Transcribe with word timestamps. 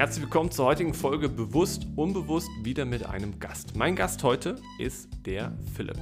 Herzlich 0.00 0.22
willkommen 0.22 0.50
zur 0.50 0.64
heutigen 0.64 0.94
Folge 0.94 1.28
Bewusst, 1.28 1.86
Unbewusst 1.94 2.48
wieder 2.62 2.86
mit 2.86 3.04
einem 3.04 3.38
Gast. 3.38 3.76
Mein 3.76 3.94
Gast 3.94 4.24
heute 4.24 4.56
ist 4.78 5.10
der 5.26 5.52
Philipp. 5.76 5.98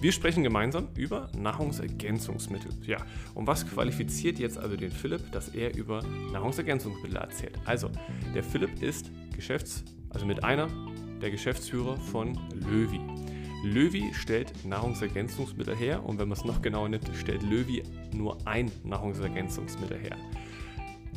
Wir 0.00 0.10
sprechen 0.10 0.42
gemeinsam 0.42 0.88
über 0.96 1.30
Nahrungsergänzungsmittel. 1.38 2.72
Ja, 2.84 2.96
und 3.36 3.46
was 3.46 3.64
qualifiziert 3.64 4.40
jetzt 4.40 4.58
also 4.58 4.74
den 4.74 4.90
Philipp, 4.90 5.30
dass 5.30 5.50
er 5.50 5.76
über 5.76 6.02
Nahrungsergänzungsmittel 6.32 7.18
erzählt? 7.18 7.56
Also, 7.66 7.88
der 8.34 8.42
Philipp 8.42 8.82
ist 8.82 9.12
Geschäfts-, 9.36 9.84
also 10.10 10.26
mit 10.26 10.42
einer 10.42 10.66
der 11.22 11.30
Geschäftsführer 11.30 11.96
von 11.98 12.36
Löwy. 12.52 13.00
Löwy 13.62 14.12
stellt 14.12 14.66
Nahrungsergänzungsmittel 14.66 15.76
her 15.76 16.04
und 16.04 16.18
wenn 16.18 16.26
man 16.26 16.36
es 16.36 16.44
noch 16.44 16.62
genauer 16.62 16.88
nimmt, 16.88 17.08
stellt 17.14 17.44
Löwy 17.44 17.84
nur 18.12 18.38
ein 18.44 18.72
Nahrungsergänzungsmittel 18.82 19.98
her. 19.98 20.16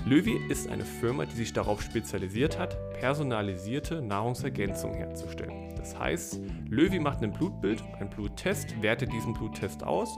Löwy 0.06 0.40
ist 0.50 0.70
eine 0.70 0.86
Firma, 0.86 1.26
die 1.26 1.36
sich 1.36 1.54
darauf 1.54 1.82
spezialisiert 1.82 2.58
hat, 2.58 2.78
personalisierte 2.94 4.02
Nahrungsergänzungen 4.02 4.98
herzustellen. 4.98 5.76
Das 5.76 5.98
heißt, 5.98 6.40
Löwy 6.70 7.00
macht 7.00 7.22
ein 7.22 7.32
Blutbild, 7.32 7.84
einen 8.00 8.10
Bluttest, 8.10 8.82
wertet 8.82 9.12
diesen 9.12 9.34
Bluttest 9.34 9.84
aus 9.84 10.18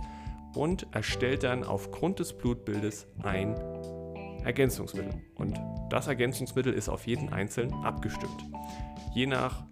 und 0.56 0.88
erstellt 0.92 1.44
dann 1.44 1.64
aufgrund 1.64 2.20
des 2.20 2.38
Blutbildes 2.38 3.08
ein 3.24 3.56
Ergänzungsmittel. 4.44 5.14
Und 5.36 5.60
das 5.90 6.08
Ergänzungsmittel 6.08 6.74
ist 6.74 6.90
auf 6.90 7.08
jeden 7.08 7.34
einzelnen 7.34 7.74
abgestimmt. 7.84 8.46
Je 9.14 9.26
nach 9.26 9.64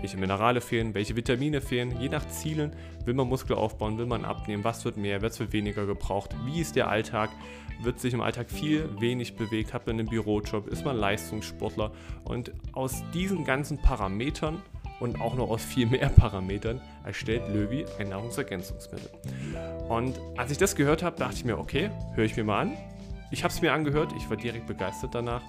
welche 0.00 0.16
Minerale 0.16 0.60
fehlen, 0.60 0.94
welche 0.94 1.16
Vitamine 1.16 1.60
fehlen, 1.60 2.00
je 2.00 2.08
nach 2.08 2.26
Zielen 2.26 2.74
will 3.04 3.14
man 3.14 3.28
Muskel 3.28 3.56
aufbauen, 3.56 3.98
will 3.98 4.06
man 4.06 4.24
abnehmen, 4.24 4.64
was 4.64 4.84
wird 4.84 4.96
mehr, 4.96 5.22
was 5.22 5.38
wird 5.38 5.52
weniger 5.52 5.86
gebraucht, 5.86 6.34
wie 6.44 6.60
ist 6.60 6.76
der 6.76 6.88
Alltag, 6.88 7.30
wird 7.84 8.00
sich 8.00 8.14
im 8.14 8.20
Alltag 8.20 8.50
viel, 8.50 8.88
wenig 9.00 9.36
bewegt, 9.36 9.72
hat 9.74 9.86
man 9.86 9.98
einen 9.98 10.08
Bürojob, 10.08 10.68
ist 10.68 10.84
man 10.84 10.96
Leistungssportler 10.96 11.92
und 12.24 12.52
aus 12.72 13.02
diesen 13.12 13.44
ganzen 13.44 13.78
Parametern 13.78 14.62
und 15.00 15.20
auch 15.20 15.34
noch 15.34 15.50
aus 15.50 15.64
viel 15.64 15.86
mehr 15.86 16.08
Parametern 16.16 16.80
erstellt 17.04 17.42
Löwy 17.48 17.84
ein 17.98 18.10
Nahrungsergänzungsmittel. 18.10 19.10
Und 19.88 20.20
als 20.36 20.50
ich 20.50 20.58
das 20.58 20.76
gehört 20.76 21.02
habe, 21.02 21.16
dachte 21.16 21.36
ich 21.36 21.44
mir, 21.44 21.58
okay, 21.58 21.90
höre 22.14 22.24
ich 22.24 22.36
mir 22.36 22.44
mal 22.44 22.60
an. 22.60 22.76
Ich 23.30 23.44
habe 23.44 23.52
es 23.52 23.62
mir 23.62 23.72
angehört, 23.72 24.12
ich 24.16 24.28
war 24.30 24.36
direkt 24.36 24.66
begeistert 24.66 25.14
danach 25.14 25.42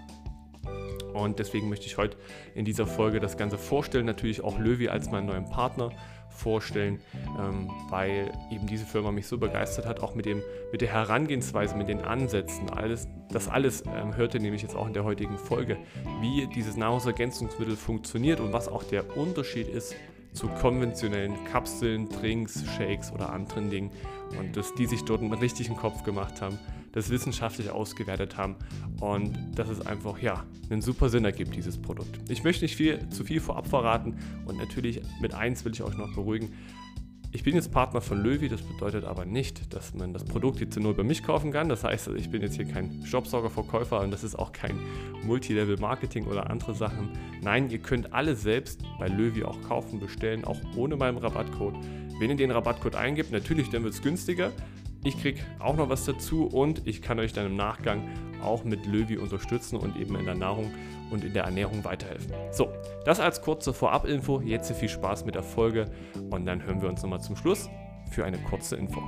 und 1.13 1.37
deswegen 1.37 1.69
möchte 1.69 1.85
ich 1.85 1.97
heute 1.97 2.17
in 2.55 2.65
dieser 2.65 2.87
Folge 2.87 3.19
das 3.19 3.37
Ganze 3.37 3.57
vorstellen. 3.57 4.05
Natürlich 4.05 4.43
auch 4.43 4.57
Löwy 4.57 4.89
als 4.89 5.11
meinen 5.11 5.27
neuen 5.27 5.45
Partner 5.45 5.91
vorstellen, 6.33 6.99
ähm, 7.39 7.69
weil 7.89 8.31
eben 8.51 8.67
diese 8.67 8.85
Firma 8.85 9.11
mich 9.11 9.27
so 9.27 9.37
begeistert 9.37 9.85
hat, 9.85 10.01
auch 10.01 10.15
mit, 10.15 10.25
dem, 10.25 10.41
mit 10.71 10.81
der 10.81 10.89
Herangehensweise, 10.89 11.75
mit 11.75 11.87
den 11.87 12.01
Ansätzen. 12.01 12.69
Alles, 12.69 13.07
das 13.31 13.47
alles 13.47 13.83
ähm, 13.85 14.15
hört 14.15 14.33
ihr 14.33 14.39
nämlich 14.39 14.61
jetzt 14.61 14.75
auch 14.75 14.87
in 14.87 14.93
der 14.93 15.03
heutigen 15.03 15.37
Folge, 15.37 15.77
wie 16.21 16.47
dieses 16.47 16.75
Nahrungsergänzungsmittel 16.77 17.75
funktioniert 17.75 18.39
und 18.39 18.53
was 18.53 18.67
auch 18.67 18.83
der 18.83 19.15
Unterschied 19.17 19.67
ist 19.67 19.95
zu 20.33 20.47
konventionellen 20.47 21.35
Kapseln, 21.51 22.09
Drinks, 22.09 22.63
Shakes 22.75 23.11
oder 23.11 23.31
anderen 23.31 23.69
Dingen. 23.69 23.91
Und 24.39 24.57
dass 24.57 24.73
die 24.73 24.87
sich 24.87 25.03
dort 25.05 25.21
einen 25.21 25.33
richtigen 25.33 25.75
Kopf 25.75 26.03
gemacht 26.03 26.41
haben 26.41 26.57
das 26.93 27.09
wissenschaftlich 27.09 27.69
ausgewertet 27.69 28.37
haben 28.37 28.55
und 29.01 29.37
dass 29.55 29.67
es 29.67 29.85
einfach 29.85 30.19
ja 30.19 30.45
einen 30.69 30.81
super 30.81 31.09
Sinn 31.09 31.25
ergibt, 31.25 31.55
dieses 31.55 31.77
Produkt. 31.81 32.19
Ich 32.29 32.43
möchte 32.43 32.63
nicht 32.63 32.77
viel, 32.77 33.09
zu 33.09 33.25
viel 33.25 33.41
vorab 33.41 33.67
verraten 33.67 34.15
und 34.45 34.57
natürlich 34.57 35.01
mit 35.19 35.33
eins 35.33 35.65
will 35.65 35.73
ich 35.73 35.83
euch 35.83 35.97
noch 35.97 36.13
beruhigen. 36.15 36.53
Ich 37.35 37.41
bin 37.41 37.55
jetzt 37.55 37.71
Partner 37.71 37.99
von 37.99 38.21
Löwy, 38.21 38.47
das 38.47 38.61
bedeutet 38.61 39.05
aber 39.05 39.25
nicht, 39.25 39.73
dass 39.73 39.95
man 39.95 40.13
das 40.13 40.23
Produkt 40.23 40.59
jetzt 40.59 40.79
nur 40.79 40.95
bei 40.95 41.01
mich 41.01 41.23
kaufen 41.23 41.51
kann. 41.51 41.67
Das 41.67 41.83
heißt, 41.83 42.09
ich 42.09 42.29
bin 42.29 42.43
jetzt 42.43 42.57
hier 42.57 42.65
kein 42.65 43.01
Jobsaugerverkäufer 43.01 44.01
und 44.01 44.11
das 44.11 44.23
ist 44.23 44.35
auch 44.35 44.51
kein 44.51 44.79
Multilevel-Marketing 45.25 46.27
oder 46.27 46.51
andere 46.51 46.75
Sachen. 46.75 47.09
Nein, 47.41 47.71
ihr 47.71 47.79
könnt 47.79 48.13
alle 48.13 48.35
selbst 48.35 48.83
bei 48.99 49.07
Löwy 49.07 49.43
auch 49.45 49.59
kaufen, 49.63 49.99
bestellen, 49.99 50.45
auch 50.45 50.59
ohne 50.75 50.95
meinen 50.95 51.17
Rabattcode. 51.17 51.73
Wenn 52.19 52.29
ihr 52.29 52.35
den 52.35 52.51
Rabattcode 52.51 52.95
eingibt, 52.95 53.31
natürlich, 53.31 53.71
dann 53.71 53.83
wird 53.83 53.95
es 53.95 54.03
günstiger. 54.03 54.51
Ich 55.05 55.19
kriege 55.19 55.41
auch 55.59 55.75
noch 55.75 55.89
was 55.89 56.05
dazu 56.05 56.47
und 56.47 56.87
ich 56.87 57.01
kann 57.01 57.19
euch 57.19 57.33
dann 57.33 57.45
im 57.45 57.57
Nachgang 57.57 58.07
auch 58.41 58.63
mit 58.63 58.85
Löwy 58.85 59.17
unterstützen 59.17 59.75
und 59.75 59.97
eben 59.97 60.15
in 60.15 60.23
der 60.23 60.35
Nahrung 60.35 60.71
und 61.11 61.25
in 61.25 61.33
der 61.33 61.43
Ernährung 61.43 61.83
weiterhelfen. 61.83 62.33
So, 62.51 62.69
das 63.03 63.19
als 63.19 63.41
kurze 63.41 63.73
Vorab-Info. 63.73 64.39
Jetzt 64.39 64.71
viel 64.71 64.87
Spaß 64.87 65.25
mit 65.25 65.35
der 65.35 65.43
Folge 65.43 65.91
und 66.31 66.45
dann 66.45 66.63
hören 66.63 66.81
wir 66.81 66.87
uns 66.87 67.03
nochmal 67.03 67.19
zum 67.19 67.35
Schluss 67.35 67.69
für 68.11 68.23
eine 68.23 68.37
kurze 68.37 68.77
Info. 68.77 69.01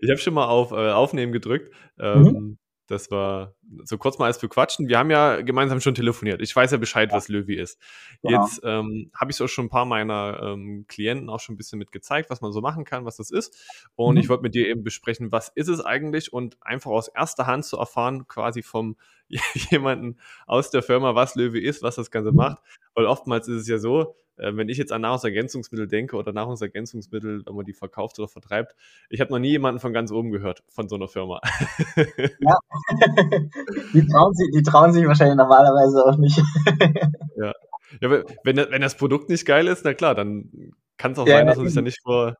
Ich 0.00 0.10
habe 0.10 0.18
schon 0.18 0.34
mal 0.34 0.46
auf 0.46 0.72
äh, 0.72 0.92
Aufnehmen 0.92 1.32
gedrückt. 1.32 1.74
Ähm, 1.98 2.22
mhm. 2.22 2.58
Das 2.88 3.10
war 3.10 3.54
so 3.84 3.98
kurz 3.98 4.18
mal 4.18 4.26
als 4.26 4.38
für 4.38 4.48
Quatschen. 4.48 4.88
Wir 4.88 4.98
haben 4.98 5.10
ja 5.10 5.40
gemeinsam 5.42 5.80
schon 5.80 5.94
telefoniert. 5.94 6.40
Ich 6.40 6.54
weiß 6.54 6.70
ja 6.70 6.78
Bescheid, 6.78 7.10
ja. 7.10 7.16
was 7.16 7.28
Löwy 7.28 7.54
ist. 7.54 7.80
Ja. 8.22 8.42
Jetzt 8.42 8.60
ähm, 8.64 9.10
habe 9.14 9.30
ich 9.30 9.36
es 9.36 9.40
auch 9.40 9.48
schon 9.48 9.66
ein 9.66 9.70
paar 9.70 9.84
meiner 9.84 10.40
ähm, 10.42 10.84
Klienten 10.88 11.28
auch 11.28 11.40
schon 11.40 11.54
ein 11.54 11.56
bisschen 11.56 11.78
mit 11.78 11.92
gezeigt, 11.92 12.30
was 12.30 12.40
man 12.40 12.52
so 12.52 12.60
machen 12.60 12.84
kann, 12.84 13.04
was 13.04 13.16
das 13.16 13.30
ist. 13.30 13.56
Und 13.94 14.14
mhm. 14.14 14.20
ich 14.20 14.28
wollte 14.28 14.42
mit 14.42 14.54
dir 14.54 14.68
eben 14.68 14.84
besprechen, 14.84 15.32
was 15.32 15.48
ist 15.48 15.68
es 15.68 15.84
eigentlich 15.84 16.32
und 16.32 16.56
einfach 16.62 16.90
aus 16.90 17.08
erster 17.08 17.46
Hand 17.46 17.64
zu 17.64 17.76
erfahren, 17.76 18.26
quasi 18.28 18.62
vom 18.62 18.96
jemanden 19.70 20.18
aus 20.46 20.70
der 20.70 20.82
Firma, 20.82 21.14
was 21.14 21.34
Löwy 21.34 21.60
ist, 21.60 21.82
was 21.82 21.96
das 21.96 22.10
Ganze 22.10 22.30
mhm. 22.30 22.36
macht. 22.36 22.58
Weil 22.94 23.06
oftmals 23.06 23.48
ist 23.48 23.62
es 23.62 23.68
ja 23.68 23.78
so, 23.78 24.14
äh, 24.36 24.54
wenn 24.54 24.68
ich 24.68 24.78
jetzt 24.78 24.92
an 24.92 25.02
Nahrungsergänzungsmittel 25.02 25.88
denke 25.88 26.16
oder 26.16 26.32
Nahrungsergänzungsmittel, 26.32 27.44
wenn 27.46 27.54
man 27.54 27.64
die 27.64 27.72
verkauft 27.72 28.18
oder 28.18 28.28
vertreibt, 28.28 28.74
ich 29.08 29.20
habe 29.20 29.32
noch 29.32 29.38
nie 29.38 29.50
jemanden 29.50 29.80
von 29.80 29.92
ganz 29.92 30.12
oben 30.12 30.30
gehört, 30.30 30.62
von 30.68 30.88
so 30.88 30.96
einer 30.96 31.08
Firma. 31.08 31.40
Ja, 32.40 32.58
die, 33.92 34.06
trauen 34.06 34.34
sich, 34.34 34.50
die 34.54 34.62
trauen 34.62 34.92
sich 34.92 35.06
wahrscheinlich 35.06 35.36
normalerweise 35.36 36.04
auch 36.04 36.16
nicht. 36.16 36.38
ja, 37.36 37.52
ja 38.00 38.10
wenn, 38.44 38.56
wenn 38.56 38.80
das 38.80 38.96
Produkt 38.96 39.28
nicht 39.28 39.46
geil 39.46 39.66
ist, 39.66 39.84
na 39.84 39.94
klar, 39.94 40.14
dann 40.14 40.50
kann 40.96 41.12
es 41.12 41.18
auch 41.18 41.26
ja, 41.26 41.38
sein, 41.38 41.46
dass 41.46 41.56
man 41.56 41.66
sich 41.66 41.74
da 41.74 41.82
nicht 41.82 42.02
vor, 42.02 42.36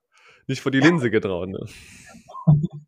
nicht 0.47 0.60
vor 0.60 0.72
die 0.72 0.81
Linse 0.81 1.10
getraut. 1.10 1.49
Ne? 1.49 1.60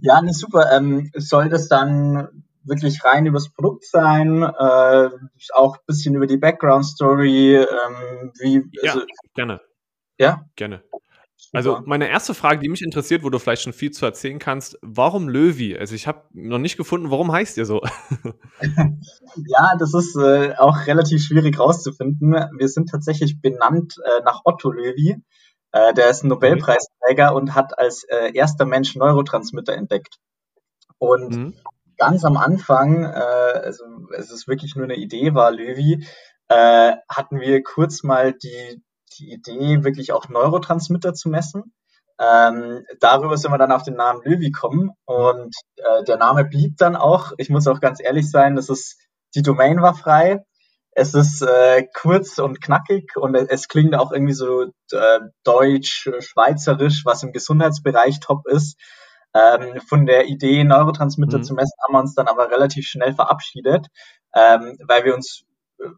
Ja, 0.00 0.20
ne, 0.20 0.32
super. 0.32 0.72
Ähm, 0.72 1.12
soll 1.14 1.48
das 1.48 1.68
dann 1.68 2.44
wirklich 2.64 3.04
rein 3.04 3.26
übers 3.26 3.48
Produkt 3.50 3.84
sein, 3.84 4.42
äh, 4.42 5.10
auch 5.54 5.76
ein 5.76 5.84
bisschen 5.86 6.14
über 6.14 6.26
die 6.26 6.36
Background-Story, 6.36 7.56
ähm, 7.56 8.32
wie. 8.40 8.64
Also, 8.82 9.00
ja, 9.00 9.06
gerne. 9.34 9.60
Ja? 10.18 10.44
Gerne. 10.56 10.82
Also 11.52 11.80
meine 11.84 12.08
erste 12.08 12.34
Frage, 12.34 12.60
die 12.60 12.68
mich 12.68 12.82
interessiert, 12.82 13.22
wo 13.22 13.30
du 13.30 13.38
vielleicht 13.38 13.62
schon 13.62 13.72
viel 13.72 13.90
zu 13.90 14.04
erzählen 14.04 14.38
kannst, 14.38 14.78
warum 14.82 15.28
Löwy? 15.28 15.76
Also 15.76 15.94
ich 15.94 16.06
habe 16.06 16.24
noch 16.32 16.58
nicht 16.58 16.76
gefunden, 16.76 17.10
warum 17.10 17.32
heißt 17.32 17.56
ihr 17.56 17.66
so? 17.66 17.82
ja, 18.60 19.72
das 19.78 19.94
ist 19.94 20.16
äh, 20.16 20.54
auch 20.58 20.86
relativ 20.86 21.22
schwierig 21.22 21.58
rauszufinden. 21.58 22.32
Wir 22.58 22.68
sind 22.68 22.90
tatsächlich 22.90 23.40
benannt 23.40 23.96
äh, 24.04 24.22
nach 24.24 24.40
Otto 24.44 24.70
Löwy. 24.70 25.16
Äh, 25.72 25.94
der 25.94 26.10
ist 26.10 26.24
ein 26.24 26.28
Nobelpreisträger 26.28 27.30
mhm. 27.30 27.36
und 27.36 27.54
hat 27.54 27.78
als 27.78 28.04
äh, 28.04 28.32
erster 28.34 28.64
Mensch 28.64 28.96
Neurotransmitter 28.96 29.74
entdeckt. 29.74 30.18
Und 30.98 31.36
mhm 31.36 31.54
ganz 31.96 32.24
am 32.24 32.36
Anfang, 32.36 33.04
äh, 33.04 33.06
also 33.06 33.84
es 34.16 34.30
ist 34.30 34.48
wirklich 34.48 34.74
nur 34.76 34.84
eine 34.84 34.96
Idee 34.96 35.34
war, 35.34 35.50
Löwy, 35.50 36.06
äh, 36.48 36.92
hatten 37.08 37.40
wir 37.40 37.62
kurz 37.62 38.02
mal 38.02 38.32
die, 38.32 38.82
die 39.18 39.32
Idee, 39.32 39.84
wirklich 39.84 40.12
auch 40.12 40.28
Neurotransmitter 40.28 41.14
zu 41.14 41.28
messen. 41.28 41.74
Ähm, 42.18 42.84
darüber 43.00 43.36
sind 43.36 43.50
wir 43.50 43.58
dann 43.58 43.72
auf 43.72 43.82
den 43.82 43.94
Namen 43.94 44.22
Löwy 44.24 44.50
kommen 44.50 44.92
und 45.04 45.54
äh, 45.76 46.04
der 46.04 46.16
Name 46.16 46.44
blieb 46.44 46.78
dann 46.78 46.96
auch. 46.96 47.32
Ich 47.36 47.50
muss 47.50 47.66
auch 47.66 47.80
ganz 47.80 48.00
ehrlich 48.02 48.30
sein, 48.30 48.56
das 48.56 48.70
ist 48.70 48.96
die 49.34 49.42
Domain 49.42 49.82
war 49.82 49.94
frei. 49.94 50.44
Es 50.92 51.12
ist 51.12 51.42
äh, 51.42 51.86
kurz 51.92 52.38
und 52.38 52.62
knackig 52.62 53.16
und 53.16 53.34
es 53.34 53.68
klingt 53.68 53.94
auch 53.94 54.12
irgendwie 54.12 54.32
so 54.32 54.62
äh, 54.92 55.20
deutsch, 55.44 56.08
schweizerisch, 56.20 57.04
was 57.04 57.22
im 57.22 57.32
Gesundheitsbereich 57.32 58.20
top 58.20 58.46
ist. 58.46 58.80
Ähm, 59.34 59.78
von 59.82 60.06
der 60.06 60.26
Idee, 60.28 60.64
Neurotransmitter 60.64 61.38
mhm. 61.38 61.44
zu 61.44 61.52
messen, 61.52 61.78
haben 61.84 61.92
wir 61.92 62.00
uns 62.00 62.14
dann 62.14 62.28
aber 62.28 62.50
relativ 62.50 62.86
schnell 62.86 63.12
verabschiedet, 63.12 63.88
ähm, 64.34 64.78
weil 64.88 65.04
wir 65.04 65.14
uns, 65.14 65.44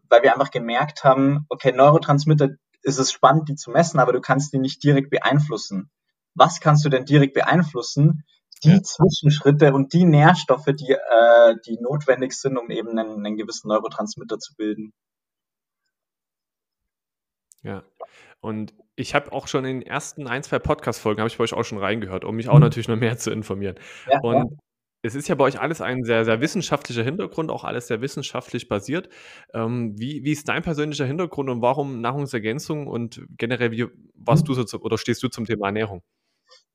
weil 0.09 0.23
wir 0.23 0.33
einfach 0.33 0.51
gemerkt 0.51 1.05
haben, 1.05 1.45
okay, 1.47 1.71
Neurotransmitter 1.71 2.49
ist 2.81 2.99
es 2.99 3.11
spannend, 3.11 3.49
die 3.49 3.55
zu 3.55 3.71
messen, 3.71 3.99
aber 3.99 4.13
du 4.13 4.21
kannst 4.21 4.53
die 4.53 4.59
nicht 4.59 4.83
direkt 4.83 5.09
beeinflussen. 5.09 5.89
Was 6.35 6.59
kannst 6.59 6.85
du 6.85 6.89
denn 6.89 7.05
direkt 7.05 7.33
beeinflussen? 7.33 8.23
Die 8.63 8.71
ja. 8.71 8.83
Zwischenschritte 8.83 9.73
und 9.73 9.93
die 9.93 10.05
Nährstoffe, 10.05 10.65
die, 10.65 10.91
äh, 10.91 11.55
die 11.65 11.77
notwendig 11.79 12.33
sind, 12.33 12.57
um 12.57 12.69
eben 12.69 12.97
einen, 12.97 13.25
einen 13.25 13.37
gewissen 13.37 13.69
Neurotransmitter 13.69 14.37
zu 14.37 14.55
bilden. 14.55 14.93
Ja. 17.63 17.83
Und 18.41 18.73
ich 18.95 19.15
habe 19.15 19.31
auch 19.31 19.47
schon 19.47 19.65
in 19.65 19.79
den 19.79 19.87
ersten 19.87 20.27
ein, 20.27 20.43
zwei 20.43 20.59
Podcast-Folgen, 20.59 21.21
habe 21.21 21.29
ich 21.29 21.37
bei 21.37 21.43
euch 21.43 21.53
auch 21.53 21.63
schon 21.63 21.77
reingehört, 21.77 22.25
um 22.25 22.35
mich 22.35 22.49
auch 22.49 22.55
mhm. 22.55 22.61
natürlich 22.61 22.87
noch 22.87 22.97
mehr 22.97 23.17
zu 23.17 23.31
informieren. 23.31 23.75
Ja, 24.09 24.19
und. 24.21 24.59
Es 25.01 25.15
ist 25.15 25.27
ja 25.27 25.35
bei 25.35 25.45
euch 25.45 25.59
alles 25.59 25.81
ein 25.81 26.03
sehr, 26.03 26.25
sehr 26.25 26.41
wissenschaftlicher 26.41 27.03
Hintergrund, 27.03 27.51
auch 27.51 27.63
alles 27.63 27.87
sehr 27.87 28.01
wissenschaftlich 28.01 28.67
basiert. 28.67 29.09
Ähm, 29.53 29.93
wie, 29.97 30.23
wie 30.23 30.31
ist 30.31 30.49
dein 30.49 30.61
persönlicher 30.61 31.05
Hintergrund 31.05 31.49
und 31.49 31.61
warum 31.61 32.01
Nahrungsergänzung 32.01 32.87
und 32.87 33.21
generell, 33.37 33.71
wie 33.71 33.87
warst 34.15 34.47
du 34.47 34.53
so 34.53 34.63
zu, 34.63 34.81
oder 34.81 34.97
stehst 34.97 35.23
du 35.23 35.29
zum 35.29 35.45
Thema 35.45 35.67
Ernährung? 35.67 36.01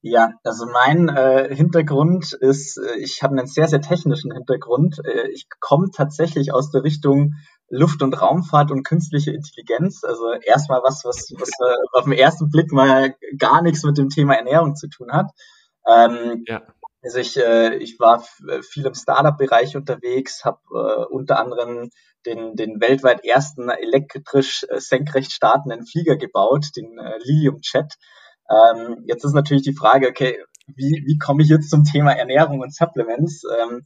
Ja, 0.00 0.32
also 0.42 0.66
mein 0.66 1.08
äh, 1.08 1.54
Hintergrund 1.54 2.34
ist, 2.34 2.76
äh, 2.78 2.98
ich 2.98 3.22
habe 3.22 3.38
einen 3.38 3.46
sehr, 3.46 3.68
sehr 3.68 3.80
technischen 3.80 4.32
Hintergrund. 4.32 5.00
Äh, 5.04 5.28
ich 5.32 5.46
komme 5.60 5.88
tatsächlich 5.94 6.52
aus 6.52 6.70
der 6.70 6.84
Richtung 6.84 7.34
Luft- 7.70 8.02
und 8.02 8.20
Raumfahrt 8.20 8.70
und 8.70 8.84
künstliche 8.84 9.32
Intelligenz. 9.32 10.04
Also 10.04 10.32
erstmal 10.32 10.80
was, 10.82 11.04
was, 11.04 11.32
was 11.38 11.48
äh, 11.48 11.74
auf 11.92 12.04
den 12.04 12.12
ersten 12.12 12.50
Blick 12.50 12.70
mal 12.70 13.14
gar 13.38 13.62
nichts 13.62 13.82
mit 13.82 13.96
dem 13.96 14.10
Thema 14.10 14.34
Ernährung 14.34 14.76
zu 14.76 14.88
tun 14.88 15.10
hat. 15.10 15.30
Ähm, 15.90 16.44
ja. 16.46 16.62
Also 17.04 17.18
ich, 17.18 17.36
äh, 17.36 17.76
ich 17.76 18.00
war 18.00 18.24
äh, 18.48 18.62
viel 18.62 18.86
im 18.86 18.94
Startup-Bereich 18.94 19.76
unterwegs, 19.76 20.44
habe 20.44 20.58
äh, 20.72 21.04
unter 21.12 21.38
anderem 21.38 21.90
den, 22.24 22.56
den 22.56 22.80
weltweit 22.80 23.24
ersten 23.24 23.68
elektrisch 23.68 24.64
äh, 24.70 24.80
senkrecht 24.80 25.30
startenden 25.30 25.86
Flieger 25.86 26.16
gebaut, 26.16 26.66
den 26.76 26.98
äh, 26.98 27.18
Lilium 27.22 27.60
Jet. 27.62 27.94
Ähm, 28.50 29.04
jetzt 29.06 29.24
ist 29.24 29.34
natürlich 29.34 29.64
die 29.64 29.76
Frage, 29.76 30.08
okay, 30.08 30.42
wie, 30.66 31.04
wie 31.06 31.18
komme 31.18 31.42
ich 31.42 31.50
jetzt 31.50 31.68
zum 31.68 31.84
Thema 31.84 32.12
Ernährung 32.12 32.60
und 32.60 32.74
Supplements? 32.74 33.42
Ähm, 33.60 33.84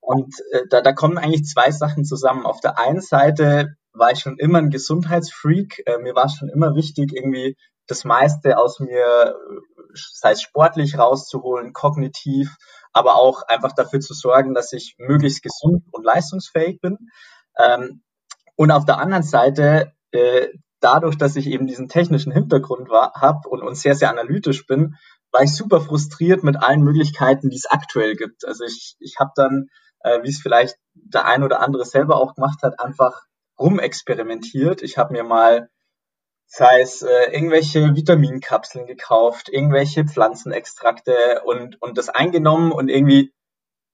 und 0.00 0.34
äh, 0.50 0.62
da, 0.68 0.80
da 0.80 0.92
kommen 0.92 1.16
eigentlich 1.16 1.44
zwei 1.44 1.70
Sachen 1.70 2.04
zusammen. 2.04 2.44
Auf 2.44 2.60
der 2.60 2.78
einen 2.78 3.00
Seite 3.00 3.76
war 3.92 4.10
ich 4.10 4.18
schon 4.18 4.38
immer 4.38 4.58
ein 4.58 4.70
Gesundheitsfreak. 4.70 5.82
Äh, 5.86 5.98
mir 5.98 6.16
war 6.16 6.26
es 6.26 6.34
schon 6.34 6.48
immer 6.48 6.74
wichtig, 6.74 7.12
irgendwie 7.14 7.56
das 7.86 8.04
meiste 8.04 8.58
aus 8.58 8.80
mir, 8.80 9.36
sei 9.94 10.32
es 10.32 10.42
sportlich 10.42 10.98
rauszuholen, 10.98 11.72
kognitiv, 11.72 12.56
aber 12.92 13.16
auch 13.16 13.42
einfach 13.42 13.72
dafür 13.72 14.00
zu 14.00 14.14
sorgen, 14.14 14.54
dass 14.54 14.72
ich 14.72 14.96
möglichst 14.98 15.42
gesund 15.42 15.84
und 15.92 16.04
leistungsfähig 16.04 16.80
bin. 16.80 16.98
Ähm, 17.58 18.02
und 18.56 18.70
auf 18.70 18.84
der 18.84 18.98
anderen 18.98 19.22
Seite 19.22 19.92
äh, 20.10 20.48
dadurch, 20.80 21.16
dass 21.18 21.36
ich 21.36 21.46
eben 21.46 21.66
diesen 21.66 21.88
technischen 21.88 22.32
Hintergrund 22.32 22.88
habe 22.90 23.48
und, 23.48 23.62
und 23.62 23.76
sehr, 23.76 23.94
sehr 23.94 24.10
analytisch 24.10 24.66
bin, 24.66 24.96
war 25.30 25.42
ich 25.42 25.54
super 25.54 25.80
frustriert 25.80 26.42
mit 26.42 26.56
allen 26.56 26.82
Möglichkeiten, 26.82 27.50
die 27.50 27.56
es 27.56 27.66
aktuell 27.66 28.16
gibt. 28.16 28.46
Also 28.46 28.64
ich, 28.64 28.96
ich 28.98 29.16
habe 29.18 29.32
dann, 29.34 29.68
äh, 30.00 30.22
wie 30.22 30.30
es 30.30 30.40
vielleicht 30.40 30.76
der 30.94 31.26
ein 31.26 31.42
oder 31.42 31.60
andere 31.60 31.84
selber 31.84 32.16
auch 32.16 32.34
gemacht 32.34 32.62
hat, 32.62 32.80
einfach 32.80 33.22
rumexperimentiert. 33.58 34.82
Ich 34.82 34.98
habe 34.98 35.12
mir 35.12 35.24
mal, 35.24 35.68
sei 36.48 36.80
es 36.80 37.02
äh, 37.02 37.30
irgendwelche 37.30 37.94
Vitaminkapseln 37.94 38.86
gekauft, 38.86 39.48
irgendwelche 39.48 40.04
Pflanzenextrakte 40.04 41.42
und, 41.44 41.80
und 41.80 41.96
das 41.96 42.08
eingenommen 42.08 42.72
und 42.72 42.88
irgendwie 42.88 43.32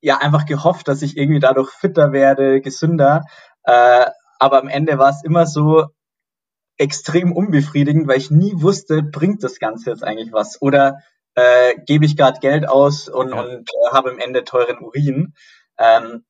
ja 0.01 0.19
einfach 0.19 0.47
gehofft, 0.47 0.89
dass 0.89 1.03
ich 1.03 1.17
irgendwie 1.17 1.41
dadurch 1.41 1.71
fitter 1.71 2.13
werde, 2.13 2.61
gesünder. 2.61 3.25
Äh, 3.65 4.07
aber 4.39 4.61
am 4.63 4.69
Ende 4.69 4.99
war 4.99 5.11
es 5.11 5.25
immer 5.25 5.47
so, 5.47 5.89
extrem 6.77 7.33
unbefriedigend, 7.33 8.09
weil 8.09 8.19
ich 8.19 8.31
nie 8.31 8.53
wusste, 8.57 9.03
bringt 9.03 9.45
das 9.45 9.59
Ganze 9.59 9.91
jetzt 9.91 10.05
eigentlich 10.05 10.33
was? 10.33 10.61
Oder 10.61 10.99
äh, 11.35 11.75
gebe 11.87 12.05
ich 12.05 12.17
gerade 12.17 12.41
Geld 12.41 12.69
aus 12.69 13.09
und, 13.09 13.31
ja. 13.31 13.41
und 13.41 13.71
äh, 13.71 13.93
habe 13.93 14.11
im 14.11 14.19
Ende 14.19 14.45
teuren 14.45 14.79
Urin? 14.81 15.35
Ähm, 15.79 16.25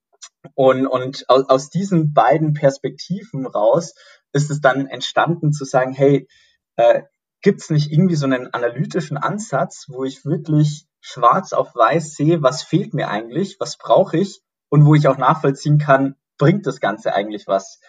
und 0.55 0.87
und 0.87 1.25
aus, 1.29 1.49
aus 1.49 1.71
diesen 1.71 2.12
beiden 2.12 2.53
Perspektiven 2.53 3.47
raus 3.47 3.94
ist 4.34 4.50
es 4.50 4.60
dann 4.60 4.86
entstanden 4.86 5.52
zu 5.52 5.64
sagen, 5.64 5.92
hey, 5.92 6.28
äh, 6.76 7.02
gibt 7.40 7.60
es 7.60 7.70
nicht 7.70 7.92
irgendwie 7.92 8.16
so 8.16 8.26
einen 8.26 8.52
analytischen 8.52 9.16
Ansatz, 9.16 9.86
wo 9.88 10.04
ich 10.04 10.25
wirklich 10.25 10.86
schwarz 11.00 11.52
auf 11.52 11.75
weiß 11.75 12.14
sehe, 12.14 12.42
was 12.42 12.62
fehlt 12.62 12.94
mir 12.94 13.08
eigentlich, 13.08 13.56
was 13.60 13.76
brauche 13.76 14.16
ich 14.16 14.40
und 14.70 14.86
wo 14.86 14.94
ich 14.94 15.06
auch 15.08 15.19
nachvollziehen 15.19 15.78
kann, 15.78 16.16
bringt 16.38 16.66
das 16.66 16.81
Ganze 16.81 17.14
eigentlich 17.14 17.46
was? 17.46 17.81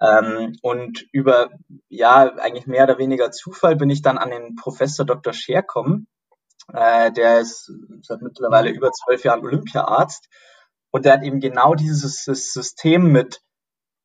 Ähm, 0.00 0.56
und 0.62 1.06
über, 1.12 1.50
ja, 1.88 2.34
eigentlich 2.36 2.66
mehr 2.66 2.84
oder 2.84 2.98
weniger 2.98 3.30
Zufall 3.30 3.76
bin 3.76 3.88
ich 3.88 4.02
dann 4.02 4.18
an 4.18 4.30
den 4.30 4.56
Professor 4.56 5.06
Dr. 5.06 5.32
Scher 5.32 5.62
kommen. 5.62 6.08
Äh, 6.72 7.12
der 7.12 7.40
ist 7.40 7.72
seit 8.02 8.20
mittlerweile 8.20 8.70
über 8.70 8.90
zwölf 8.90 9.24
Jahren 9.24 9.44
Olympiaarzt. 9.44 10.28
Und 10.90 11.04
der 11.04 11.14
hat 11.14 11.22
eben 11.22 11.40
genau 11.40 11.74
dieses 11.74 12.24
System 12.24 13.12
mit 13.12 13.40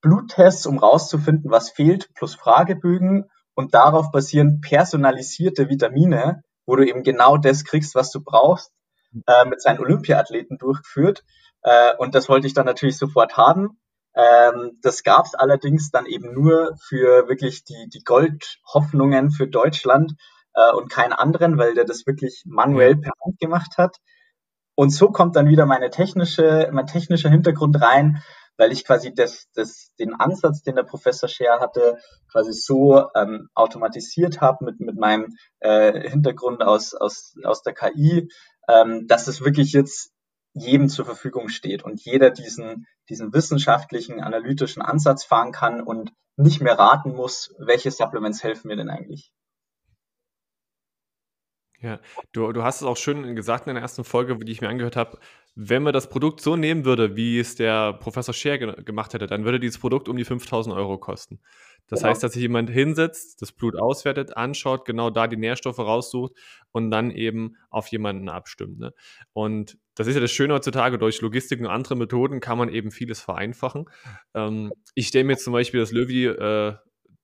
Bluttests, 0.01 0.65
um 0.65 0.79
rauszufinden, 0.79 1.51
was 1.51 1.69
fehlt, 1.69 2.13
plus 2.15 2.35
Fragebögen 2.35 3.29
und 3.53 3.73
darauf 3.73 4.11
basieren 4.11 4.61
personalisierte 4.61 5.69
Vitamine, 5.69 6.43
wo 6.65 6.75
du 6.75 6.87
eben 6.87 7.03
genau 7.03 7.37
das 7.37 7.63
kriegst, 7.63 7.95
was 7.95 8.11
du 8.11 8.23
brauchst, 8.23 8.71
äh, 9.27 9.45
mit 9.45 9.61
seinen 9.61 9.79
Olympiathleten 9.79 10.57
durchgeführt. 10.57 11.23
Äh, 11.63 11.95
und 11.97 12.15
das 12.15 12.29
wollte 12.29 12.47
ich 12.47 12.53
dann 12.53 12.65
natürlich 12.65 12.97
sofort 12.97 13.37
haben. 13.37 13.79
Ähm, 14.15 14.79
das 14.81 15.03
gab 15.03 15.25
es 15.25 15.35
allerdings 15.35 15.91
dann 15.91 16.05
eben 16.05 16.33
nur 16.33 16.75
für 16.81 17.29
wirklich 17.29 17.63
die, 17.63 17.87
die 17.93 18.03
Goldhoffnungen 18.03 19.31
für 19.31 19.47
Deutschland 19.47 20.13
äh, 20.53 20.71
und 20.71 20.89
keinen 20.89 21.13
anderen, 21.13 21.57
weil 21.57 21.75
der 21.75 21.85
das 21.85 22.05
wirklich 22.05 22.43
manuell 22.45 22.97
per 22.97 23.13
Hand 23.23 23.39
gemacht 23.39 23.77
hat. 23.77 23.97
Und 24.75 24.89
so 24.89 25.11
kommt 25.11 25.35
dann 25.35 25.47
wieder 25.47 25.65
meine 25.65 25.89
technische, 25.89 26.69
mein 26.71 26.87
technischer 26.87 27.29
Hintergrund 27.29 27.81
rein, 27.81 28.23
weil 28.57 28.71
ich 28.71 28.85
quasi 28.85 29.13
das, 29.13 29.47
das, 29.53 29.93
den 29.99 30.13
Ansatz, 30.13 30.61
den 30.63 30.75
der 30.75 30.83
Professor 30.83 31.29
Scher 31.29 31.59
hatte, 31.59 31.97
quasi 32.31 32.53
so 32.53 33.07
ähm, 33.15 33.49
automatisiert 33.53 34.41
habe 34.41 34.65
mit, 34.65 34.79
mit 34.79 34.97
meinem 34.97 35.35
äh, 35.59 36.09
Hintergrund 36.09 36.61
aus, 36.61 36.93
aus, 36.93 37.35
aus 37.43 37.63
der 37.63 37.73
KI, 37.73 38.29
ähm, 38.67 39.07
dass 39.07 39.27
es 39.27 39.41
wirklich 39.41 39.73
jetzt 39.73 40.11
jedem 40.53 40.89
zur 40.89 41.05
Verfügung 41.05 41.49
steht 41.49 41.83
und 41.83 42.03
jeder 42.03 42.29
diesen, 42.29 42.85
diesen 43.09 43.33
wissenschaftlichen, 43.33 44.21
analytischen 44.21 44.81
Ansatz 44.81 45.23
fahren 45.23 45.51
kann 45.51 45.81
und 45.81 46.11
nicht 46.35 46.61
mehr 46.61 46.77
raten 46.77 47.13
muss, 47.13 47.53
welche 47.57 47.91
Supplements 47.91 48.43
helfen 48.43 48.67
mir 48.67 48.75
denn 48.75 48.89
eigentlich. 48.89 49.31
Ja, 51.81 51.99
du, 52.31 52.51
du 52.51 52.63
hast 52.63 52.81
es 52.81 52.87
auch 52.87 52.97
schön 52.97 53.35
gesagt 53.35 53.67
in 53.67 53.73
der 53.73 53.81
ersten 53.81 54.03
Folge, 54.03 54.37
die 54.37 54.51
ich 54.51 54.61
mir 54.61 54.69
angehört 54.69 54.95
habe. 54.95 55.17
Wenn 55.55 55.83
man 55.83 55.93
das 55.93 56.09
Produkt 56.09 56.39
so 56.39 56.55
nehmen 56.55 56.85
würde, 56.85 57.15
wie 57.15 57.39
es 57.39 57.55
der 57.55 57.93
Professor 57.93 58.33
Scher 58.33 58.57
ge 58.57 58.83
gemacht 58.83 59.13
hätte, 59.13 59.25
dann 59.25 59.43
würde 59.45 59.59
dieses 59.59 59.79
Produkt 59.79 60.07
um 60.07 60.15
die 60.15 60.23
5000 60.23 60.75
Euro 60.75 60.97
kosten. 60.97 61.39
Das 61.87 61.99
genau. 61.99 62.11
heißt, 62.11 62.23
dass 62.23 62.33
sich 62.33 62.41
jemand 62.43 62.69
hinsetzt, 62.69 63.41
das 63.41 63.51
Blut 63.51 63.75
auswertet, 63.75 64.37
anschaut, 64.37 64.85
genau 64.85 65.09
da 65.09 65.27
die 65.27 65.37
Nährstoffe 65.37 65.79
raussucht 65.79 66.33
und 66.71 66.91
dann 66.91 67.11
eben 67.11 67.57
auf 67.69 67.87
jemanden 67.87 68.29
abstimmt. 68.29 68.79
Ne? 68.79 68.93
Und 69.33 69.77
das 69.95 70.07
ist 70.07 70.15
ja 70.15 70.21
das 70.21 70.31
Schöne 70.31 70.53
heutzutage, 70.53 70.97
durch 70.97 71.19
Logistik 71.19 71.59
und 71.59 71.67
andere 71.67 71.95
Methoden 71.95 72.39
kann 72.39 72.57
man 72.57 72.69
eben 72.69 72.91
vieles 72.91 73.19
vereinfachen. 73.19 73.89
Ähm, 74.33 74.71
ich 74.95 75.07
stelle 75.07 75.25
mir 75.25 75.33
jetzt 75.33 75.43
zum 75.43 75.53
Beispiel 75.53 75.79
das 75.79 75.91
Löwy 75.91 76.27
äh, 76.27 76.75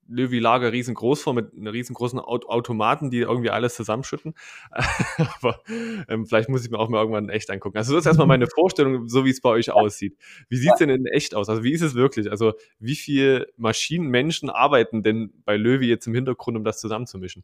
Löwy-Lager 0.07 0.71
riesengroß 0.71 1.21
vor 1.21 1.33
mit 1.33 1.53
einer 1.53 1.73
riesengroßen 1.73 2.19
Automaten, 2.19 3.09
die 3.09 3.19
irgendwie 3.19 3.49
alles 3.49 3.75
zusammenschütten. 3.75 4.33
Aber 5.39 5.61
ähm, 6.07 6.25
vielleicht 6.25 6.49
muss 6.49 6.65
ich 6.65 6.71
mir 6.71 6.79
auch 6.79 6.89
mal 6.89 6.99
irgendwann 6.99 7.29
echt 7.29 7.49
angucken. 7.49 7.77
Also 7.77 7.93
das 7.93 8.01
ist 8.01 8.07
erstmal 8.07 8.27
meine 8.27 8.47
Vorstellung, 8.55 9.07
so 9.07 9.25
wie 9.25 9.29
es 9.29 9.41
bei 9.41 9.49
euch 9.49 9.71
aussieht. 9.71 10.17
Wie 10.49 10.57
sieht 10.57 10.71
es 10.73 10.79
denn 10.79 10.89
in 10.89 11.05
echt 11.05 11.35
aus? 11.35 11.49
Also 11.49 11.63
wie 11.63 11.73
ist 11.73 11.81
es 11.81 11.95
wirklich? 11.95 12.31
Also 12.31 12.53
wie 12.79 12.95
viele 12.95 13.47
Maschinen, 13.57 14.07
Menschen 14.07 14.49
arbeiten 14.49 15.03
denn 15.03 15.33
bei 15.45 15.57
Löwy 15.57 15.87
jetzt 15.87 16.07
im 16.07 16.15
Hintergrund, 16.15 16.57
um 16.57 16.63
das 16.63 16.79
zusammenzumischen? 16.79 17.43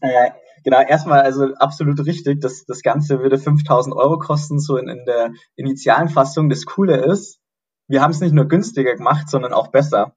Äh, 0.00 0.30
genau, 0.62 0.80
erstmal 0.80 1.20
also 1.20 1.54
absolut 1.56 2.04
richtig. 2.06 2.40
Das, 2.40 2.64
das 2.64 2.82
Ganze 2.82 3.20
würde 3.20 3.38
5000 3.38 3.94
Euro 3.94 4.18
kosten, 4.18 4.58
so 4.58 4.76
in, 4.76 4.88
in 4.88 5.04
der 5.04 5.32
initialen 5.56 6.08
Fassung. 6.08 6.48
Das 6.48 6.64
Coole 6.64 7.04
ist, 7.04 7.40
wir 7.88 8.00
haben 8.00 8.12
es 8.12 8.20
nicht 8.20 8.32
nur 8.32 8.48
günstiger 8.48 8.94
gemacht, 8.94 9.28
sondern 9.28 9.52
auch 9.52 9.68
besser. 9.68 10.14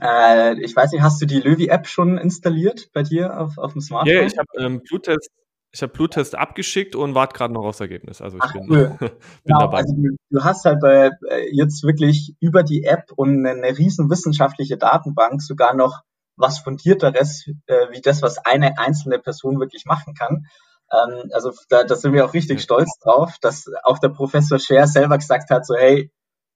Äh, 0.00 0.60
ich 0.60 0.74
weiß 0.74 0.92
nicht, 0.92 1.02
hast 1.02 1.20
du 1.20 1.26
die 1.26 1.40
Löwy-App 1.40 1.86
schon 1.86 2.18
installiert 2.18 2.90
bei 2.92 3.02
dir 3.02 3.38
auf, 3.38 3.58
auf 3.58 3.72
dem 3.72 3.80
Smartphone? 3.80 4.14
Ja, 4.14 4.22
ich 4.22 4.36
habe 4.38 4.48
ähm, 4.58 4.82
Bluttest, 4.82 5.30
ich 5.72 5.82
habe 5.82 5.92
Bluttest 5.92 6.34
abgeschickt 6.34 6.96
und 6.96 7.14
warte 7.14 7.36
gerade 7.36 7.52
noch 7.52 7.64
aufs 7.64 7.80
Ergebnis. 7.80 8.22
Also 8.22 8.38
ich 8.38 8.42
Ach, 8.44 8.52
bin, 8.52 8.70
cool. 8.70 8.96
bin 8.98 9.10
genau, 9.44 9.60
dabei. 9.60 9.78
Also 9.78 9.94
du, 9.94 10.16
du, 10.30 10.44
hast 10.44 10.64
halt 10.64 10.82
äh, 10.84 11.10
jetzt 11.52 11.82
wirklich 11.82 12.34
über 12.40 12.62
die 12.62 12.84
App 12.84 13.12
und 13.14 13.46
eine, 13.46 13.50
eine 13.50 13.78
riesen 13.78 14.10
wissenschaftliche 14.10 14.78
Datenbank 14.78 15.42
sogar 15.42 15.74
noch 15.74 16.02
was 16.36 16.58
fundierteres, 16.58 17.48
äh, 17.66 17.86
wie 17.90 18.00
das, 18.00 18.22
was 18.22 18.38
eine 18.38 18.78
einzelne 18.78 19.18
Person 19.18 19.58
wirklich 19.58 19.84
machen 19.86 20.14
kann. 20.14 20.46
Ähm, 20.92 21.30
also 21.32 21.52
da, 21.68 21.84
da 21.84 21.96
sind 21.96 22.12
wir 22.12 22.24
auch 22.24 22.34
richtig 22.34 22.58
ja. 22.58 22.62
stolz 22.62 22.98
drauf, 23.02 23.36
dass 23.40 23.70
auch 23.82 23.98
der 23.98 24.10
Professor 24.10 24.58
Scher 24.58 24.86
selber 24.86 25.18
gesagt 25.18 25.50
hat, 25.50 25.66
so 25.66 25.74
hey, 25.74 26.10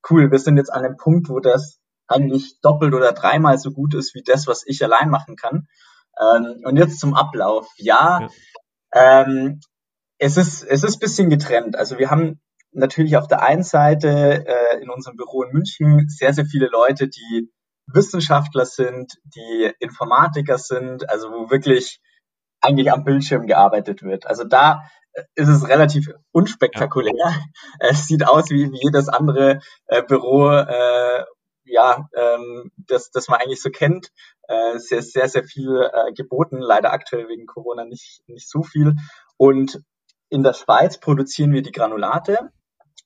cool, 0.09 0.31
wir 0.31 0.39
sind 0.39 0.57
jetzt 0.57 0.71
an 0.71 0.85
einem 0.85 0.97
Punkt, 0.97 1.29
wo 1.29 1.39
das 1.39 1.80
eigentlich 2.11 2.59
doppelt 2.61 2.93
oder 2.93 3.13
dreimal 3.13 3.57
so 3.57 3.71
gut 3.71 3.93
ist 3.93 4.13
wie 4.15 4.23
das, 4.23 4.47
was 4.47 4.63
ich 4.65 4.83
allein 4.83 5.09
machen 5.09 5.35
kann. 5.35 5.67
Ähm, 6.19 6.61
und 6.65 6.77
jetzt 6.77 6.99
zum 6.99 7.15
Ablauf. 7.15 7.67
Ja, 7.77 8.21
ja. 8.21 8.29
Ähm, 8.93 9.59
es 10.17 10.37
ist 10.37 10.63
es 10.63 10.83
ist 10.83 10.99
bisschen 10.99 11.29
getrennt. 11.29 11.75
Also 11.75 11.97
wir 11.97 12.11
haben 12.11 12.41
natürlich 12.71 13.17
auf 13.17 13.27
der 13.27 13.41
einen 13.41 13.63
Seite 13.63 14.45
äh, 14.45 14.81
in 14.81 14.89
unserem 14.89 15.17
Büro 15.17 15.43
in 15.43 15.51
München 15.51 16.07
sehr 16.09 16.33
sehr 16.33 16.45
viele 16.45 16.67
Leute, 16.67 17.07
die 17.07 17.49
Wissenschaftler 17.87 18.65
sind, 18.65 19.13
die 19.35 19.71
Informatiker 19.79 20.57
sind, 20.57 21.09
also 21.09 21.29
wo 21.31 21.49
wirklich 21.49 21.99
eigentlich 22.61 22.91
am 22.91 23.03
Bildschirm 23.03 23.47
gearbeitet 23.47 24.03
wird. 24.03 24.27
Also 24.27 24.43
da 24.43 24.83
ist 25.35 25.49
es 25.49 25.67
relativ 25.67 26.09
unspektakulär. 26.31 27.13
Ja. 27.17 27.35
Es 27.79 28.07
sieht 28.07 28.27
aus 28.27 28.49
wie, 28.49 28.71
wie 28.71 28.79
jedes 28.83 29.09
andere 29.09 29.59
äh, 29.87 30.03
Büro 30.03 30.49
äh, 30.51 31.23
ja, 31.71 32.07
ähm, 32.13 32.71
das, 32.75 33.11
das 33.11 33.27
man 33.27 33.39
eigentlich 33.39 33.61
so 33.61 33.69
kennt. 33.69 34.11
Äh, 34.47 34.77
sehr, 34.77 35.01
sehr, 35.01 35.27
sehr 35.29 35.43
viel 35.43 35.89
äh, 35.93 36.11
geboten, 36.13 36.57
leider 36.59 36.91
aktuell 36.91 37.27
wegen 37.27 37.45
Corona 37.45 37.85
nicht, 37.85 38.21
nicht 38.27 38.49
so 38.49 38.63
viel. 38.63 38.95
Und 39.37 39.81
in 40.29 40.43
der 40.43 40.53
Schweiz 40.53 40.99
produzieren 40.99 41.53
wir 41.53 41.61
die 41.61 41.71
Granulate. 41.71 42.37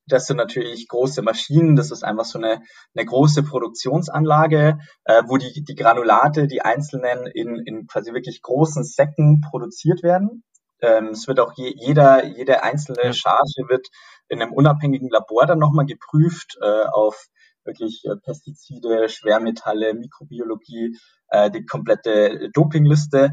Das 0.08 0.28
sind 0.28 0.38
natürlich 0.38 0.88
große 0.88 1.22
Maschinen. 1.22 1.76
Das 1.76 1.92
ist 1.92 2.04
einfach 2.04 2.26
so 2.26 2.38
eine, 2.38 2.62
eine 2.96 3.06
große 3.06 3.44
Produktionsanlage, 3.44 4.78
äh, 5.06 5.24
wo 5.28 5.38
die, 5.38 5.64
die 5.64 5.76
Granulate, 5.76 6.48
die 6.48 6.62
einzelnen 6.62 7.28
in, 7.28 7.56
in 7.66 7.88
quasi 7.88 8.14
wirklich 8.14 8.42
großen 8.42 8.84
Säcken 8.84 9.42
produziert 9.42 10.04
werden. 10.04 10.44
Ähm, 10.82 11.10
es 11.10 11.28
wird 11.28 11.40
auch 11.40 11.54
je, 11.56 11.74
jeder, 11.76 12.26
jede 12.26 12.64
einzelne 12.64 13.14
Charge 13.14 13.68
wird 13.68 13.88
in 14.28 14.42
einem 14.42 14.54
unabhängigen 14.54 15.10
Labor 15.10 15.46
dann 15.46 15.60
nochmal 15.60 15.86
geprüft 15.86 16.58
äh, 16.62 16.86
auf 16.86 17.28
wirklich 17.66 18.04
äh, 18.06 18.16
Pestizide, 18.18 19.10
Schwermetalle, 19.10 19.94
Mikrobiologie, 19.94 20.98
äh, 21.30 21.50
die 21.52 21.66
komplette 21.66 22.50
Dopingliste. 22.54 23.32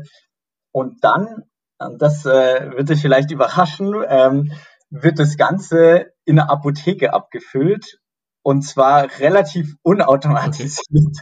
Und 0.73 1.05
dann, 1.05 1.45
das 1.99 2.25
äh, 2.25 2.71
wird 2.77 2.89
dich 2.89 3.03
vielleicht 3.03 3.31
überraschen, 3.31 3.95
ähm, 4.09 4.53
wird 4.91 5.19
das 5.19 5.37
Ganze 5.37 6.13
in 6.25 6.37
der 6.37 6.51
Apotheke 6.51 7.13
abgefüllt 7.13 7.99
und 8.43 8.63
zwar 8.63 9.09
relativ 9.19 9.75
unautomatisiert. 9.83 11.17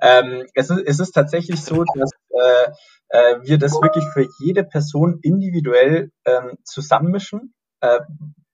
Ähm, 0.00 0.46
es, 0.54 0.70
ist, 0.70 0.82
es 0.86 1.00
ist 1.00 1.12
tatsächlich 1.12 1.62
so, 1.62 1.84
dass 1.84 2.10
äh, 2.30 2.70
äh, 3.08 3.36
wir 3.42 3.58
das 3.58 3.72
wirklich 3.82 4.04
für 4.12 4.26
jede 4.38 4.64
Person 4.64 5.18
individuell 5.22 6.10
ähm, 6.24 6.58
zusammenmischen, 6.64 7.54
äh, 7.80 8.00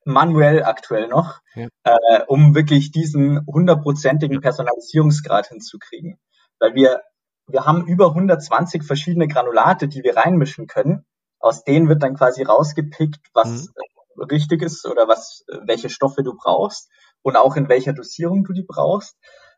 manuell 0.05 0.65
aktuell 0.65 1.09
noch, 1.09 1.41
ja. 1.55 1.69
äh, 1.85 2.23
um 2.27 2.55
wirklich 2.55 2.91
diesen 2.91 3.47
hundertprozentigen 3.47 4.41
Personalisierungsgrad 4.41 5.49
hinzukriegen. 5.49 6.19
Weil 6.59 6.75
wir, 6.75 7.03
wir 7.47 7.67
haben 7.67 7.87
über 7.87 8.09
120 8.09 8.85
verschiedene 8.85 9.29
Granulate, 9.29 9.89
die 9.89 10.03
wir 10.03 10.17
reinmischen 10.17 10.67
können. 10.67 11.05
Aus 11.39 11.65
denen 11.65 11.89
wird 11.89 12.03
dann 12.03 12.17
quasi 12.17 12.43
rausgepickt, 12.43 13.29
was 13.33 13.69
mhm. 14.17 14.23
richtig 14.25 14.63
ist 14.63 14.87
oder 14.87 15.09
was, 15.09 15.45
welche 15.65 15.91
Stoffe 15.91 16.23
du 16.23 16.35
brauchst 16.37 16.91
und 17.23 17.37
auch 17.37 17.57
in 17.57 17.69
welcher 17.69 17.93
Dosierung 17.93 18.45
du 18.45 18.53
die 18.53 18.65
brauchst. 18.67 19.17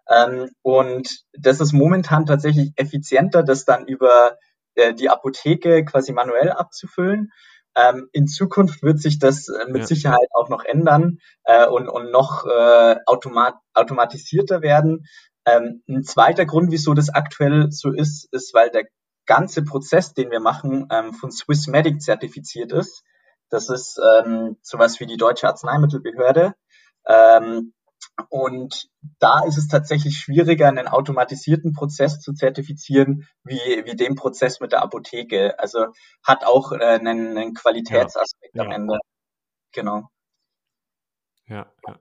Ähm, 0.08 0.50
und 0.62 1.24
das 1.32 1.60
ist 1.60 1.72
momentan 1.72 2.26
tatsächlich 2.26 2.72
effizienter, 2.76 3.42
das 3.42 3.64
dann 3.64 3.86
über 3.86 4.36
äh, 4.74 4.94
die 4.94 5.10
Apotheke 5.10 5.84
quasi 5.84 6.12
manuell 6.12 6.50
abzufüllen. 6.50 7.30
Ähm, 7.74 8.08
in 8.12 8.26
Zukunft 8.26 8.82
wird 8.82 9.00
sich 9.00 9.18
das 9.18 9.48
äh, 9.48 9.66
mit 9.66 9.82
ja. 9.82 9.86
Sicherheit 9.86 10.28
auch 10.34 10.48
noch 10.48 10.64
ändern 10.64 11.18
äh, 11.44 11.66
und, 11.66 11.88
und 11.88 12.10
noch 12.10 12.46
äh, 12.46 12.96
automat 13.06 13.54
automatisierter 13.74 14.62
werden. 14.62 15.06
Ähm, 15.46 15.82
ein 15.88 16.04
zweiter 16.04 16.44
Grund, 16.44 16.70
wieso 16.70 16.94
das 16.94 17.10
aktuell 17.10 17.70
so 17.70 17.90
ist, 17.90 18.28
ist, 18.32 18.54
weil 18.54 18.70
der 18.70 18.84
ganze 19.26 19.64
Prozess, 19.64 20.14
den 20.14 20.30
wir 20.30 20.40
machen, 20.40 20.88
ähm, 20.90 21.12
von 21.12 21.30
Swissmedic 21.30 22.02
zertifiziert 22.02 22.72
ist. 22.72 23.02
Das 23.48 23.68
ist 23.68 24.00
ähm, 24.02 24.56
sowas 24.62 25.00
wie 25.00 25.06
die 25.06 25.16
Deutsche 25.16 25.46
Arzneimittelbehörde. 25.46 26.54
Ähm, 27.06 27.72
und 28.28 28.88
da 29.18 29.44
ist 29.44 29.58
es 29.58 29.68
tatsächlich 29.68 30.18
schwieriger, 30.18 30.68
einen 30.68 30.88
automatisierten 30.88 31.72
Prozess 31.72 32.20
zu 32.20 32.32
zertifizieren, 32.32 33.28
wie, 33.44 33.58
wie 33.84 33.96
den 33.96 34.14
Prozess 34.14 34.60
mit 34.60 34.72
der 34.72 34.82
Apotheke. 34.82 35.58
Also 35.58 35.86
hat 36.22 36.44
auch 36.44 36.72
äh, 36.72 36.84
einen, 36.84 37.36
einen 37.36 37.54
Qualitätsaspekt 37.54 38.54
ja, 38.54 38.62
am 38.62 38.70
ja. 38.70 38.76
Ende. 38.76 38.98
Genau. 39.72 40.08
Ja, 41.46 41.72
ja. 41.86 41.98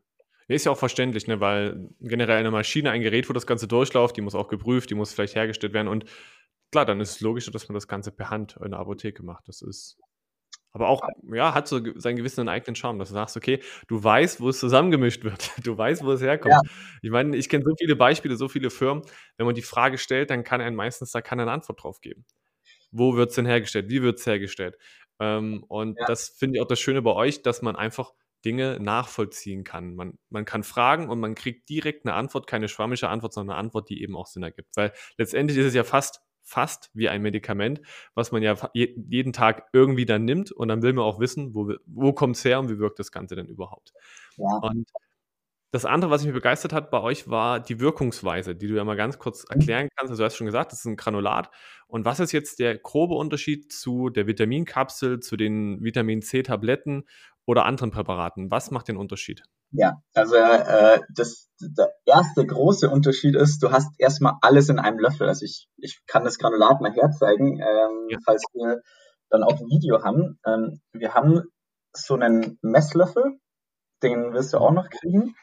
Ist 0.48 0.66
ja 0.66 0.72
auch 0.74 0.78
verständlich, 0.78 1.28
ne? 1.28 1.40
weil 1.40 1.90
generell 2.02 2.38
eine 2.38 2.52
Maschine, 2.52 2.92
ein 2.92 3.02
Gerät, 3.02 3.30
wo 3.30 3.34
das 3.34 3.48
Ganze 3.48 3.68
durchläuft, 3.68 4.18
die 4.18 4.22
muss 4.22 4.36
auch 4.36 4.50
geprüft, 4.50 4.90
die 4.90 4.96
muss 4.96 5.14
vielleicht 5.14 5.36
hergestellt 5.36 5.74
werden. 5.74 5.88
Und 5.88 6.06
klar, 6.72 6.86
dann 6.86 7.00
ist 7.00 7.12
es 7.12 7.22
logisch, 7.22 7.50
dass 7.50 7.70
man 7.70 7.76
das 7.76 7.88
Ganze 7.88 8.12
per 8.12 8.30
Hand 8.30 8.58
in 8.64 8.72
der 8.72 8.80
Apotheke 8.82 9.24
macht. 9.24 9.48
Das 9.48 9.62
ist 9.62 9.98
aber 10.74 10.88
auch, 10.88 11.02
ja, 11.34 11.54
hat 11.54 11.68
so 11.68 11.80
seinen 11.96 12.16
gewissen 12.16 12.48
eigenen 12.48 12.76
Charme, 12.76 13.00
dass 13.00 13.10
du 13.10 13.14
sagst, 13.14 13.36
okay, 13.36 13.62
du 13.88 14.02
weißt, 14.02 14.40
wo 14.40 14.50
es 14.50 14.60
zusammengemischt 14.60 15.24
wird. 15.24 15.52
Du 15.64 15.78
weißt, 15.78 16.04
wo 16.04 16.12
es 16.12 16.22
herkommt. 16.22 16.54
Ja. 16.54 16.72
Ich 17.02 17.12
meine, 17.12 17.36
ich 17.36 17.50
kenne 17.50 17.64
so 17.66 17.76
viele 17.78 17.96
Beispiele, 17.96 18.36
so 18.36 18.48
viele 18.48 18.70
Firmen. 18.70 19.04
Wenn 19.38 19.46
man 19.46 19.56
die 19.56 19.62
Frage 19.62 19.98
stellt, 19.98 20.30
dann 20.30 20.44
kann 20.44 20.62
er 20.62 20.72
meistens 20.72 21.12
da 21.12 21.22
keine 21.22 21.50
Antwort 21.52 21.84
drauf 21.84 22.02
geben. 22.02 22.26
Wo 22.92 23.16
wird 23.16 23.30
es 23.30 23.36
denn 23.36 23.46
hergestellt? 23.46 23.90
Wie 23.90 24.02
wird 24.02 24.20
es 24.20 24.26
hergestellt? 24.26 24.78
Ähm, 25.20 25.64
und 25.68 25.98
ja. 26.00 26.06
das 26.08 26.30
finde 26.30 26.58
ich 26.58 26.62
auch 26.62 26.68
das 26.68 26.80
Schöne 26.80 27.02
bei 27.02 27.14
euch, 27.14 27.42
dass 27.42 27.62
man 27.62 27.76
einfach 27.76 28.12
Dinge 28.44 28.80
nachvollziehen 28.80 29.64
kann. 29.64 29.96
Man, 29.96 30.18
man 30.30 30.46
kann 30.46 30.64
fragen 30.64 31.10
und 31.10 31.20
man 31.20 31.36
kriegt 31.36 31.70
direkt 31.70 32.06
eine 32.06 32.16
Antwort, 32.16 32.48
keine 32.48 32.68
schwammische 32.68 33.08
Antwort, 33.08 33.34
sondern 33.34 33.56
eine 33.56 33.66
Antwort, 33.66 33.90
die 33.90 34.02
eben 34.02 34.16
auch 34.16 34.26
Sinn 34.26 34.44
ergibt. 34.44 34.76
Weil 34.76 34.94
letztendlich 35.18 35.60
ist 35.60 35.68
es 35.68 35.74
ja 35.74 35.84
fast 35.84 36.22
fast 36.44 36.90
wie 36.94 37.10
ein 37.10 37.22
Medikament, 37.22 37.82
was 38.14 38.32
man 38.32 38.42
ja 38.44 38.56
jeden 38.74 39.34
Tag 39.34 39.68
irgendwie 39.74 40.06
dann 40.06 40.26
nimmt 40.26 40.52
und 40.52 40.68
dann 40.68 40.82
will 40.82 40.94
man 40.94 41.06
auch 41.06 41.20
wissen, 41.20 41.54
wo, 41.54 41.74
wo 41.86 42.14
kommt 42.14 42.36
es 42.36 42.46
her 42.46 42.60
und 42.60 42.70
wie 42.70 42.80
wirkt 42.80 43.00
das 43.00 43.12
Ganze 43.12 43.36
denn 43.36 43.48
überhaupt. 43.48 43.94
Ja. 44.38 44.58
Und 44.62 44.90
das 45.72 45.86
andere, 45.86 46.12
was 46.12 46.26
mich 46.26 46.34
begeistert 46.34 46.74
hat 46.74 46.92
bei 46.92 47.00
euch, 47.02 47.30
war 47.30 47.62
die 47.62 47.80
Wirkungsweise, 47.80 48.56
die 48.56 48.68
du 48.68 48.76
ja 48.76 48.84
mal 48.84 48.98
ganz 48.98 49.20
kurz 49.20 49.44
mhm. 49.44 49.60
erklären 49.60 49.90
kannst. 49.96 50.12
Also 50.12 50.22
du 50.22 50.26
hast 50.26 50.36
schon 50.36 50.48
gesagt, 50.48 50.74
das 50.74 50.80
ist 50.80 50.86
ein 50.86 50.98
Granulat. 50.98 51.50
Und 51.88 52.04
was 52.04 52.20
ist 52.20 52.34
jetzt 52.34 52.60
der 52.60 52.78
grobe 52.78 53.16
Unterschied 53.16 53.72
zu 53.72 54.10
der 54.10 54.28
Vitaminkapsel, 54.28 55.22
zu 55.22 55.38
den 55.38 55.82
Vitamin 55.82 56.22
C-Tabletten 56.22 57.06
oder 57.46 57.66
anderen 57.66 57.92
Präparaten? 57.92 58.52
Was 58.52 58.70
macht 58.72 58.90
den 58.90 58.98
Unterschied? 58.98 59.44
Ja, 59.72 60.02
also 60.14 60.36
äh, 60.36 61.00
das, 61.16 61.50
der 61.60 61.92
erste 62.06 62.46
große 62.46 62.90
Unterschied 62.90 63.36
ist, 63.36 63.64
du 63.64 63.72
hast 63.72 63.90
erstmal 63.98 64.34
alles 64.42 64.68
in 64.70 64.80
einem 64.80 65.00
Löffel. 65.00 65.28
Also 65.28 65.46
ich, 65.46 65.68
ich 65.78 66.02
kann 66.08 66.26
das 66.26 66.38
Granulat 66.38 66.82
mal 66.82 66.92
herzeigen, 66.92 67.60
ähm, 67.60 68.08
ja. 68.10 68.18
falls 68.26 68.44
wir 68.54 68.82
dann 69.30 69.44
auch 69.44 69.60
ein 69.60 69.68
Video 69.68 70.04
haben. 70.04 70.40
Ähm, 70.46 70.82
wir 70.92 71.14
haben 71.14 71.44
so 71.94 72.16
einen 72.16 72.60
Messlöffel, 72.62 73.40
den 74.04 74.34
wirst 74.34 74.54
du 74.54 74.58
auch 74.58 74.72
noch 74.72 74.90
kriegen. 74.90 75.36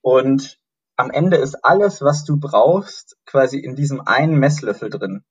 Und 0.00 0.58
am 0.96 1.10
Ende 1.10 1.36
ist 1.36 1.56
alles, 1.64 2.02
was 2.02 2.24
du 2.24 2.38
brauchst, 2.38 3.16
quasi 3.26 3.58
in 3.58 3.74
diesem 3.74 4.00
einen 4.00 4.38
Messlöffel 4.38 4.90
drin. 4.90 5.24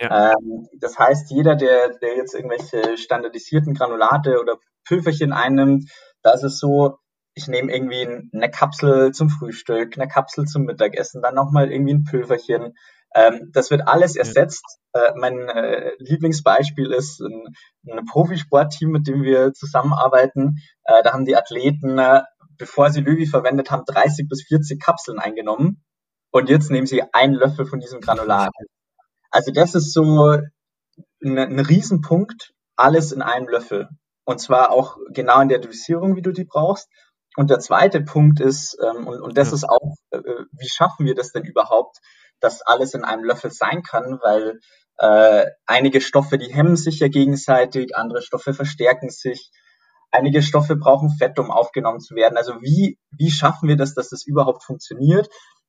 Ja. 0.00 0.32
Ähm, 0.32 0.66
das 0.80 0.98
heißt, 0.98 1.30
jeder, 1.30 1.54
der, 1.54 1.98
der 1.98 2.16
jetzt 2.16 2.34
irgendwelche 2.34 2.96
standardisierten 2.96 3.74
Granulate 3.74 4.40
oder 4.40 4.56
Pülverchen 4.84 5.32
einnimmt, 5.32 5.90
da 6.22 6.32
ist 6.32 6.42
es 6.42 6.58
so, 6.58 6.98
ich 7.34 7.48
nehme 7.48 7.72
irgendwie 7.72 8.28
eine 8.34 8.50
Kapsel 8.50 9.12
zum 9.12 9.30
Frühstück, 9.30 9.96
eine 9.96 10.08
Kapsel 10.08 10.44
zum 10.44 10.64
Mittagessen, 10.64 11.22
dann 11.22 11.34
nochmal 11.34 11.70
irgendwie 11.72 11.94
ein 11.94 12.04
Pülverchen. 12.04 12.74
Ähm, 13.14 13.50
das 13.52 13.70
wird 13.70 13.88
alles 13.88 14.16
ersetzt. 14.16 14.64
Äh, 14.92 15.12
mein 15.16 15.38
äh, 15.48 15.92
Lieblingsbeispiel 15.98 16.92
ist 16.92 17.20
ein, 17.20 17.54
ein 17.88 18.04
Profisportteam, 18.04 18.90
mit 18.90 19.06
dem 19.06 19.22
wir 19.22 19.52
zusammenarbeiten. 19.52 20.58
Äh, 20.84 21.02
da 21.02 21.12
haben 21.12 21.24
die 21.24 21.36
Athleten, 21.36 21.98
äh, 21.98 22.22
bevor 22.58 22.90
sie 22.90 23.00
Löwy 23.00 23.26
verwendet 23.26 23.70
haben, 23.70 23.84
30 23.86 24.28
bis 24.28 24.44
40 24.46 24.80
Kapseln 24.80 25.18
eingenommen. 25.18 25.82
Und 26.30 26.48
jetzt 26.48 26.70
nehmen 26.70 26.86
sie 26.86 27.02
einen 27.12 27.34
Löffel 27.34 27.66
von 27.66 27.80
diesem 27.80 28.00
Granulat. 28.00 28.52
Also 29.30 29.52
das 29.52 29.74
ist 29.74 29.92
so 29.92 30.30
ein, 31.22 31.38
ein 31.38 31.58
Riesenpunkt, 31.60 32.52
alles 32.76 33.12
in 33.12 33.22
einem 33.22 33.48
Löffel. 33.48 33.88
Und 34.24 34.40
zwar 34.40 34.70
auch 34.70 34.96
genau 35.10 35.40
in 35.40 35.48
der 35.48 35.58
Dosierung, 35.58 36.16
wie 36.16 36.22
du 36.22 36.32
die 36.32 36.44
brauchst. 36.44 36.88
Und 37.36 37.50
der 37.50 37.60
zweite 37.60 38.02
Punkt 38.02 38.40
ist, 38.40 38.76
ähm, 38.82 39.06
und, 39.06 39.20
und 39.20 39.38
das 39.38 39.48
ja. 39.48 39.54
ist 39.54 39.64
auch, 39.68 39.96
äh, 40.10 40.20
wie 40.52 40.68
schaffen 40.68 41.06
wir 41.06 41.14
das 41.14 41.32
denn 41.32 41.44
überhaupt, 41.44 41.98
dass 42.40 42.62
alles 42.62 42.94
in 42.94 43.04
einem 43.04 43.24
Löffel 43.24 43.50
sein 43.50 43.82
kann, 43.82 44.18
weil 44.22 44.60
äh, 44.98 45.46
einige 45.66 46.00
Stoffe, 46.00 46.38
die 46.38 46.52
hemmen 46.52 46.76
sich 46.76 47.00
ja 47.00 47.08
gegenseitig, 47.08 47.96
andere 47.96 48.22
Stoffe 48.22 48.52
verstärken 48.52 49.10
sich, 49.10 49.50
einige 50.10 50.42
Stoffe 50.42 50.76
brauchen 50.76 51.10
Fett, 51.10 51.38
um 51.38 51.50
aufgenommen 51.50 52.00
zu 52.00 52.14
werden. 52.14 52.36
Also 52.36 52.60
wie, 52.60 52.98
wie 53.10 53.30
schaffen 53.30 53.68
wir 53.68 53.76
das, 53.76 53.94
dass 53.94 54.10
das 54.10 54.26
überhaupt 54.26 54.62
funktioniert? 54.62 55.28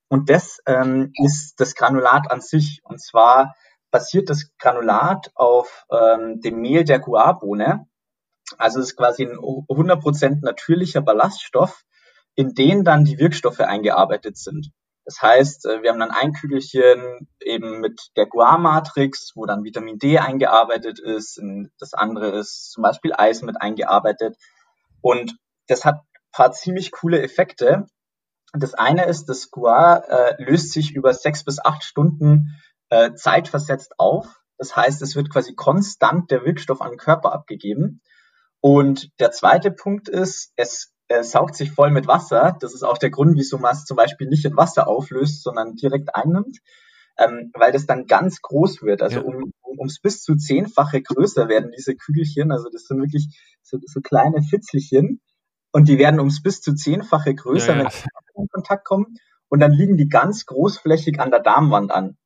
Und 0.09 0.29
das 0.29 0.59
ähm, 0.65 1.11
ist 1.23 1.55
das 1.59 1.75
Granulat 1.75 2.29
an 2.29 2.41
sich. 2.41 2.81
Und 2.83 3.01
zwar 3.01 3.55
basiert 3.89 4.29
das 4.29 4.51
Granulat 4.59 5.31
auf 5.35 5.85
ähm, 5.89 6.41
dem 6.41 6.59
Mehl 6.59 6.83
der 6.83 6.99
Guarbohne. 6.99 7.87
Also 8.57 8.79
es 8.79 8.89
ist 8.89 8.97
quasi 8.97 9.23
ein 9.23 9.37
100% 9.37 10.39
natürlicher 10.41 11.01
Ballaststoff, 11.01 11.83
in 12.35 12.53
den 12.53 12.83
dann 12.83 13.05
die 13.05 13.19
Wirkstoffe 13.19 13.59
eingearbeitet 13.59 14.37
sind. 14.37 14.71
Das 15.05 15.21
heißt, 15.21 15.65
äh, 15.65 15.81
wir 15.83 15.91
haben 15.91 15.99
dann 15.99 16.11
ein 16.11 16.33
Kügelchen 16.33 17.27
eben 17.41 17.81
mit 17.81 18.11
der 18.15 18.25
Guar-Matrix, 18.25 19.33
wo 19.35 19.45
dann 19.45 19.63
Vitamin 19.63 19.99
D 19.99 20.17
eingearbeitet 20.19 20.99
ist. 20.99 21.41
Das 21.79 21.93
andere 21.93 22.29
ist 22.37 22.71
zum 22.71 22.83
Beispiel 22.83 23.13
Eisen 23.13 23.45
mit 23.45 23.61
eingearbeitet. 23.61 24.37
Und 25.01 25.35
das 25.67 25.83
hat 25.85 26.01
paar 26.33 26.51
ziemlich 26.51 26.91
coole 26.91 27.21
Effekte. 27.21 27.87
Das 28.53 28.73
eine 28.73 29.05
ist, 29.05 29.25
das 29.25 29.51
Guar 29.51 30.09
äh, 30.09 30.43
löst 30.43 30.71
sich 30.73 30.93
über 30.93 31.13
sechs 31.13 31.43
bis 31.43 31.59
acht 31.63 31.83
Stunden 31.83 32.61
äh, 32.89 33.13
zeitversetzt 33.13 33.99
auf. 33.99 34.41
Das 34.57 34.75
heißt, 34.75 35.01
es 35.01 35.15
wird 35.15 35.31
quasi 35.31 35.55
konstant 35.55 36.29
der 36.29 36.45
Wirkstoff 36.45 36.81
an 36.81 36.91
den 36.91 36.99
Körper 36.99 37.33
abgegeben. 37.33 38.01
Und 38.65 39.09
der 39.19 39.31
zweite 39.31 39.71
Punkt 39.71 40.07
ist, 40.07 40.53
es 40.55 40.93
äh, 41.09 41.21
saugt 41.21 41.55
sich 41.55 41.71
voll 41.71 41.91
mit 41.91 42.07
Wasser. 42.07 42.55
Das 42.61 42.73
ist 42.73 42.83
auch 42.83 42.97
der 42.97 43.09
Grund, 43.09 43.35
wieso 43.35 43.57
man 43.57 43.73
es 43.73 43.83
zum 43.83 43.97
Beispiel 43.97 44.29
nicht 44.29 44.45
in 44.45 44.55
Wasser 44.55 44.87
auflöst, 44.87 45.43
sondern 45.43 45.75
direkt 45.75 46.15
einnimmt. 46.15 46.59
ähm, 47.17 47.51
weil 47.53 47.71
das 47.71 47.85
dann 47.85 48.07
ganz 48.07 48.41
groß 48.41 48.81
wird. 48.81 49.01
Also 49.01 49.19
ja. 49.19 49.23
um, 49.23 49.51
um, 49.61 49.79
ums 49.79 49.99
bis 49.99 50.21
zu 50.21 50.35
zehnfache 50.35 51.01
größer 51.01 51.47
werden 51.47 51.71
diese 51.75 51.95
Kügelchen. 51.95 52.51
Also 52.51 52.69
das 52.71 52.85
sind 52.85 52.99
wirklich 52.99 53.27
so, 53.61 53.77
so 53.85 54.01
kleine 54.01 54.41
Fitzelchen 54.41 55.21
und 55.71 55.87
die 55.87 55.97
werden 55.97 56.19
ums 56.19 56.41
bis 56.41 56.61
zu 56.61 56.73
zehnfache 56.73 57.35
größer, 57.35 57.75
ja, 57.75 57.83
ja. 57.83 57.83
wenn 57.85 57.91
sie 57.91 58.07
in 58.35 58.47
Kontakt 58.47 58.85
kommen. 58.85 59.17
Und 59.49 59.59
dann 59.59 59.71
liegen 59.71 59.97
die 59.97 60.09
ganz 60.09 60.45
großflächig 60.45 61.19
an 61.19 61.29
der 61.29 61.41
Darmwand 61.41 61.91
an. 61.91 62.17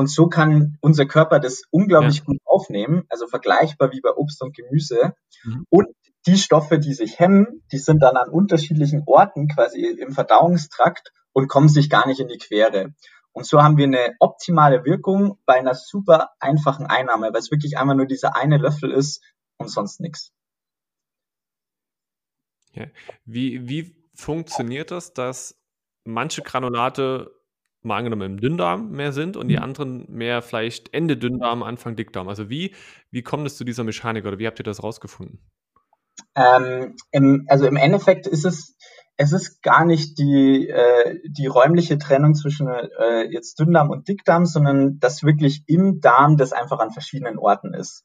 Und 0.00 0.06
so 0.06 0.28
kann 0.28 0.78
unser 0.80 1.04
Körper 1.04 1.40
das 1.40 1.64
unglaublich 1.68 2.20
ja. 2.20 2.24
gut 2.24 2.38
aufnehmen, 2.46 3.04
also 3.10 3.26
vergleichbar 3.26 3.92
wie 3.92 4.00
bei 4.00 4.08
Obst 4.14 4.40
und 4.42 4.56
Gemüse. 4.56 5.12
Mhm. 5.44 5.66
Und 5.68 5.88
die 6.24 6.38
Stoffe, 6.38 6.78
die 6.78 6.94
sich 6.94 7.18
hemmen, 7.18 7.62
die 7.70 7.76
sind 7.76 8.02
dann 8.02 8.16
an 8.16 8.30
unterschiedlichen 8.30 9.02
Orten 9.04 9.46
quasi 9.48 9.84
im 9.84 10.12
Verdauungstrakt 10.12 11.12
und 11.34 11.48
kommen 11.48 11.68
sich 11.68 11.90
gar 11.90 12.06
nicht 12.06 12.18
in 12.18 12.28
die 12.28 12.38
Quere. 12.38 12.94
Und 13.32 13.44
so 13.44 13.62
haben 13.62 13.76
wir 13.76 13.84
eine 13.84 14.14
optimale 14.20 14.86
Wirkung 14.86 15.38
bei 15.44 15.56
einer 15.58 15.74
super 15.74 16.30
einfachen 16.40 16.86
Einnahme, 16.86 17.34
weil 17.34 17.40
es 17.40 17.50
wirklich 17.50 17.76
einfach 17.76 17.94
nur 17.94 18.06
dieser 18.06 18.34
eine 18.34 18.56
Löffel 18.56 18.92
ist 18.92 19.22
und 19.58 19.68
sonst 19.68 20.00
nichts. 20.00 20.32
Ja. 22.72 22.86
Wie, 23.26 23.68
wie 23.68 23.94
funktioniert 24.14 24.92
das, 24.92 25.12
dass 25.12 25.60
manche 26.04 26.40
Granulate 26.40 27.38
mal 27.82 27.96
angenommen 27.96 28.32
im 28.32 28.40
Dünndarm 28.40 28.90
mehr 28.90 29.12
sind 29.12 29.36
und 29.36 29.48
die 29.48 29.56
mhm. 29.56 29.62
anderen 29.62 30.06
mehr 30.08 30.42
vielleicht 30.42 30.92
Ende 30.92 31.16
Dünndarm, 31.16 31.62
Anfang 31.62 31.96
Dickdarm? 31.96 32.28
Also 32.28 32.50
wie, 32.50 32.74
wie 33.10 33.22
kommt 33.22 33.46
es 33.46 33.56
zu 33.56 33.64
dieser 33.64 33.84
Mechanik 33.84 34.26
oder 34.26 34.38
wie 34.38 34.46
habt 34.46 34.60
ihr 34.60 34.64
das 34.64 34.82
rausgefunden? 34.82 35.40
Ähm, 36.34 36.96
im, 37.10 37.46
also 37.48 37.66
im 37.66 37.76
Endeffekt 37.76 38.26
ist 38.26 38.44
es, 38.44 38.76
es 39.16 39.32
ist 39.32 39.62
gar 39.62 39.84
nicht 39.84 40.18
die, 40.18 40.68
äh, 40.68 41.18
die 41.24 41.46
räumliche 41.46 41.98
Trennung 41.98 42.34
zwischen 42.34 42.68
äh, 42.68 43.24
jetzt 43.30 43.58
Dünndarm 43.58 43.90
und 43.90 44.08
Dickdarm, 44.08 44.46
sondern 44.46 44.98
dass 44.98 45.22
wirklich 45.22 45.64
im 45.66 46.00
Darm 46.00 46.36
das 46.36 46.52
einfach 46.52 46.78
an 46.78 46.90
verschiedenen 46.90 47.38
Orten 47.38 47.74
ist. 47.74 48.04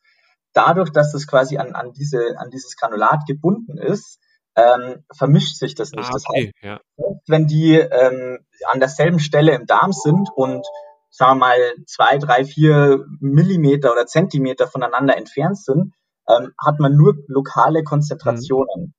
Dadurch, 0.54 0.92
dass 0.92 1.14
es 1.14 1.28
quasi 1.28 1.58
an, 1.58 1.74
an, 1.74 1.92
diese, 1.92 2.38
an 2.38 2.50
dieses 2.50 2.78
Granulat 2.78 3.26
gebunden 3.28 3.78
ist, 3.78 4.20
ähm, 4.56 5.04
vermischt 5.16 5.58
sich 5.58 5.76
das 5.76 5.92
nicht. 5.92 6.10
Ah, 6.10 6.16
okay, 6.16 6.52
das 6.62 6.70
heißt, 6.70 6.80
ja. 6.98 7.18
wenn 7.28 7.48
die 7.48 7.76
ähm, 7.76 8.40
an 8.68 8.80
derselben 8.80 9.20
Stelle 9.20 9.54
im 9.54 9.66
Darm 9.66 9.92
sind 9.92 10.30
und 10.36 10.66
sagen 11.10 11.34
wir 11.34 11.48
mal 11.48 11.58
zwei, 11.86 12.18
drei, 12.18 12.46
vier 12.46 13.06
Millimeter 13.20 13.92
oder 13.92 14.06
Zentimeter 14.06 14.68
voneinander 14.68 15.18
entfernt 15.18 15.58
sind, 15.58 15.94
ähm, 16.28 16.54
hat 16.60 16.80
man 16.80 16.96
nur 16.96 17.16
lokale 17.28 17.84
Konzentrationen. 17.84 18.88
Mhm. 18.88 18.94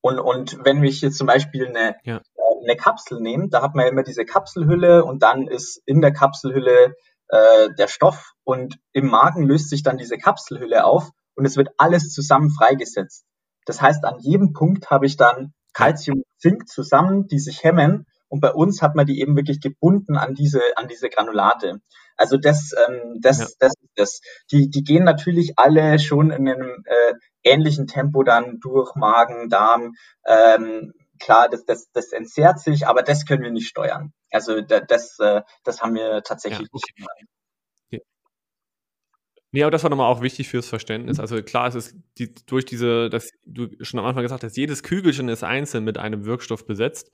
Und, 0.00 0.18
und 0.20 0.64
wenn 0.64 0.82
ich 0.84 1.00
jetzt 1.00 1.18
zum 1.18 1.26
Beispiel 1.26 1.66
eine, 1.66 1.96
ja. 2.04 2.16
äh, 2.16 2.64
eine 2.64 2.76
Kapsel 2.76 3.20
nehme, 3.20 3.48
da 3.48 3.62
hat 3.62 3.74
man 3.74 3.86
immer 3.86 4.02
diese 4.02 4.24
Kapselhülle 4.24 5.04
und 5.04 5.22
dann 5.22 5.48
ist 5.48 5.82
in 5.86 6.00
der 6.00 6.12
Kapselhülle 6.12 6.94
äh, 7.28 7.68
der 7.76 7.88
Stoff 7.88 8.32
und 8.44 8.78
im 8.92 9.08
Magen 9.08 9.44
löst 9.44 9.70
sich 9.70 9.82
dann 9.82 9.98
diese 9.98 10.16
Kapselhülle 10.16 10.84
auf 10.84 11.10
und 11.34 11.44
es 11.44 11.56
wird 11.56 11.70
alles 11.76 12.10
zusammen 12.12 12.50
freigesetzt. 12.50 13.24
Das 13.68 13.82
heißt, 13.82 14.02
an 14.06 14.18
jedem 14.20 14.54
Punkt 14.54 14.88
habe 14.90 15.04
ich 15.04 15.18
dann 15.18 15.52
Calcium, 15.74 16.24
Zink 16.38 16.68
zusammen, 16.68 17.26
die 17.26 17.38
sich 17.38 17.62
hemmen. 17.62 18.06
Und 18.28 18.40
bei 18.40 18.50
uns 18.50 18.80
hat 18.80 18.94
man 18.94 19.04
die 19.04 19.20
eben 19.20 19.36
wirklich 19.36 19.60
gebunden 19.60 20.16
an 20.16 20.34
diese, 20.34 20.62
an 20.76 20.88
diese 20.88 21.10
Granulate. 21.10 21.80
Also 22.16 22.38
das, 22.38 22.72
ähm, 22.88 23.18
das, 23.20 23.38
ja. 23.40 23.46
das, 23.58 23.72
das, 23.94 24.20
die, 24.50 24.70
die 24.70 24.82
gehen 24.84 25.04
natürlich 25.04 25.52
alle 25.56 25.98
schon 25.98 26.30
in 26.30 26.48
einem 26.48 26.82
äh, 26.86 27.12
ähnlichen 27.42 27.86
Tempo 27.86 28.22
dann 28.22 28.58
durch 28.60 28.94
Magen, 28.94 29.50
Darm. 29.50 29.92
Ähm, 30.26 30.94
klar, 31.20 31.50
das, 31.50 31.66
das, 31.66 31.90
das 31.92 32.12
entzerrt 32.12 32.60
sich, 32.60 32.86
aber 32.86 33.02
das 33.02 33.26
können 33.26 33.42
wir 33.42 33.50
nicht 33.50 33.68
steuern. 33.68 34.14
Also 34.30 34.62
das, 34.62 35.18
äh, 35.18 35.42
das 35.64 35.82
haben 35.82 35.94
wir 35.94 36.22
tatsächlich 36.22 36.68
ja. 36.68 36.72
nicht 36.72 36.96
gemacht. 36.96 37.37
Nee, 39.50 39.62
aber 39.62 39.70
das 39.70 39.82
war 39.82 39.90
nochmal 39.90 40.10
auch 40.12 40.20
wichtig 40.20 40.48
fürs 40.48 40.68
Verständnis. 40.68 41.18
Also 41.18 41.42
klar, 41.42 41.68
es 41.68 41.74
ist 41.74 41.96
die, 42.18 42.34
durch 42.46 42.66
diese, 42.66 43.08
dass 43.08 43.30
du 43.46 43.68
schon 43.80 43.98
am 43.98 44.06
Anfang 44.06 44.22
gesagt 44.22 44.44
hast, 44.44 44.56
jedes 44.58 44.82
Kügelchen 44.82 45.28
ist 45.28 45.42
einzeln 45.42 45.84
mit 45.84 45.96
einem 45.96 46.26
Wirkstoff 46.26 46.66
besetzt. 46.66 47.10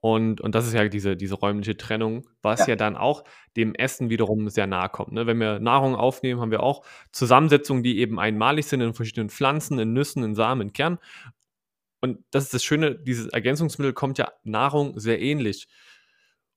Und, 0.00 0.40
und 0.40 0.54
das 0.54 0.66
ist 0.66 0.74
ja 0.74 0.88
diese, 0.88 1.16
diese 1.16 1.34
räumliche 1.34 1.76
Trennung, 1.76 2.28
was 2.40 2.60
ja. 2.60 2.68
ja 2.68 2.76
dann 2.76 2.96
auch 2.96 3.24
dem 3.56 3.74
Essen 3.74 4.10
wiederum 4.10 4.48
sehr 4.48 4.66
nahe 4.66 4.88
kommt. 4.88 5.12
Ne? 5.12 5.26
Wenn 5.26 5.40
wir 5.40 5.58
Nahrung 5.58 5.96
aufnehmen, 5.96 6.40
haben 6.40 6.52
wir 6.52 6.62
auch 6.62 6.84
Zusammensetzungen, 7.12 7.82
die 7.82 7.98
eben 7.98 8.18
einmalig 8.18 8.66
sind 8.66 8.80
in 8.80 8.94
verschiedenen 8.94 9.28
Pflanzen, 9.28 9.78
in 9.78 9.92
Nüssen, 9.92 10.22
in 10.22 10.34
Samen, 10.34 10.62
in 10.62 10.72
Kern. 10.72 10.98
Und 12.00 12.18
das 12.30 12.44
ist 12.44 12.54
das 12.54 12.64
Schöne, 12.64 12.94
dieses 12.94 13.26
Ergänzungsmittel 13.26 13.92
kommt 13.92 14.18
ja 14.18 14.32
Nahrung 14.44 14.98
sehr 14.98 15.20
ähnlich. 15.20 15.66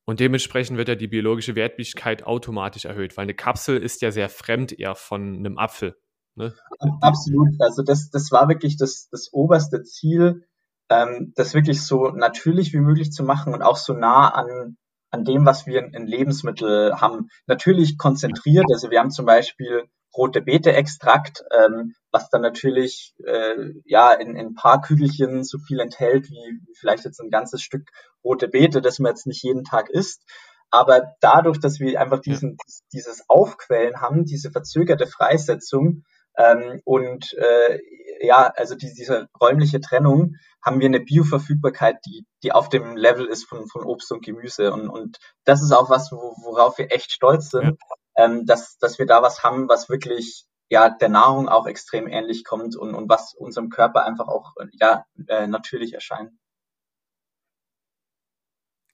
Und 0.05 0.19
dementsprechend 0.19 0.77
wird 0.77 0.87
ja 0.87 0.95
die 0.95 1.07
biologische 1.07 1.55
Wertlichkeit 1.55 2.23
automatisch 2.23 2.85
erhöht, 2.85 3.17
weil 3.17 3.23
eine 3.23 3.35
Kapsel 3.35 3.77
ist 3.77 4.01
ja 4.01 4.11
sehr 4.11 4.29
fremd 4.29 4.77
eher 4.77 4.95
von 4.95 5.35
einem 5.35 5.57
Apfel. 5.57 5.95
Ne? 6.35 6.53
Absolut. 7.01 7.49
Also 7.59 7.83
das, 7.83 8.09
das 8.09 8.31
war 8.31 8.47
wirklich 8.49 8.77
das, 8.77 9.09
das 9.09 9.29
oberste 9.31 9.83
Ziel, 9.83 10.47
ähm, 10.89 11.33
das 11.35 11.53
wirklich 11.53 11.83
so 11.83 12.09
natürlich 12.09 12.73
wie 12.73 12.79
möglich 12.79 13.11
zu 13.11 13.23
machen 13.23 13.53
und 13.53 13.61
auch 13.61 13.77
so 13.77 13.93
nah 13.93 14.29
an, 14.29 14.77
an 15.11 15.23
dem, 15.23 15.45
was 15.45 15.67
wir 15.67 15.79
in, 15.79 15.93
in 15.93 16.07
Lebensmittel 16.07 16.99
haben. 16.99 17.29
Natürlich 17.47 17.97
konzentriert. 17.97 18.65
Also 18.71 18.89
wir 18.89 18.99
haben 18.99 19.11
zum 19.11 19.25
Beispiel 19.25 19.87
rote 20.15 20.41
Beete-Extrakt, 20.41 21.43
ähm, 21.51 21.93
was 22.11 22.29
dann 22.29 22.41
natürlich 22.41 23.13
äh, 23.25 23.55
ja 23.85 24.11
in, 24.13 24.35
in 24.35 24.47
ein 24.47 24.55
paar 24.55 24.81
Kügelchen 24.81 25.43
so 25.43 25.57
viel 25.59 25.79
enthält 25.79 26.29
wie, 26.29 26.59
vielleicht 26.77 27.05
jetzt 27.05 27.21
ein 27.21 27.29
ganzes 27.29 27.61
Stück 27.61 27.89
rote 28.23 28.47
Beete, 28.47 28.81
das 28.81 28.99
man 28.99 29.11
jetzt 29.11 29.27
nicht 29.27 29.43
jeden 29.43 29.63
Tag 29.63 29.89
isst. 29.89 30.23
Aber 30.69 31.15
dadurch, 31.19 31.59
dass 31.59 31.79
wir 31.79 31.99
einfach 31.99 32.19
diesen, 32.19 32.57
dieses 32.93 33.25
Aufquellen 33.27 34.01
haben, 34.01 34.25
diese 34.25 34.51
verzögerte 34.51 35.05
Freisetzung 35.05 36.03
ähm, 36.37 36.81
und 36.85 37.33
äh, 37.33 37.79
ja, 38.21 38.51
also 38.55 38.75
die, 38.75 38.93
diese 38.93 39.27
räumliche 39.41 39.81
Trennung, 39.81 40.35
haben 40.63 40.79
wir 40.79 40.85
eine 40.85 40.99
Bioverfügbarkeit, 40.99 41.97
die, 42.05 42.25
die 42.43 42.51
auf 42.51 42.69
dem 42.69 42.95
Level 42.95 43.25
ist 43.25 43.45
von, 43.45 43.67
von 43.67 43.83
Obst 43.83 44.11
und 44.11 44.23
Gemüse. 44.23 44.71
Und, 44.71 44.89
und 44.89 45.17
das 45.43 45.63
ist 45.63 45.71
auch 45.71 45.89
was, 45.89 46.11
worauf 46.11 46.77
wir 46.77 46.93
echt 46.93 47.11
stolz 47.11 47.49
sind, 47.49 47.65
ja 47.65 47.75
ähm, 48.21 48.45
dass, 48.45 48.77
dass 48.77 48.99
wir 48.99 49.05
da 49.05 49.21
was 49.21 49.43
haben, 49.43 49.67
was 49.67 49.89
wirklich 49.89 50.45
ja 50.69 50.89
der 50.89 51.09
Nahrung 51.09 51.49
auch 51.49 51.67
extrem 51.67 52.07
ähnlich 52.07 52.43
kommt 52.43 52.75
und, 52.75 52.93
und 52.93 53.09
was 53.09 53.33
unserem 53.33 53.69
Körper 53.69 54.05
einfach 54.05 54.27
auch 54.27 54.53
ja 54.73 55.05
äh, 55.27 55.47
natürlich 55.47 55.93
erscheint. 55.93 56.31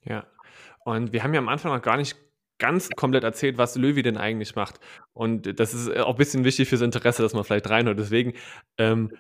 Ja, 0.04 0.26
und 0.86 1.12
wir 1.12 1.24
haben 1.24 1.34
ja 1.34 1.40
am 1.40 1.50
Anfang 1.50 1.74
noch 1.74 1.82
gar 1.82 1.98
nicht 1.98 2.18
ganz 2.60 2.90
komplett 2.90 3.24
erzählt, 3.24 3.58
was 3.58 3.76
Löwy 3.76 4.02
denn 4.02 4.18
eigentlich 4.18 4.56
macht. 4.56 4.80
Und 5.14 5.60
das 5.60 5.74
ist 5.74 5.96
auch 5.98 6.12
ein 6.12 6.18
bisschen 6.18 6.44
wichtig 6.44 6.70
fürs 6.70 6.82
Interesse, 6.82 7.22
dass 7.22 7.34
man 7.34 7.44
vielleicht 7.44 7.70
reinhört. 7.70 8.00
Deswegen, 8.00 8.34
ähm, 8.78 9.16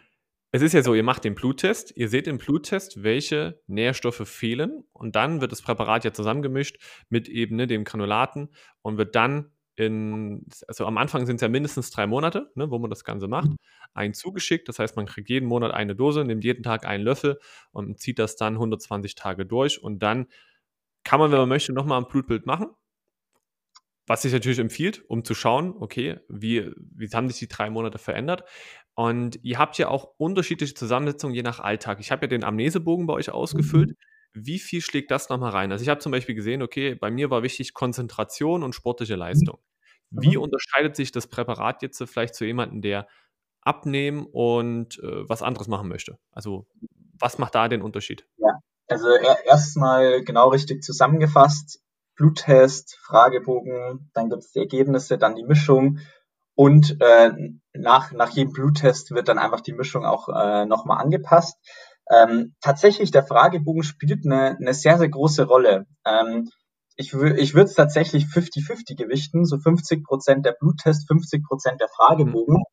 es 0.52 0.62
ist 0.62 0.74
ja 0.74 0.82
so, 0.82 0.96
ihr 0.96 1.04
macht 1.04 1.26
den 1.26 1.36
Bluttest, 1.36 1.96
ihr 1.96 2.08
seht 2.08 2.26
im 2.26 2.38
Bluttest, 2.38 3.04
welche 3.04 3.62
Nährstoffe 3.68 4.28
fehlen 4.28 4.86
und 4.94 5.16
dann 5.16 5.42
wird 5.42 5.52
das 5.52 5.62
Präparat 5.62 6.06
ja 6.06 6.14
zusammengemischt 6.14 6.78
mit 7.10 7.28
eben 7.28 7.58
ne, 7.58 7.68
dem 7.68 7.84
Granulaten 7.84 8.50
und 8.82 8.98
wird 8.98 9.14
dann 9.16 9.52
in, 9.78 10.46
also 10.68 10.86
am 10.86 10.98
Anfang 10.98 11.26
sind 11.26 11.36
es 11.36 11.42
ja 11.42 11.50
mindestens 11.50 11.92
drei 11.92 12.08
Monate, 12.08 12.52
ne, 12.56 12.72
wo 12.72 12.80
man 12.80 12.90
das 12.90 13.04
Ganze 13.04 13.28
macht, 13.28 13.50
mhm. 13.50 13.58
ein 13.94 14.14
zugeschickt. 14.14 14.68
Das 14.68 14.80
heißt, 14.80 14.96
man 14.96 15.06
kriegt 15.06 15.30
jeden 15.30 15.48
Monat 15.48 15.72
eine 15.72 15.96
Dose, 15.96 16.26
nimmt 16.26 16.44
jeden 16.44 16.64
Tag 16.64 16.86
einen 16.86 17.04
Löffel 17.04 17.40
und 17.72 18.00
zieht 18.00 18.18
das 18.20 18.36
dann 18.36 18.56
120 18.56 19.16
Tage 19.16 19.46
durch. 19.46 19.82
Und 19.82 20.00
dann 20.00 20.28
kann 21.04 21.20
man, 21.20 21.32
wenn 21.32 21.38
man 21.38 21.50
möchte, 21.50 21.74
nochmal 21.74 22.02
ein 22.02 22.08
Blutbild 22.08 22.46
machen. 22.46 22.70
Was 24.08 24.24
sich 24.24 24.34
natürlich 24.34 24.60
empfiehlt, 24.60 25.04
um 25.08 25.24
zu 25.24 25.36
schauen, 25.36 25.76
okay, 25.80 26.20
wie, 26.28 26.72
wie 26.78 27.10
haben 27.10 27.28
sich 27.30 27.40
die 27.40 27.48
drei 27.48 27.70
Monate 27.70 27.98
verändert. 27.98 28.46
Und 28.96 29.38
ihr 29.44 29.60
habt 29.60 29.78
ja 29.78 29.90
auch 29.90 30.14
unterschiedliche 30.18 30.74
Zusammensetzungen 30.74 31.36
je 31.36 31.44
nach 31.44 31.60
Alltag. 31.60 32.00
Ich 32.00 32.12
habe 32.12 32.24
ja 32.24 32.28
den 32.28 32.44
Amnesebogen 32.44 33.06
bei 33.06 33.14
euch 33.14 33.30
ausgefüllt. 33.30 33.90
Mhm 33.90 33.98
wie 34.46 34.60
viel 34.60 34.82
schlägt 34.82 35.12
das 35.12 35.30
nochmal 35.30 35.52
rein? 35.52 35.72
Also 35.72 35.82
ich 35.84 35.90
habe 35.90 36.00
zum 36.00 36.12
Beispiel 36.12 36.36
gesehen, 36.36 36.62
okay, 36.62 36.96
bei 36.96 37.10
mir 37.12 37.30
war 37.30 37.44
wichtig 37.44 37.74
Konzentration 37.74 38.64
und 38.64 38.74
sportliche. 38.74 39.16
Leistung. 39.16 39.58
Wie 40.10 40.38
mhm. 40.38 40.44
unterscheidet 40.44 40.96
sich 40.96 41.12
das 41.12 41.28
Präparat 41.28 41.82
jetzt 41.82 42.02
vielleicht 42.06 42.36
zu 42.36 42.46
jemandem, 42.46 42.82
der 42.82 43.08
abnehmen 43.62 44.26
und 44.26 45.00
äh, 45.00 45.28
was 45.28 45.42
anderes 45.42 45.68
machen 45.68 45.90
möchte? 45.90 46.18
Also 46.32 46.68
was 47.20 47.38
macht 47.38 47.56
da 47.56 47.68
den 47.68 47.82
Unterschied? 47.82 48.26
Ja, 48.38 48.60
also 48.88 49.08
erstmal 49.46 50.24
genau 50.24 50.50
richtig 50.50 50.84
zusammengefasst. 50.84 51.82
Bluttest, 52.16 52.98
Fragebogen, 53.04 54.10
dann 54.14 54.30
gibt 54.30 54.44
es 54.44 54.52
die 54.52 54.60
Ergebnisse, 54.60 55.18
dann 55.18 55.36
die 55.36 55.44
Mischung 55.44 56.00
und 56.58 56.98
äh, 57.02 57.32
nach, 57.74 58.12
nach 58.14 58.32
jedem 58.32 58.52
Bluttest 58.52 59.12
wird 59.12 59.28
dann 59.28 59.38
einfach 59.38 59.62
die 59.62 59.74
Mischung 59.74 60.06
auch 60.06 60.28
äh, 60.28 60.66
nochmal 60.66 61.00
angepasst. 61.00 61.56
Ähm, 62.10 62.56
tatsächlich, 62.62 63.12
der 63.12 63.24
Fragebogen 63.24 63.84
spielt 63.84 64.26
eine, 64.26 64.58
eine 64.58 64.74
sehr, 64.74 64.98
sehr 64.98 65.10
große 65.10 65.44
Rolle. 65.44 65.86
Ähm, 66.04 66.50
ich, 66.98 67.14
ich 67.14 67.54
würde 67.54 67.70
es 67.70 67.76
tatsächlich 67.76 68.26
50-50 68.26 68.96
gewichten, 68.98 69.46
so 69.46 69.58
50 69.58 70.04
Prozent 70.04 70.46
der 70.46 70.54
Bluttest, 70.60 71.08
50 71.08 71.44
Prozent 71.44 71.80
der 71.80 71.88
Fragebogen. 71.88 72.64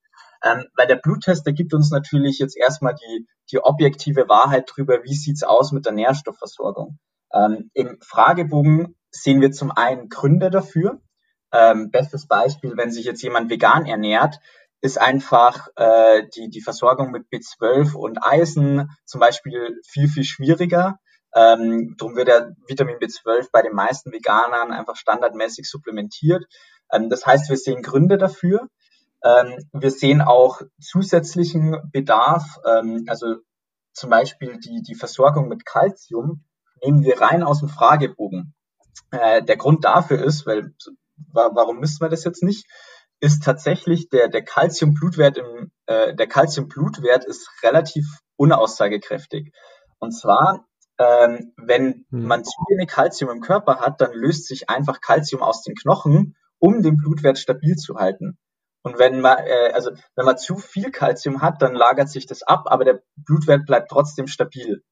Ähm, 0.43 0.65
weil 0.77 0.87
der 0.87 0.97
Bluttest, 0.97 1.47
der 1.47 1.53
gibt 1.53 1.73
uns 1.73 1.91
natürlich 1.91 2.39
jetzt 2.39 2.57
erstmal 2.57 2.95
die, 2.95 3.27
die 3.51 3.59
objektive 3.61 4.29
Wahrheit 4.29 4.71
drüber, 4.75 5.05
wie 5.05 5.15
sieht's 5.15 5.43
aus 5.43 5.73
mit 5.73 5.87
der 5.87 5.93
Nährstoffversorgung. 5.93 6.99
Ähm, 7.33 7.71
Im 7.75 7.99
Fragebogen 8.03 8.97
sehen 9.11 9.41
wir 9.41 9.53
zum 9.53 9.71
einen 9.71 10.09
Gründe 10.09 10.51
dafür, 10.51 11.01
Ähm, 11.53 11.91
bestes 11.93 12.27
Beispiel, 12.27 12.77
wenn 12.77 12.91
sich 12.91 13.05
jetzt 13.05 13.23
jemand 13.23 13.49
vegan 13.49 13.87
ernährt, 13.87 14.41
ist 14.81 15.01
einfach 15.01 15.69
äh, 15.77 16.25
die, 16.37 16.51
die 16.51 16.61
Versorgung 16.61 17.11
mit 17.13 17.29
B12 17.33 17.95
und 17.95 18.19
Eisen 18.23 18.91
zum 19.05 19.21
Beispiel 19.21 19.81
viel, 19.87 20.09
viel 20.09 20.25
schwieriger. 20.25 20.99
Ähm, 21.35 21.97
darum 21.99 22.17
wird 22.17 22.29
der 22.29 22.55
Vitamin 22.67 22.97
B12 22.97 23.49
bei 23.53 23.63
den 23.63 23.75
meisten 23.75 24.13
Veganern 24.13 24.73
einfach 24.73 24.97
standardmäßig 24.97 25.69
supplementiert. 25.69 26.45
Ähm, 26.93 27.11
das 27.11 27.27
heißt, 27.27 27.49
wir 27.51 27.57
sehen 27.57 27.83
Gründe 27.83 28.19
dafür. 28.19 28.69
Ähm, 29.25 29.59
wir 29.73 29.91
sehen 29.91 30.21
auch 30.21 30.61
zusätzlichen 30.81 31.91
Bedarf, 31.93 32.59
ähm, 32.67 33.05
also 33.09 33.37
zum 33.93 34.11
Beispiel 34.11 34.59
die, 34.59 34.83
die 34.83 34.95
Versorgung 34.95 35.49
mit 35.49 35.65
Calcium 35.65 36.45
nehmen 36.85 37.03
wir 37.03 37.21
rein 37.21 37.43
aus 37.43 37.61
dem 37.61 37.69
Fragebogen. 37.69 38.55
Äh, 39.11 39.43
der 39.43 39.57
Grund 39.57 39.85
dafür 39.85 40.23
ist, 40.23 40.47
weil 40.47 40.75
warum 41.33 41.79
müssen 41.79 42.01
wir 42.01 42.09
das 42.09 42.25
jetzt 42.25 42.43
nicht, 42.43 42.67
ist 43.21 43.43
tatsächlich 43.43 44.09
der, 44.09 44.29
der 44.29 44.45
Calcium-Blutwert 44.45 45.39
im, 45.39 45.71
äh, 45.87 46.15
der 46.15 46.27
Calcium-Blutwert 46.27 47.25
ist 47.25 47.49
relativ 47.63 48.05
unaussagekräftig. 48.37 49.53
Und 49.99 50.13
zwar, 50.13 50.67
ähm, 50.99 51.53
wenn 51.57 52.07
hm. 52.11 52.27
man 52.27 52.45
zu 52.45 52.57
wenig 52.69 52.89
Calcium 52.89 53.31
im 53.31 53.41
Körper 53.41 53.81
hat, 53.81 54.01
dann 54.01 54.13
löst 54.13 54.47
sich 54.47 54.69
einfach 54.71 55.01
Calcium 55.01 55.43
aus 55.43 55.63
den 55.63 55.75
Knochen, 55.75 56.37
um 56.59 56.83
den 56.83 56.97
Blutwert 56.97 57.39
stabil 57.39 57.77
zu 57.77 57.97
halten. 57.97 58.39
Und 58.83 58.99
wenn 58.99 59.21
man, 59.21 59.39
äh, 59.39 59.73
also 59.73 59.91
wenn 60.15 60.27
man 60.27 60.37
zu 60.37 60.57
viel 60.57 60.91
Calcium 60.91 61.41
hat, 61.41 61.63
dann 61.63 61.75
lagert 61.75 62.11
sich 62.11 62.27
das 62.27 62.43
ab, 62.43 62.65
aber 62.67 62.85
der 62.85 63.03
Blutwert 63.17 63.67
bleibt 63.67 63.91
trotzdem 63.91 64.27
stabil. 64.27 64.83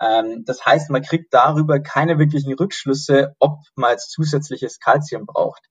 Ähm, 0.00 0.44
das 0.44 0.64
heißt, 0.64 0.90
man 0.90 1.02
kriegt 1.02 1.32
darüber 1.34 1.80
keine 1.80 2.18
wirklichen 2.18 2.52
Rückschlüsse, 2.54 3.34
ob 3.38 3.60
man 3.74 3.92
jetzt 3.92 4.10
zusätzliches 4.10 4.78
Calcium 4.80 5.26
braucht. 5.26 5.62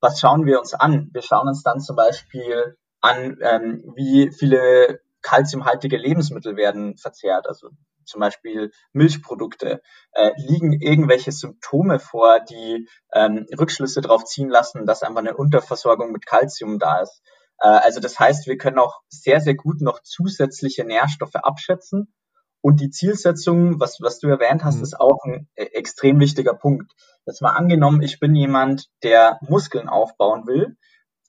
Was 0.00 0.20
schauen 0.20 0.44
wir 0.44 0.60
uns 0.60 0.74
an? 0.74 1.08
Wir 1.12 1.22
schauen 1.22 1.48
uns 1.48 1.62
dann 1.62 1.80
zum 1.80 1.96
Beispiel 1.96 2.76
an, 3.00 3.38
ähm, 3.40 3.92
wie 3.96 4.30
viele 4.30 5.00
calciumhaltige 5.22 5.96
Lebensmittel 5.96 6.56
werden 6.56 6.96
verzehrt. 6.98 7.48
Also 7.48 7.70
zum 8.04 8.20
Beispiel 8.20 8.70
Milchprodukte, 8.92 9.82
äh, 10.12 10.30
liegen 10.36 10.72
irgendwelche 10.72 11.32
Symptome 11.32 11.98
vor, 11.98 12.40
die 12.40 12.88
ähm, 13.12 13.46
Rückschlüsse 13.58 14.00
darauf 14.00 14.24
ziehen 14.24 14.48
lassen, 14.48 14.86
dass 14.86 15.02
einfach 15.02 15.20
eine 15.20 15.36
Unterversorgung 15.36 16.12
mit 16.12 16.26
Calcium 16.26 16.78
da 16.78 17.00
ist. 17.00 17.22
Äh, 17.58 17.68
also 17.68 18.00
das 18.00 18.18
heißt, 18.18 18.46
wir 18.46 18.56
können 18.56 18.78
auch 18.78 19.00
sehr, 19.08 19.40
sehr 19.40 19.54
gut 19.54 19.80
noch 19.80 20.02
zusätzliche 20.02 20.84
Nährstoffe 20.84 21.36
abschätzen. 21.36 22.12
Und 22.60 22.80
die 22.80 22.90
Zielsetzung, 22.90 23.78
was, 23.78 23.98
was 24.00 24.20
du 24.20 24.28
erwähnt 24.28 24.64
hast, 24.64 24.76
mhm. 24.76 24.84
ist 24.84 24.98
auch 24.98 25.24
ein 25.24 25.48
äh, 25.54 25.64
extrem 25.64 26.18
wichtiger 26.18 26.54
Punkt. 26.54 26.92
Jetzt 27.26 27.42
mal 27.42 27.52
angenommen, 27.52 28.02
ich 28.02 28.20
bin 28.20 28.34
jemand, 28.34 28.88
der 29.02 29.38
Muskeln 29.42 29.88
aufbauen 29.88 30.46
will, 30.46 30.76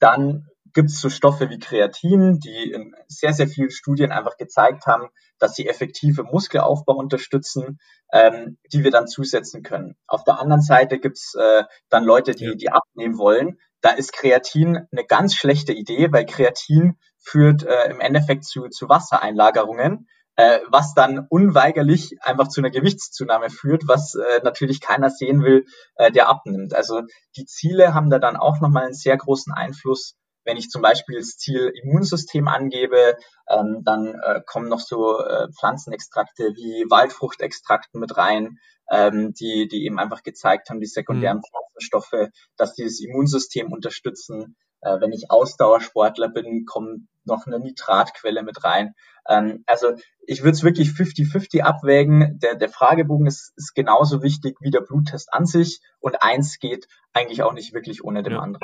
dann 0.00 0.48
gibt 0.76 0.90
es 0.90 1.00
so 1.00 1.08
Stoffe 1.08 1.48
wie 1.48 1.58
Kreatin, 1.58 2.38
die 2.38 2.70
in 2.70 2.94
sehr, 3.08 3.32
sehr 3.32 3.48
vielen 3.48 3.70
Studien 3.70 4.12
einfach 4.12 4.36
gezeigt 4.36 4.86
haben, 4.86 5.08
dass 5.38 5.54
sie 5.54 5.66
effektive 5.66 6.22
Muskelaufbau 6.22 6.94
unterstützen, 6.94 7.78
ähm, 8.12 8.58
die 8.72 8.84
wir 8.84 8.90
dann 8.90 9.06
zusetzen 9.08 9.62
können. 9.62 9.96
Auf 10.06 10.24
der 10.24 10.38
anderen 10.38 10.60
Seite 10.60 10.98
gibt 10.98 11.16
es 11.16 11.34
äh, 11.34 11.64
dann 11.88 12.04
Leute, 12.04 12.32
die, 12.32 12.56
die 12.58 12.68
abnehmen 12.68 13.16
wollen. 13.16 13.58
Da 13.80 13.90
ist 13.90 14.12
Kreatin 14.12 14.86
eine 14.92 15.06
ganz 15.06 15.34
schlechte 15.34 15.72
Idee, 15.72 16.12
weil 16.12 16.26
Kreatin 16.26 16.98
führt 17.18 17.64
äh, 17.64 17.90
im 17.90 18.00
Endeffekt 18.00 18.44
zu, 18.44 18.68
zu 18.68 18.90
Wassereinlagerungen 18.90 20.06
äh, 20.36 20.60
was 20.68 20.92
dann 20.92 21.26
unweigerlich 21.30 22.18
einfach 22.20 22.48
zu 22.48 22.60
einer 22.60 22.68
Gewichtszunahme 22.68 23.48
führt, 23.48 23.88
was 23.88 24.14
äh, 24.14 24.42
natürlich 24.44 24.82
keiner 24.82 25.08
sehen 25.08 25.42
will, 25.42 25.64
äh, 25.94 26.12
der 26.12 26.28
abnimmt. 26.28 26.74
Also 26.74 27.00
die 27.36 27.46
Ziele 27.46 27.94
haben 27.94 28.10
da 28.10 28.18
dann 28.18 28.36
auch 28.36 28.60
nochmal 28.60 28.84
einen 28.84 28.92
sehr 28.92 29.16
großen 29.16 29.54
Einfluss 29.54 30.14
wenn 30.46 30.56
ich 30.56 30.70
zum 30.70 30.80
Beispiel 30.80 31.18
das 31.18 31.36
Ziel 31.36 31.72
Immunsystem 31.82 32.48
angebe, 32.48 33.16
ähm, 33.48 33.82
dann 33.84 34.14
äh, 34.14 34.40
kommen 34.46 34.68
noch 34.68 34.80
so 34.80 35.20
äh, 35.20 35.48
Pflanzenextrakte 35.52 36.54
wie 36.54 36.86
Waldfruchtextrakten 36.88 38.00
mit 38.00 38.16
rein, 38.16 38.58
ähm, 38.90 39.34
die, 39.34 39.68
die 39.68 39.84
eben 39.84 39.98
einfach 39.98 40.22
gezeigt 40.22 40.70
haben, 40.70 40.80
die 40.80 40.86
sekundären 40.86 41.38
mhm. 41.38 41.42
Pflanzenstoffe, 41.42 42.30
dass 42.56 42.74
die 42.74 42.84
das 42.84 43.00
Immunsystem 43.00 43.72
unterstützen. 43.72 44.56
Äh, 44.80 45.00
wenn 45.00 45.12
ich 45.12 45.30
Ausdauersportler 45.30 46.28
bin, 46.28 46.64
kommt 46.64 47.08
noch 47.24 47.46
eine 47.46 47.58
Nitratquelle 47.58 48.44
mit 48.44 48.62
rein. 48.62 48.94
Ähm, 49.28 49.64
also 49.66 49.94
ich 50.26 50.42
würde 50.42 50.52
es 50.52 50.62
wirklich 50.62 50.90
50-50 50.90 51.62
abwägen. 51.62 52.38
Der, 52.40 52.54
der 52.54 52.68
Fragebogen 52.68 53.26
ist, 53.26 53.52
ist 53.56 53.74
genauso 53.74 54.22
wichtig 54.22 54.56
wie 54.60 54.70
der 54.70 54.80
Bluttest 54.80 55.34
an 55.34 55.44
sich 55.44 55.80
und 55.98 56.22
eins 56.22 56.60
geht 56.60 56.86
eigentlich 57.12 57.42
auch 57.42 57.52
nicht 57.52 57.74
wirklich 57.74 58.04
ohne 58.04 58.22
dem 58.22 58.34
ja. 58.34 58.38
anderen. 58.38 58.62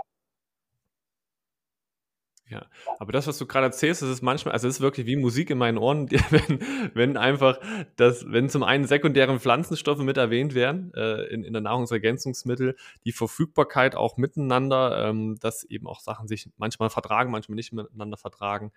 Ja, 2.52 2.66
aber 2.98 3.12
das, 3.12 3.26
was 3.26 3.38
du 3.38 3.46
gerade 3.46 3.64
erzählst, 3.64 4.02
das 4.02 4.10
ist 4.10 4.20
manchmal, 4.20 4.52
also 4.52 4.68
es 4.68 4.74
ist 4.74 4.80
wirklich 4.82 5.06
wie 5.06 5.16
Musik 5.16 5.48
in 5.48 5.56
meinen 5.56 5.78
Ohren, 5.78 6.10
wenn, 6.30 6.60
wenn 6.92 7.16
einfach 7.16 7.58
das, 7.96 8.30
wenn 8.30 8.50
zum 8.50 8.62
einen 8.62 8.84
sekundäre 8.84 9.40
Pflanzenstoffe 9.40 10.00
mit 10.00 10.18
erwähnt 10.18 10.54
werden 10.54 10.92
äh, 10.92 11.22
in, 11.32 11.44
in 11.44 11.54
der 11.54 11.62
Nahrungsergänzungsmittel, 11.62 12.76
die 13.06 13.12
Verfügbarkeit 13.12 13.94
auch 13.94 14.18
miteinander, 14.18 15.08
ähm, 15.08 15.38
dass 15.40 15.64
eben 15.64 15.86
auch 15.86 16.00
Sachen 16.00 16.28
sich 16.28 16.50
manchmal 16.58 16.90
vertragen, 16.90 17.30
manchmal 17.30 17.56
nicht 17.56 17.72
miteinander 17.72 18.18
vertragen. 18.18 18.70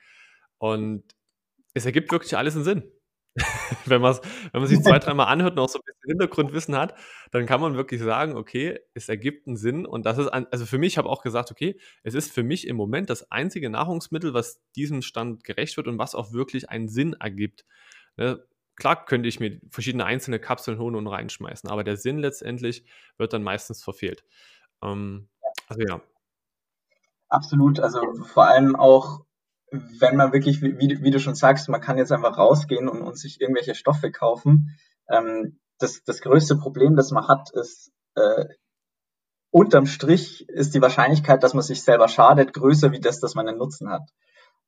Und 0.57 1.03
es 1.73 1.85
ergibt 1.85 2.13
wirklich 2.13 2.37
alles 2.37 2.55
einen 2.55 2.63
Sinn. 2.63 2.83
wenn, 3.85 4.01
wenn 4.01 4.21
man 4.53 4.67
sich 4.67 4.81
zwei, 4.81 4.97
dreimal 4.99 5.27
anhört 5.27 5.53
und 5.53 5.59
auch 5.59 5.69
so 5.69 5.79
ein 5.79 5.81
bisschen 5.85 6.09
Hintergrundwissen 6.09 6.75
hat, 6.75 6.95
dann 7.31 7.45
kann 7.45 7.59
man 7.59 7.75
wirklich 7.75 8.01
sagen, 8.01 8.37
okay, 8.37 8.79
es 8.93 9.09
ergibt 9.09 9.47
einen 9.47 9.57
Sinn. 9.57 9.85
Und 9.85 10.05
das 10.05 10.17
ist, 10.17 10.29
ein, 10.29 10.47
also 10.51 10.65
für 10.65 10.77
mich, 10.77 10.93
ich 10.93 10.97
habe 10.97 11.09
auch 11.09 11.21
gesagt, 11.21 11.51
okay, 11.51 11.77
es 12.03 12.13
ist 12.13 12.31
für 12.31 12.43
mich 12.43 12.65
im 12.67 12.77
Moment 12.77 13.09
das 13.09 13.31
einzige 13.31 13.69
Nahrungsmittel, 13.69 14.33
was 14.33 14.61
diesem 14.75 15.01
Stand 15.01 15.43
gerecht 15.43 15.75
wird 15.75 15.87
und 15.87 15.97
was 15.97 16.15
auch 16.15 16.31
wirklich 16.31 16.69
einen 16.69 16.87
Sinn 16.87 17.13
ergibt. 17.13 17.65
Ne? 18.15 18.41
Klar 18.77 19.05
könnte 19.05 19.27
ich 19.27 19.39
mir 19.39 19.59
verschiedene 19.69 20.05
einzelne 20.05 20.39
Kapseln 20.39 20.79
holen 20.79 20.95
und 20.95 21.07
reinschmeißen, 21.07 21.69
aber 21.69 21.83
der 21.83 21.97
Sinn 21.97 22.19
letztendlich 22.19 22.85
wird 23.17 23.33
dann 23.33 23.43
meistens 23.43 23.83
verfehlt. 23.83 24.23
Ähm, 24.81 25.27
also 25.67 25.81
ja. 25.81 26.01
Absolut, 27.27 27.79
also 27.79 27.99
vor 28.23 28.47
allem 28.47 28.75
auch 28.75 29.25
wenn 29.71 30.15
man 30.15 30.31
wirklich, 30.31 30.61
wie, 30.61 31.01
wie, 31.01 31.11
du 31.11 31.19
schon 31.19 31.35
sagst, 31.35 31.69
man 31.69 31.81
kann 31.81 31.97
jetzt 31.97 32.11
einfach 32.11 32.37
rausgehen 32.37 32.87
und, 32.87 33.01
und 33.01 33.17
sich 33.17 33.41
irgendwelche 33.41 33.75
Stoffe 33.75 34.11
kaufen. 34.11 34.77
Ähm, 35.09 35.59
das, 35.79 36.03
das 36.03 36.21
größte 36.21 36.55
Problem, 36.55 36.95
das 36.95 37.11
man 37.11 37.27
hat, 37.27 37.49
ist, 37.51 37.91
äh, 38.15 38.45
unterm 39.51 39.85
Strich 39.85 40.47
ist 40.49 40.75
die 40.75 40.81
Wahrscheinlichkeit, 40.81 41.43
dass 41.43 41.53
man 41.53 41.63
sich 41.63 41.83
selber 41.83 42.07
schadet, 42.07 42.53
größer 42.53 42.91
wie 42.91 42.99
das, 42.99 43.19
dass 43.19 43.35
man 43.35 43.47
einen 43.47 43.57
Nutzen 43.57 43.89
hat. 43.89 44.09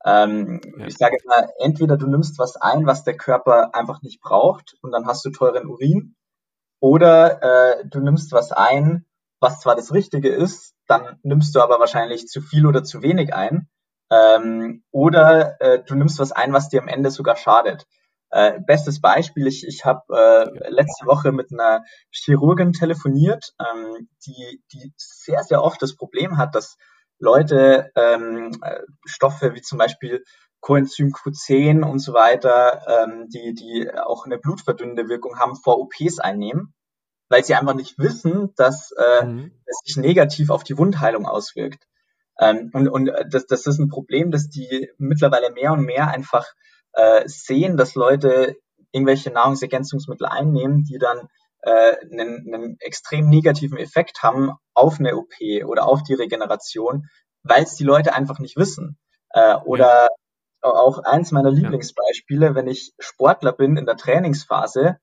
Ähm, 0.05 0.61
ja. 0.77 0.85
Ich 0.87 0.97
sage 0.97 1.17
immer, 1.23 1.47
entweder 1.59 1.97
du 1.97 2.07
nimmst 2.07 2.39
was 2.39 2.55
ein, 2.55 2.85
was 2.85 3.03
der 3.03 3.17
Körper 3.17 3.73
einfach 3.75 4.01
nicht 4.01 4.21
braucht 4.21 4.75
und 4.81 4.91
dann 4.91 5.05
hast 5.05 5.25
du 5.25 5.29
teuren 5.29 5.67
Urin, 5.67 6.15
oder 6.79 7.41
äh, 7.41 7.85
du 7.87 7.99
nimmst 7.99 8.31
was 8.31 8.51
ein, 8.51 9.05
was 9.39 9.59
zwar 9.59 9.75
das 9.75 9.93
Richtige 9.93 10.29
ist, 10.29 10.75
dann 10.87 11.19
nimmst 11.23 11.55
du 11.55 11.61
aber 11.61 11.79
wahrscheinlich 11.79 12.27
zu 12.27 12.41
viel 12.41 12.65
oder 12.65 12.83
zu 12.83 13.01
wenig 13.01 13.33
ein 13.33 13.67
ähm, 14.09 14.83
oder 14.91 15.59
äh, 15.61 15.83
du 15.83 15.95
nimmst 15.95 16.19
was 16.19 16.31
ein, 16.31 16.53
was 16.53 16.69
dir 16.69 16.81
am 16.81 16.87
Ende 16.87 17.11
sogar 17.11 17.35
schadet. 17.35 17.85
Äh, 18.29 18.59
bestes 18.59 18.99
Beispiel, 18.99 19.47
ich, 19.47 19.65
ich 19.65 19.85
habe 19.85 20.01
äh, 20.09 20.69
letzte 20.69 21.05
Woche 21.05 21.31
mit 21.31 21.51
einer 21.51 21.85
Chirurgin 22.11 22.73
telefoniert, 22.73 23.53
ähm, 23.59 24.09
die, 24.25 24.61
die 24.73 24.93
sehr, 24.97 25.43
sehr 25.43 25.63
oft 25.63 25.81
das 25.81 25.95
Problem 25.95 26.37
hat, 26.37 26.53
dass 26.53 26.75
Leute 27.19 27.91
ähm, 27.95 28.51
äh, 28.61 28.81
Stoffe 29.05 29.53
wie 29.53 29.61
zum 29.61 29.77
Beispiel 29.77 30.23
Coenzym 30.59 31.13
Q10 31.13 31.83
und 31.83 31.99
so 31.99 32.13
weiter, 32.13 32.81
ähm, 32.87 33.29
die, 33.29 33.53
die 33.53 33.89
auch 33.93 34.25
eine 34.25 34.37
blutverdünnende 34.37 35.07
Wirkung 35.07 35.39
haben, 35.39 35.55
vor 35.55 35.79
OPs 35.79 36.19
einnehmen, 36.19 36.73
weil 37.29 37.43
sie 37.43 37.55
einfach 37.55 37.75
nicht 37.75 37.97
wissen, 37.97 38.53
dass 38.55 38.91
äh, 38.91 39.25
mhm. 39.25 39.51
es 39.65 39.79
sich 39.85 39.97
negativ 39.97 40.49
auf 40.49 40.63
die 40.63 40.77
Wundheilung 40.77 41.25
auswirkt. 41.25 41.87
Ähm, 42.39 42.69
und 42.73 42.87
und 42.87 43.07
äh, 43.07 43.25
das, 43.29 43.45
das 43.47 43.65
ist 43.65 43.79
ein 43.79 43.89
Problem, 43.89 44.31
dass 44.31 44.49
die 44.49 44.89
mittlerweile 44.97 45.51
mehr 45.51 45.73
und 45.73 45.81
mehr 45.81 46.09
einfach 46.09 46.45
äh, 46.93 47.23
sehen, 47.27 47.77
dass 47.77 47.95
Leute 47.95 48.55
irgendwelche 48.91 49.31
Nahrungsergänzungsmittel 49.31 50.25
einnehmen, 50.25 50.83
die 50.83 50.97
dann 50.97 51.27
äh, 51.61 51.95
einen, 52.11 52.53
einen 52.53 52.77
extrem 52.79 53.29
negativen 53.29 53.77
Effekt 53.77 54.23
haben 54.23 54.53
auf 54.73 54.99
eine 54.99 55.17
OP 55.17 55.33
oder 55.65 55.87
auf 55.87 56.03
die 56.03 56.13
Regeneration, 56.13 57.07
weil 57.43 57.63
es 57.63 57.75
die 57.75 57.83
Leute 57.83 58.13
einfach 58.13 58.39
nicht 58.39 58.57
wissen. 58.57 58.97
Äh, 59.31 59.55
oder 59.65 60.07
ja. 60.63 60.69
auch 60.69 60.99
eins 60.99 61.31
meiner 61.31 61.51
Lieblingsbeispiele, 61.51 62.55
wenn 62.55 62.67
ich 62.67 62.93
Sportler 62.99 63.53
bin 63.53 63.77
in 63.77 63.85
der 63.85 63.97
Trainingsphase 63.97 64.97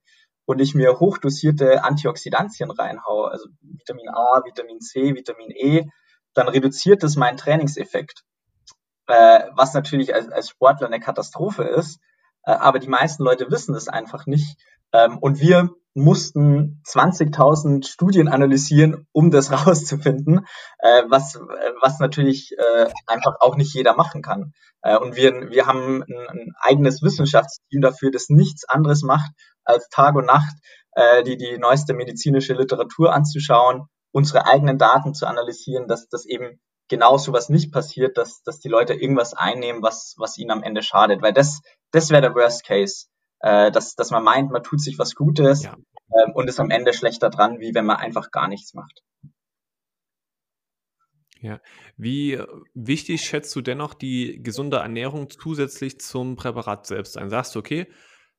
und 0.47 0.61
ich 0.61 0.75
mir 0.75 1.01
hochdosierte 1.01 1.85
Antioxidantien 1.85 2.71
reinhaue, 2.71 3.31
also 3.31 3.49
Vitamin 3.61 4.09
A, 4.09 4.43
Vitamin 4.45 4.81
C, 4.81 5.15
Vitamin 5.15 5.51
E, 5.51 5.89
dann 6.35 6.49
reduziert 6.49 7.03
es 7.05 7.17
meinen 7.17 7.37
Trainingseffekt. 7.37 8.23
Äh, 9.07 9.41
was 9.55 9.75
natürlich 9.75 10.15
als, 10.15 10.31
als 10.31 10.49
Sportler 10.49 10.87
eine 10.87 11.01
Katastrophe 11.01 11.65
ist. 11.65 12.01
Äh, 12.45 12.53
aber 12.53 12.79
die 12.79 12.89
meisten 12.89 13.23
Leute 13.23 13.51
wissen 13.51 13.75
es 13.75 13.89
einfach 13.89 14.27
nicht, 14.27 14.57
Ähm, 14.95 15.19
und 15.19 15.41
wir 15.41 15.71
mussten 15.95 16.81
20.000 16.87 17.87
Studien 17.87 18.29
analysieren, 18.29 19.07
um 19.13 19.31
das 19.31 19.51
rauszufinden, 19.67 20.47
äh, 20.79 21.03
was, 21.09 21.37
was 21.81 21.99
natürlich 21.99 22.53
äh, 22.57 22.89
einfach 23.07 23.37
auch 23.41 23.57
nicht 23.57 23.75
jeder 23.75 23.95
machen 23.95 24.23
kann. 24.23 24.53
Äh, 24.83 24.97
und 24.99 25.17
wir, 25.17 25.51
wir 25.51 25.67
haben 25.67 26.03
ein, 26.03 26.29
ein 26.29 26.53
eigenes 26.61 27.03
Wissenschaftsteam 27.03 27.81
dafür, 27.81 28.11
das 28.11 28.29
nichts 28.29 28.69
anderes 28.69 29.03
macht, 29.03 29.31
als 29.65 29.89
Tag 29.89 30.15
und 30.15 30.27
Nacht 30.27 30.55
äh, 30.93 31.23
die, 31.25 31.37
die 31.37 31.59
neueste 31.59 31.95
medizinische 31.95 32.55
Literatur 32.55 33.13
anzuschauen, 33.13 33.89
unsere 34.15 34.47
eigenen 34.47 34.79
Daten 34.79 35.13
zu 35.15 35.27
analysieren, 35.27 35.89
dass 35.89 36.09
das 36.09 36.25
eben 36.25 36.61
genau 36.89 37.19
sowas 37.19 37.49
nicht 37.49 37.73
passiert, 37.73 38.17
dass, 38.17 38.43
dass 38.43 38.61
die 38.61 38.69
Leute 38.69 38.95
irgendwas 38.95 39.35
einnehmen, 39.35 39.83
was, 39.83 40.15
was 40.19 40.39
ihnen 40.39 40.51
am 40.51 40.63
Ende 40.63 40.83
schadet. 40.83 41.23
Weil 41.23 41.33
das, 41.33 41.61
das 41.91 42.11
wäre 42.11 42.23
der 42.23 42.35
Worst 42.35 42.65
Case 42.65 43.07
äh, 43.45 43.71
dass, 43.71 43.95
dass 43.95 44.11
man 44.11 44.25
meint, 44.25 44.51
man 44.51 44.63
tut 44.63 44.81
sich 44.81 44.99
was 44.99 45.15
Gutes 45.15 45.65
ja. 45.65 45.77
ähm, 45.77 46.33
und 46.33 46.49
ist 46.49 46.61
am 46.61 46.71
Ende 46.71 46.95
schlechter 46.95 47.29
dran, 47.29 47.61
wie 47.61 47.75
wenn 47.75 47.85
man 47.85 47.97
einfach 47.97 48.31
gar 48.31 48.49
nichts 48.49 48.73
macht. 48.73 49.03
Ja. 51.41 51.61
Wie 51.99 52.41
wichtig 52.73 53.21
schätzt 53.21 53.55
du 53.55 53.61
dennoch 53.61 53.93
die 53.93 54.43
gesunde 54.43 54.79
Ernährung 54.79 55.29
zusätzlich 55.29 56.01
zum 56.01 56.37
Präparat 56.37 56.87
selbst 56.87 57.19
ein? 57.19 57.29
Sagst 57.29 57.55
du, 57.55 57.59
okay, 57.59 57.87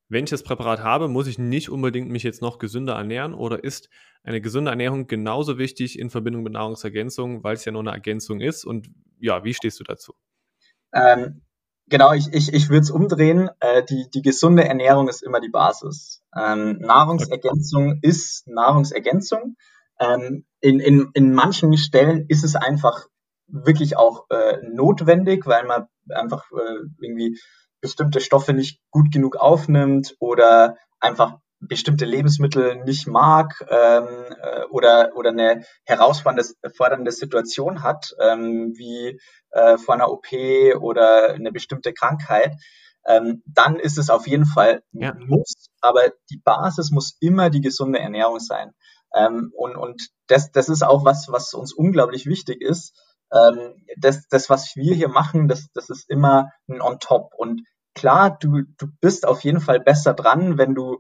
wenn 0.08 0.26
ich 0.26 0.30
das 0.30 0.44
Präparat 0.44 0.82
habe, 0.82 1.08
muss 1.08 1.28
ich 1.28 1.40
nicht 1.40 1.70
unbedingt 1.70 2.10
mich 2.10 2.24
jetzt 2.24 2.42
noch 2.42 2.60
gesünder 2.60 2.94
ernähren 2.94 3.34
oder 3.34 3.64
ist 3.64 3.90
eine 4.24 4.42
gesunde 4.42 4.72
Ernährung 4.72 5.08
genauso 5.08 5.58
wichtig 5.58 6.00
in 6.00 6.10
Verbindung 6.10 6.44
mit 6.44 6.54
Nahrungsergänzung, 6.54 7.44
weil 7.44 7.56
es 7.56 7.66
ja 7.66 7.72
nur 7.72 7.82
eine 7.82 7.92
Ergänzung 7.92 8.42
ist? 8.42 8.66
Und 8.66 8.90
ja, 9.20 9.44
wie 9.44 9.54
stehst 9.54 9.80
du 9.80 9.84
dazu? 9.84 10.14
Ähm, 10.94 11.42
Genau, 11.88 12.14
ich, 12.14 12.34
ich, 12.34 12.52
ich 12.52 12.70
würde 12.70 12.82
es 12.82 12.90
umdrehen. 12.90 13.50
Äh, 13.60 13.84
die, 13.84 14.10
die 14.12 14.24
gesunde 14.24 14.66
Ernährung 14.66 15.08
ist 15.08 15.22
immer 15.22 15.40
die 15.40 15.50
Basis. 15.50 16.24
Ähm, 16.36 16.80
Nahrungsergänzung 16.80 18.00
ist 18.02 18.48
Nahrungsergänzung. 18.48 19.56
Ähm, 20.00 20.46
in, 20.62 20.80
in, 20.80 21.12
in 21.14 21.34
manchen 21.34 21.78
Stellen 21.78 22.26
ist 22.28 22.44
es 22.44 22.56
einfach 22.56 23.06
wirklich 23.48 23.98
auch 23.98 24.26
äh, 24.32 24.58
notwendig, 24.68 25.46
weil 25.46 25.66
man 25.66 25.88
einfach 26.10 26.44
äh, 26.52 26.88
irgendwie 27.00 27.40
bestimmte 27.86 28.20
Stoffe 28.20 28.54
nicht 28.54 28.82
gut 28.90 29.12
genug 29.12 29.36
aufnimmt 29.36 30.16
oder 30.20 30.78
einfach 31.00 31.38
bestimmte 31.60 32.06
Lebensmittel 32.06 32.84
nicht 32.84 33.08
mag 33.08 33.64
ähm, 33.70 34.08
äh, 34.42 34.64
oder, 34.72 35.12
oder 35.16 35.30
eine 35.30 35.64
herausfordernde 35.86 37.12
Situation 37.12 37.84
hat, 37.84 38.16
ähm, 38.20 38.74
wie 38.76 39.20
äh, 39.52 39.78
vor 39.78 39.94
einer 39.94 40.12
OP 40.12 40.28
oder 40.80 41.34
eine 41.34 41.52
bestimmte 41.52 41.94
Krankheit, 41.94 42.56
ähm, 43.06 43.44
dann 43.46 43.80
ist 43.80 43.98
es 43.98 44.10
auf 44.10 44.28
jeden 44.28 44.46
Fall 44.46 44.82
ja. 44.92 45.14
muss, 45.14 45.68
aber 45.82 46.12
die 46.32 46.42
Basis 46.44 46.92
muss 46.92 47.18
immer 47.20 47.50
die 47.50 47.62
gesunde 47.62 48.00
Ernährung 48.00 48.40
sein. 48.40 48.72
Ähm, 49.14 49.52
und 49.56 49.78
und 49.78 50.10
das, 50.28 50.52
das 50.52 50.70
ist 50.70 50.84
auch 50.84 51.06
was, 51.06 51.28
was 51.30 51.54
uns 51.54 51.72
unglaublich 51.72 52.26
wichtig 52.26 52.62
ist. 52.62 52.94
Ähm, 53.32 53.86
das, 53.98 54.28
das, 54.28 54.50
was 54.50 54.76
wir 54.76 54.94
hier 54.96 55.10
machen, 55.10 55.48
das, 55.48 55.68
das 55.74 55.90
ist 55.90 56.10
immer 56.10 56.52
ein 56.68 56.82
On-Top. 56.82 57.34
Und 57.38 57.62
klar, 57.96 58.38
du, 58.40 58.64
du 58.78 58.88
bist 59.02 59.28
auf 59.28 59.42
jeden 59.42 59.62
Fall 59.62 59.80
besser 59.80 60.14
dran, 60.14 60.58
wenn 60.58 60.76
du 60.76 61.00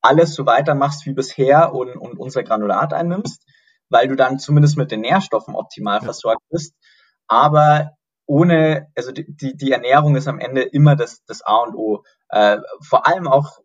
alles 0.00 0.34
so 0.34 0.46
weitermachst 0.46 1.04
wie 1.06 1.12
bisher 1.12 1.74
und, 1.74 1.96
und 1.96 2.18
unser 2.18 2.42
Granulat 2.42 2.92
einnimmst, 2.92 3.44
weil 3.90 4.08
du 4.08 4.16
dann 4.16 4.38
zumindest 4.38 4.76
mit 4.76 4.90
den 4.90 5.00
Nährstoffen 5.00 5.54
optimal 5.54 5.98
ja. 5.98 6.04
versorgt 6.04 6.42
bist. 6.48 6.74
Aber 7.26 7.90
ohne, 8.26 8.88
also 8.96 9.12
die, 9.12 9.56
die, 9.56 9.72
Ernährung 9.72 10.16
ist 10.16 10.28
am 10.28 10.40
Ende 10.40 10.62
immer 10.62 10.96
das, 10.96 11.24
das 11.26 11.42
A 11.42 11.58
und 11.58 11.74
O. 11.74 12.02
Äh, 12.28 12.58
vor 12.80 13.06
allem 13.06 13.28
auch 13.28 13.58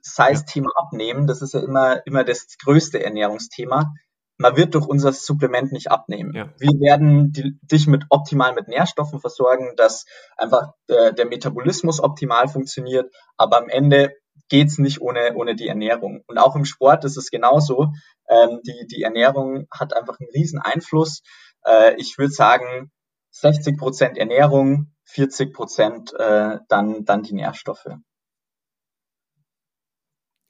sei 0.00 0.32
es 0.32 0.44
Thema 0.44 0.70
Abnehmen, 0.76 1.26
das 1.26 1.42
ist 1.42 1.54
ja 1.54 1.60
immer, 1.60 2.06
immer 2.06 2.24
das 2.24 2.56
größte 2.62 3.02
Ernährungsthema. 3.02 3.94
Man 4.38 4.56
wird 4.56 4.74
durch 4.74 4.86
unser 4.86 5.12
Supplement 5.12 5.72
nicht 5.72 5.90
abnehmen. 5.90 6.34
Ja. 6.34 6.48
Wir 6.58 6.80
werden 6.80 7.32
die, 7.32 7.58
dich 7.62 7.86
mit 7.86 8.04
optimal 8.08 8.54
mit 8.54 8.68
Nährstoffen 8.68 9.20
versorgen, 9.20 9.74
dass 9.76 10.06
einfach 10.36 10.72
der, 10.88 11.12
der 11.12 11.26
Metabolismus 11.26 12.00
optimal 12.00 12.48
funktioniert, 12.48 13.12
aber 13.36 13.58
am 13.58 13.68
Ende 13.68 14.12
geht's 14.48 14.78
nicht 14.78 15.00
ohne, 15.00 15.34
ohne 15.34 15.54
die 15.54 15.68
Ernährung. 15.68 16.22
Und 16.26 16.38
auch 16.38 16.56
im 16.56 16.64
Sport 16.64 17.04
ist 17.04 17.16
es 17.16 17.30
genauso. 17.30 17.92
Ähm, 18.28 18.60
die, 18.66 18.86
die 18.86 19.02
Ernährung 19.02 19.66
hat 19.70 19.94
einfach 19.94 20.18
einen 20.18 20.30
riesen 20.34 20.60
Einfluss. 20.60 21.22
Äh, 21.64 21.94
ich 21.96 22.18
würde 22.18 22.32
sagen, 22.32 22.90
60 23.30 23.78
Prozent 23.78 24.18
Ernährung, 24.18 24.92
40 25.04 25.54
Prozent 25.54 26.12
äh, 26.18 26.58
dann, 26.68 27.04
dann 27.04 27.22
die 27.22 27.34
Nährstoffe. 27.34 27.86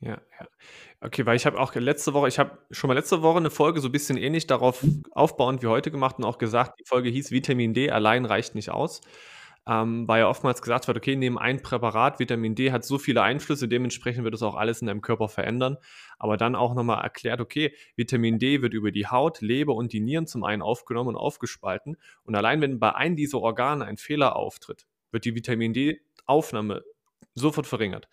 Ja, 0.01 0.21
ja. 0.41 0.49
Okay, 1.05 1.27
weil 1.27 1.37
ich 1.37 1.47
habe 1.47 1.59
auch 1.59 1.75
letzte 1.75 2.15
Woche, 2.15 2.29
ich 2.29 2.39
habe 2.39 2.59
schon 2.71 2.89
mal 2.89 2.95
letzte 2.95 3.23
Woche 3.23 3.39
eine 3.39 3.51
Folge 3.51 3.81
so 3.81 3.89
ein 3.89 3.93
bisschen 3.93 4.17
ähnlich 4.17 4.47
darauf 4.47 4.85
aufbauend 5.11 5.63
wie 5.63 5.67
heute 5.67 5.91
gemacht 5.91 6.19
und 6.19 6.25
auch 6.25 6.39
gesagt, 6.39 6.79
die 6.79 6.85
Folge 6.85 7.09
hieß 7.09 7.33
Vitamin 7.33 7.75
D 7.75 7.91
allein 7.91 8.25
reicht 8.25 8.55
nicht 8.55 8.71
aus 8.71 9.01
ähm, 9.67 10.09
weil 10.09 10.21
ja 10.21 10.29
oftmals 10.29 10.61
gesagt 10.61 10.89
wird, 10.89 10.97
okay, 10.97 11.15
neben 11.15 11.39
ein 11.39 11.63
Präparat, 11.63 12.19
Vitamin 12.19 12.55
D 12.55 12.73
hat 12.73 12.85
so 12.85 12.99
viele 12.99 13.23
Einflüsse, 13.23 13.69
dementsprechend 13.69 14.25
wird 14.25 14.35
es 14.35 14.43
auch 14.43 14.57
alles 14.57 14.81
in 14.81 14.89
deinem 14.89 15.03
Körper 15.03 15.29
verändern. 15.29 15.77
Aber 16.19 16.37
dann 16.37 16.57
auch 16.57 16.75
nochmal 16.75 17.03
erklärt, 17.03 17.41
okay, 17.41 17.75
Vitamin 17.95 18.39
D 18.39 18.63
wird 18.63 18.75
über 18.75 18.91
die 18.91 19.07
Haut, 19.07 19.41
Leber 19.41 19.75
und 19.75 19.93
die 19.93 20.01
Nieren 20.01 20.27
zum 20.27 20.43
einen 20.45 20.63
aufgenommen 20.63 21.11
und 21.11 21.17
aufgespalten. 21.17 21.97
Und 22.25 22.35
allein 22.35 22.61
wenn 22.61 22.81
bei 22.81 22.95
einem 22.95 23.17
dieser 23.17 23.41
Organe 23.41 23.85
ein 23.85 23.97
Fehler 23.97 24.35
auftritt, 24.37 24.87
wird 25.13 25.25
die 25.25 25.35
Vitamin 25.35 25.73
D-Aufnahme 25.73 26.83
sofort 27.35 27.67
verringert. 27.67 28.09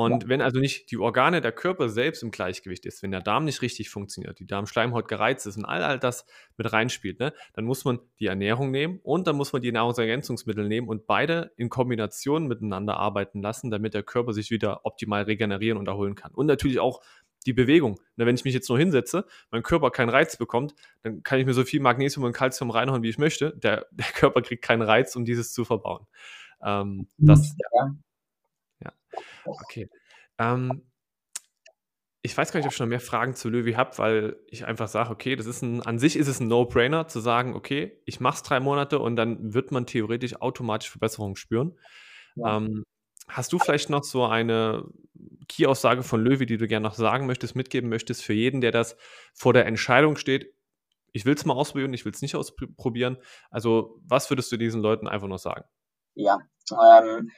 Und 0.00 0.22
ja. 0.22 0.28
wenn 0.30 0.40
also 0.40 0.58
nicht 0.60 0.90
die 0.90 0.96
Organe 0.96 1.42
der 1.42 1.52
Körper 1.52 1.90
selbst 1.90 2.22
im 2.22 2.30
Gleichgewicht 2.30 2.86
ist, 2.86 3.02
wenn 3.02 3.10
der 3.10 3.20
Darm 3.20 3.44
nicht 3.44 3.60
richtig 3.60 3.90
funktioniert, 3.90 4.38
die 4.38 4.46
Darmschleimhaut 4.46 5.08
gereizt 5.08 5.46
ist 5.46 5.58
und 5.58 5.66
all, 5.66 5.82
all 5.82 5.98
das 5.98 6.24
mit 6.56 6.72
reinspielt, 6.72 7.20
ne, 7.20 7.34
dann 7.52 7.66
muss 7.66 7.84
man 7.84 7.98
die 8.18 8.24
Ernährung 8.24 8.70
nehmen 8.70 8.98
und 9.02 9.26
dann 9.26 9.36
muss 9.36 9.52
man 9.52 9.60
die 9.60 9.70
Nahrungsergänzungsmittel 9.72 10.66
nehmen 10.66 10.88
und 10.88 11.06
beide 11.06 11.52
in 11.58 11.68
Kombination 11.68 12.46
miteinander 12.48 12.96
arbeiten 12.96 13.42
lassen, 13.42 13.70
damit 13.70 13.92
der 13.92 14.02
Körper 14.02 14.32
sich 14.32 14.50
wieder 14.50 14.86
optimal 14.86 15.24
regenerieren 15.24 15.76
und 15.76 15.86
erholen 15.86 16.14
kann. 16.14 16.32
Und 16.32 16.46
natürlich 16.46 16.80
auch 16.80 17.02
die 17.44 17.52
Bewegung. 17.52 18.00
Ne, 18.16 18.24
wenn 18.24 18.36
ich 18.36 18.44
mich 18.46 18.54
jetzt 18.54 18.70
nur 18.70 18.78
hinsetze, 18.78 19.26
mein 19.50 19.62
Körper 19.62 19.90
keinen 19.90 20.08
Reiz 20.08 20.38
bekommt, 20.38 20.74
dann 21.02 21.22
kann 21.22 21.38
ich 21.40 21.44
mir 21.44 21.52
so 21.52 21.64
viel 21.64 21.80
Magnesium 21.80 22.24
und 22.24 22.32
Kalzium 22.32 22.70
reinhauen, 22.70 23.02
wie 23.02 23.10
ich 23.10 23.18
möchte. 23.18 23.54
Der, 23.58 23.84
der 23.90 24.06
Körper 24.06 24.40
kriegt 24.40 24.64
keinen 24.64 24.80
Reiz, 24.80 25.14
um 25.14 25.26
dieses 25.26 25.52
zu 25.52 25.66
verbauen. 25.66 26.06
Ähm, 26.62 27.06
das, 27.18 27.54
ja. 27.74 27.94
Ja, 28.82 28.92
okay. 29.44 29.88
Ähm, 30.38 30.90
ich 32.22 32.36
weiß 32.36 32.52
gar 32.52 32.58
nicht, 32.60 32.66
ob 32.66 32.72
ich 32.72 32.78
noch 32.78 32.86
mehr 32.86 33.00
Fragen 33.00 33.34
zu 33.34 33.48
Löwy 33.48 33.72
habe, 33.72 33.96
weil 33.98 34.36
ich 34.46 34.66
einfach 34.66 34.88
sage, 34.88 35.10
okay, 35.10 35.36
das 35.36 35.46
ist 35.46 35.62
ein, 35.62 35.82
an 35.82 35.98
sich 35.98 36.16
ist 36.16 36.28
es 36.28 36.40
ein 36.40 36.48
No-Brainer 36.48 37.08
zu 37.08 37.20
sagen, 37.20 37.54
okay, 37.54 37.98
ich 38.04 38.20
mache 38.20 38.36
es 38.36 38.42
drei 38.42 38.60
Monate 38.60 38.98
und 38.98 39.16
dann 39.16 39.54
wird 39.54 39.72
man 39.72 39.86
theoretisch 39.86 40.40
automatisch 40.40 40.90
Verbesserungen 40.90 41.36
spüren. 41.36 41.78
Ja. 42.34 42.58
Ähm, 42.58 42.84
hast 43.26 43.52
du 43.52 43.58
vielleicht 43.58 43.88
noch 43.88 44.04
so 44.04 44.26
eine 44.26 44.84
Key-Aussage 45.48 46.02
von 46.02 46.22
Löwy, 46.22 46.46
die 46.46 46.58
du 46.58 46.66
gerne 46.66 46.86
noch 46.86 46.94
sagen 46.94 47.26
möchtest, 47.26 47.56
mitgeben 47.56 47.88
möchtest 47.88 48.22
für 48.22 48.34
jeden, 48.34 48.60
der 48.60 48.70
das 48.70 48.96
vor 49.32 49.52
der 49.52 49.66
Entscheidung 49.66 50.16
steht, 50.16 50.52
ich 51.12 51.24
will 51.24 51.34
es 51.34 51.44
mal 51.44 51.54
ausprobieren, 51.54 51.92
ich 51.92 52.04
will 52.04 52.12
es 52.12 52.22
nicht 52.22 52.36
ausprobieren. 52.36 53.18
Also, 53.50 54.00
was 54.06 54.30
würdest 54.30 54.52
du 54.52 54.56
diesen 54.56 54.80
Leuten 54.80 55.08
einfach 55.08 55.26
noch 55.26 55.38
sagen? 55.38 55.64
Ja, 56.14 56.38
ähm, 56.70 57.30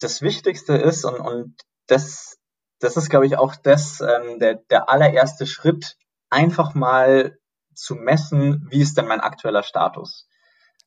das 0.00 0.22
Wichtigste 0.22 0.74
ist, 0.74 1.04
und, 1.04 1.20
und 1.20 1.54
das, 1.86 2.38
das 2.80 2.96
ist, 2.96 3.10
glaube 3.10 3.26
ich, 3.26 3.36
auch 3.36 3.54
das, 3.56 4.00
ähm, 4.00 4.38
der, 4.38 4.56
der 4.70 4.88
allererste 4.88 5.46
Schritt, 5.46 5.96
einfach 6.30 6.74
mal 6.74 7.38
zu 7.74 7.94
messen, 7.94 8.66
wie 8.70 8.80
ist 8.80 8.96
denn 8.96 9.06
mein 9.06 9.20
aktueller 9.20 9.62
Status. 9.62 10.28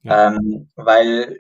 Ja. 0.02 0.28
Ähm, 0.28 0.72
weil 0.76 1.38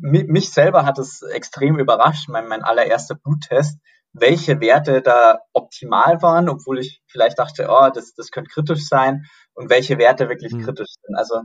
mich 0.00 0.50
selber 0.50 0.84
hat 0.84 0.98
es 0.98 1.22
extrem 1.22 1.78
überrascht, 1.78 2.28
mein, 2.28 2.46
mein 2.46 2.62
allererster 2.62 3.14
Bluttest, 3.14 3.78
welche 4.12 4.60
Werte 4.60 5.02
da 5.02 5.40
optimal 5.52 6.22
waren, 6.22 6.48
obwohl 6.48 6.78
ich 6.78 7.02
vielleicht 7.06 7.38
dachte, 7.38 7.66
oh, 7.68 7.90
das, 7.92 8.14
das 8.14 8.30
könnte 8.30 8.50
kritisch 8.50 8.86
sein 8.86 9.24
und 9.54 9.70
welche 9.70 9.98
Werte 9.98 10.28
wirklich 10.28 10.52
mhm. 10.52 10.64
kritisch 10.64 10.94
sind. 11.02 11.16
Also 11.16 11.42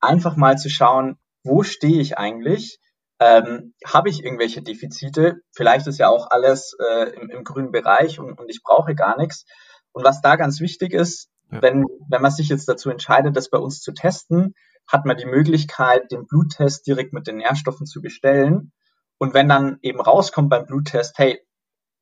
einfach 0.00 0.36
mal 0.36 0.56
zu 0.56 0.70
schauen, 0.70 1.18
wo 1.42 1.62
stehe 1.62 2.00
ich 2.00 2.18
eigentlich 2.18 2.78
ähm, 3.18 3.74
habe 3.86 4.08
ich 4.08 4.24
irgendwelche 4.24 4.62
Defizite? 4.62 5.40
Vielleicht 5.52 5.86
ist 5.86 5.98
ja 5.98 6.08
auch 6.08 6.30
alles 6.30 6.76
äh, 6.78 7.10
im, 7.10 7.30
im 7.30 7.44
grünen 7.44 7.72
Bereich 7.72 8.18
und, 8.18 8.38
und 8.38 8.48
ich 8.48 8.62
brauche 8.62 8.94
gar 8.94 9.18
nichts. 9.18 9.44
Und 9.92 10.04
was 10.04 10.20
da 10.20 10.36
ganz 10.36 10.60
wichtig 10.60 10.92
ist, 10.92 11.30
ja. 11.50 11.62
wenn, 11.62 11.86
wenn 12.08 12.22
man 12.22 12.30
sich 12.30 12.48
jetzt 12.48 12.68
dazu 12.68 12.90
entscheidet, 12.90 13.36
das 13.36 13.48
bei 13.48 13.58
uns 13.58 13.80
zu 13.80 13.92
testen, 13.92 14.54
hat 14.86 15.04
man 15.04 15.16
die 15.16 15.26
Möglichkeit, 15.26 16.10
den 16.12 16.26
Bluttest 16.26 16.86
direkt 16.86 17.12
mit 17.12 17.26
den 17.26 17.38
Nährstoffen 17.38 17.86
zu 17.86 18.00
bestellen. 18.02 18.72
Und 19.18 19.34
wenn 19.34 19.48
dann 19.48 19.78
eben 19.82 20.00
rauskommt 20.00 20.50
beim 20.50 20.66
Bluttest, 20.66 21.18
hey, 21.18 21.40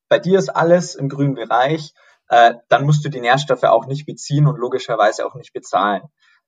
bei 0.09 0.19
dir 0.19 0.39
ist 0.39 0.49
alles 0.49 0.95
im 0.97 1.09
grünen 1.09 1.35
Bereich, 1.35 1.95
äh, 2.29 2.55
dann 2.69 2.85
musst 2.85 3.05
du 3.05 3.09
die 3.09 3.21
Nährstoffe 3.21 3.63
auch 3.63 3.87
nicht 3.87 4.07
beziehen 4.07 4.47
und 4.47 4.59
logischerweise 4.59 5.25
auch 5.25 5.35
nicht 5.35 5.53
bezahlen. 5.53 6.03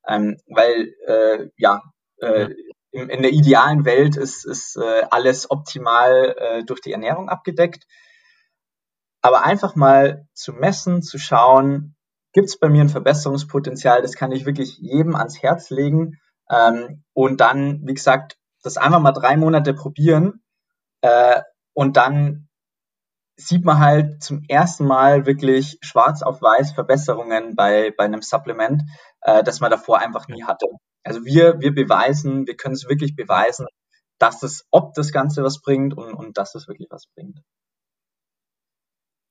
Ähm, 0.06 0.36
weil, 0.46 0.92
äh, 1.06 1.48
ja, 1.56 1.82
äh, 2.20 2.42
ja 2.42 2.48
in, 2.96 3.22
der 3.22 3.32
idealen 3.32 3.84
Welt 3.84 4.16
ist, 4.16 4.44
ist 4.44 4.76
äh, 4.76 5.02
alles 5.10 5.50
optimal 5.50 6.34
äh, 6.38 6.64
durch 6.64 6.80
die 6.80 6.92
Ernährung 6.92 7.28
abgedeckt. 7.28 7.86
aber 9.22 9.44
einfach 9.44 9.74
mal 9.74 10.28
zu 10.34 10.52
messen, 10.52 11.02
zu 11.02 11.18
schauen, 11.18 11.96
gibt 12.32 12.48
es 12.48 12.58
bei 12.58 12.68
mir 12.68 12.82
ein 12.82 12.88
Verbesserungspotenzial, 12.88 14.02
das 14.02 14.14
kann 14.14 14.30
ich 14.30 14.46
wirklich 14.46 14.78
jedem 14.78 15.16
ans 15.16 15.42
Herz 15.42 15.70
legen. 15.70 16.20
Ähm, 16.50 17.02
und 17.12 17.40
dann, 17.40 17.80
wie 17.84 17.94
gesagt, 17.94 18.36
das 18.62 18.76
einfach 18.76 19.00
mal 19.00 19.12
drei 19.12 19.36
Monate 19.36 19.74
probieren 19.74 20.42
äh, 21.00 21.40
und 21.72 21.96
dann 21.96 22.48
sieht 23.36 23.64
man 23.64 23.78
halt 23.78 24.22
zum 24.22 24.42
ersten 24.48 24.86
Mal 24.86 25.26
wirklich 25.26 25.78
schwarz 25.82 26.22
auf 26.22 26.40
weiß 26.40 26.72
Verbesserungen 26.72 27.54
bei, 27.54 27.92
bei 27.96 28.04
einem 28.04 28.22
Supplement, 28.22 28.82
äh, 29.20 29.42
das 29.44 29.60
man 29.60 29.70
davor 29.70 29.98
einfach 29.98 30.26
nie 30.28 30.44
hatte. 30.44 30.66
Also 31.04 31.24
wir, 31.24 31.60
wir 31.60 31.74
beweisen, 31.74 32.46
wir 32.46 32.56
können 32.56 32.74
es 32.74 32.88
wirklich 32.88 33.14
beweisen, 33.14 33.66
dass 34.18 34.42
es, 34.42 34.66
ob 34.70 34.94
das 34.94 35.12
Ganze 35.12 35.42
was 35.42 35.60
bringt 35.60 35.96
und, 35.96 36.14
und 36.14 36.38
dass 36.38 36.54
es 36.54 36.66
wirklich 36.66 36.88
was 36.90 37.06
bringt. 37.14 37.40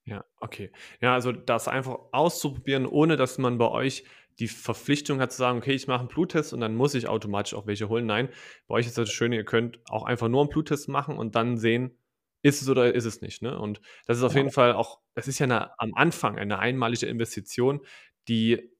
Ja, 0.07 0.23
okay. 0.39 0.71
Ja, 1.01 1.15
also 1.15 1.31
das 1.31 1.67
einfach 1.67 1.97
auszuprobieren, 2.11 2.85
ohne 2.85 3.17
dass 3.17 3.39
man 3.39 3.57
bei 3.57 3.67
euch 3.67 4.05
die 4.37 4.47
Verpflichtung 4.47 5.19
hat 5.19 5.31
zu 5.31 5.39
sagen, 5.39 5.57
okay, 5.57 5.73
ich 5.73 5.87
mache 5.87 6.01
einen 6.01 6.09
Bluttest 6.09 6.53
und 6.53 6.59
dann 6.59 6.75
muss 6.75 6.93
ich 6.93 7.07
automatisch 7.07 7.55
auch 7.55 7.65
welche 7.65 7.89
holen. 7.89 8.05
Nein, 8.05 8.29
bei 8.67 8.75
euch 8.75 8.85
ist 8.85 8.97
das 8.97 9.09
Schöne, 9.09 9.35
ihr 9.35 9.45
könnt 9.45 9.79
auch 9.89 10.03
einfach 10.03 10.27
nur 10.27 10.41
einen 10.41 10.49
Bluttest 10.49 10.89
machen 10.89 11.17
und 11.17 11.35
dann 11.35 11.57
sehen, 11.57 11.97
ist 12.45 12.61
es 12.61 12.69
oder 12.69 12.93
ist 12.93 13.05
es 13.05 13.21
nicht. 13.21 13.41
Ne? 13.41 13.57
Und 13.57 13.81
das 14.05 14.17
ist 14.17 14.23
auf 14.23 14.35
jeden 14.35 14.51
Fall 14.51 14.73
auch, 14.73 14.99
das 15.15 15.27
ist 15.27 15.39
ja 15.39 15.45
eine, 15.45 15.79
am 15.79 15.95
Anfang 15.95 16.37
eine 16.37 16.59
einmalige 16.59 17.07
Investition, 17.07 17.81
die 18.27 18.71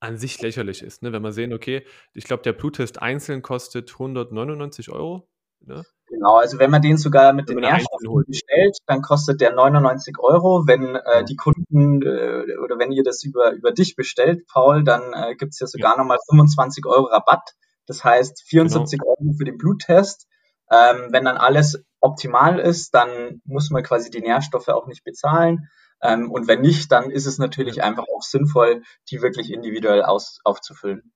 an 0.00 0.18
sich 0.18 0.42
lächerlich 0.42 0.82
ist. 0.82 1.02
Ne? 1.02 1.12
Wenn 1.12 1.22
wir 1.22 1.30
sehen, 1.30 1.52
okay, 1.52 1.86
ich 2.12 2.24
glaube, 2.24 2.42
der 2.42 2.54
Bluttest 2.54 3.00
einzeln 3.00 3.40
kostet 3.40 3.92
199 3.92 4.90
Euro. 4.90 5.28
Ne? 5.60 5.84
Genau, 6.08 6.38
also 6.38 6.58
wenn 6.58 6.72
man 6.72 6.82
den 6.82 6.96
sogar 6.96 7.32
mit 7.32 7.48
den 7.48 7.60
Nährstoffen 7.60 8.24
bestellt, 8.26 8.76
dann 8.86 9.00
kostet 9.00 9.40
der 9.40 9.54
99 9.54 10.18
Euro. 10.18 10.66
Wenn 10.66 10.96
äh, 10.96 11.24
die 11.24 11.36
Kunden 11.36 12.02
äh, 12.02 12.56
oder 12.64 12.80
wenn 12.80 12.90
ihr 12.90 13.04
das 13.04 13.22
über, 13.22 13.52
über 13.52 13.70
dich 13.70 13.94
bestellt, 13.94 14.44
Paul, 14.48 14.82
dann 14.82 15.12
äh, 15.12 15.36
gibt 15.36 15.52
es 15.52 15.60
ja 15.60 15.68
sogar 15.68 15.92
ja. 15.92 15.98
nochmal 15.98 16.18
25 16.28 16.84
Euro 16.86 17.04
Rabatt. 17.04 17.54
Das 17.86 18.02
heißt 18.02 18.42
74 18.48 18.98
genau. 18.98 19.10
Euro 19.10 19.32
für 19.38 19.44
den 19.44 19.56
Bluttest. 19.56 20.26
Ähm, 20.74 21.08
wenn 21.10 21.24
dann 21.24 21.36
alles 21.36 21.84
optimal 22.00 22.58
ist, 22.58 22.94
dann 22.94 23.40
muss 23.44 23.70
man 23.70 23.82
quasi 23.82 24.10
die 24.10 24.20
Nährstoffe 24.20 24.68
auch 24.68 24.86
nicht 24.86 25.04
bezahlen. 25.04 25.68
Ähm, 26.02 26.30
und 26.30 26.48
wenn 26.48 26.60
nicht, 26.60 26.90
dann 26.90 27.10
ist 27.10 27.26
es 27.26 27.38
natürlich 27.38 27.82
einfach 27.82 28.04
auch 28.14 28.22
sinnvoll, 28.22 28.82
die 29.10 29.22
wirklich 29.22 29.52
individuell 29.52 30.02
aus, 30.02 30.40
aufzufüllen. 30.44 31.12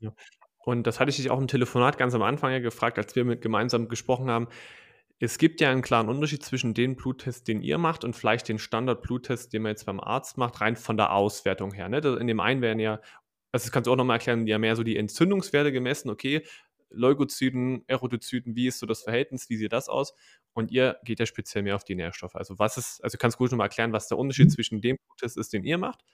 Ja. 0.00 0.12
Und 0.64 0.86
das 0.86 1.00
hatte 1.00 1.10
ich 1.10 1.16
dich 1.16 1.30
auch 1.30 1.40
im 1.40 1.48
Telefonat 1.48 1.98
ganz 1.98 2.14
am 2.14 2.22
Anfang 2.22 2.52
ja 2.52 2.60
gefragt, 2.60 2.98
als 2.98 3.16
wir 3.16 3.24
mit 3.24 3.40
gemeinsam 3.40 3.88
gesprochen 3.88 4.30
haben. 4.30 4.48
Es 5.18 5.38
gibt 5.38 5.60
ja 5.60 5.70
einen 5.70 5.82
klaren 5.82 6.08
Unterschied 6.08 6.44
zwischen 6.44 6.74
dem 6.74 6.96
Bluttest, 6.96 7.48
den 7.48 7.62
ihr 7.62 7.78
macht 7.78 8.04
und 8.04 8.14
vielleicht 8.14 8.48
den 8.48 8.58
Standard-Bluttest, 8.58 9.52
den 9.52 9.62
man 9.62 9.70
jetzt 9.70 9.86
beim 9.86 10.00
Arzt 10.00 10.36
macht, 10.36 10.60
rein 10.60 10.76
von 10.76 10.96
der 10.96 11.12
Auswertung 11.12 11.72
her. 11.72 11.88
Ne? 11.88 11.98
In 12.20 12.26
dem 12.26 12.40
einen 12.40 12.60
werden 12.60 12.80
ja, 12.80 13.00
also 13.52 13.64
das 13.64 13.72
kannst 13.72 13.86
du 13.86 13.92
auch 13.92 13.96
nochmal 13.96 14.16
erklären, 14.16 14.46
ja 14.46 14.58
mehr 14.58 14.76
so 14.76 14.82
die 14.82 14.96
Entzündungswerte 14.96 15.72
gemessen, 15.72 16.10
okay, 16.10 16.44
Leukozyten, 16.94 17.84
Erythrozyten, 17.86 18.56
wie 18.56 18.66
ist 18.66 18.78
so 18.78 18.86
das 18.86 19.02
Verhältnis, 19.02 19.48
wie 19.48 19.56
sieht 19.56 19.72
das 19.72 19.88
aus? 19.88 20.14
Und 20.54 20.70
ihr 20.70 20.98
geht 21.04 21.20
ja 21.20 21.26
speziell 21.26 21.62
mehr 21.62 21.76
auf 21.76 21.84
die 21.84 21.94
Nährstoffe. 21.94 22.34
Also 22.34 22.58
was 22.58 22.76
ist, 22.76 23.02
also 23.02 23.18
kannst 23.18 23.36
du 23.36 23.38
gut 23.38 23.50
nochmal 23.50 23.66
erklären, 23.66 23.92
was 23.92 24.08
der 24.08 24.18
Unterschied 24.18 24.46
mhm. 24.46 24.50
zwischen 24.50 24.80
dem 24.80 24.96
Bluttest 25.08 25.36
ist, 25.36 25.52
den 25.52 25.64
ihr 25.64 25.78
macht 25.78 26.04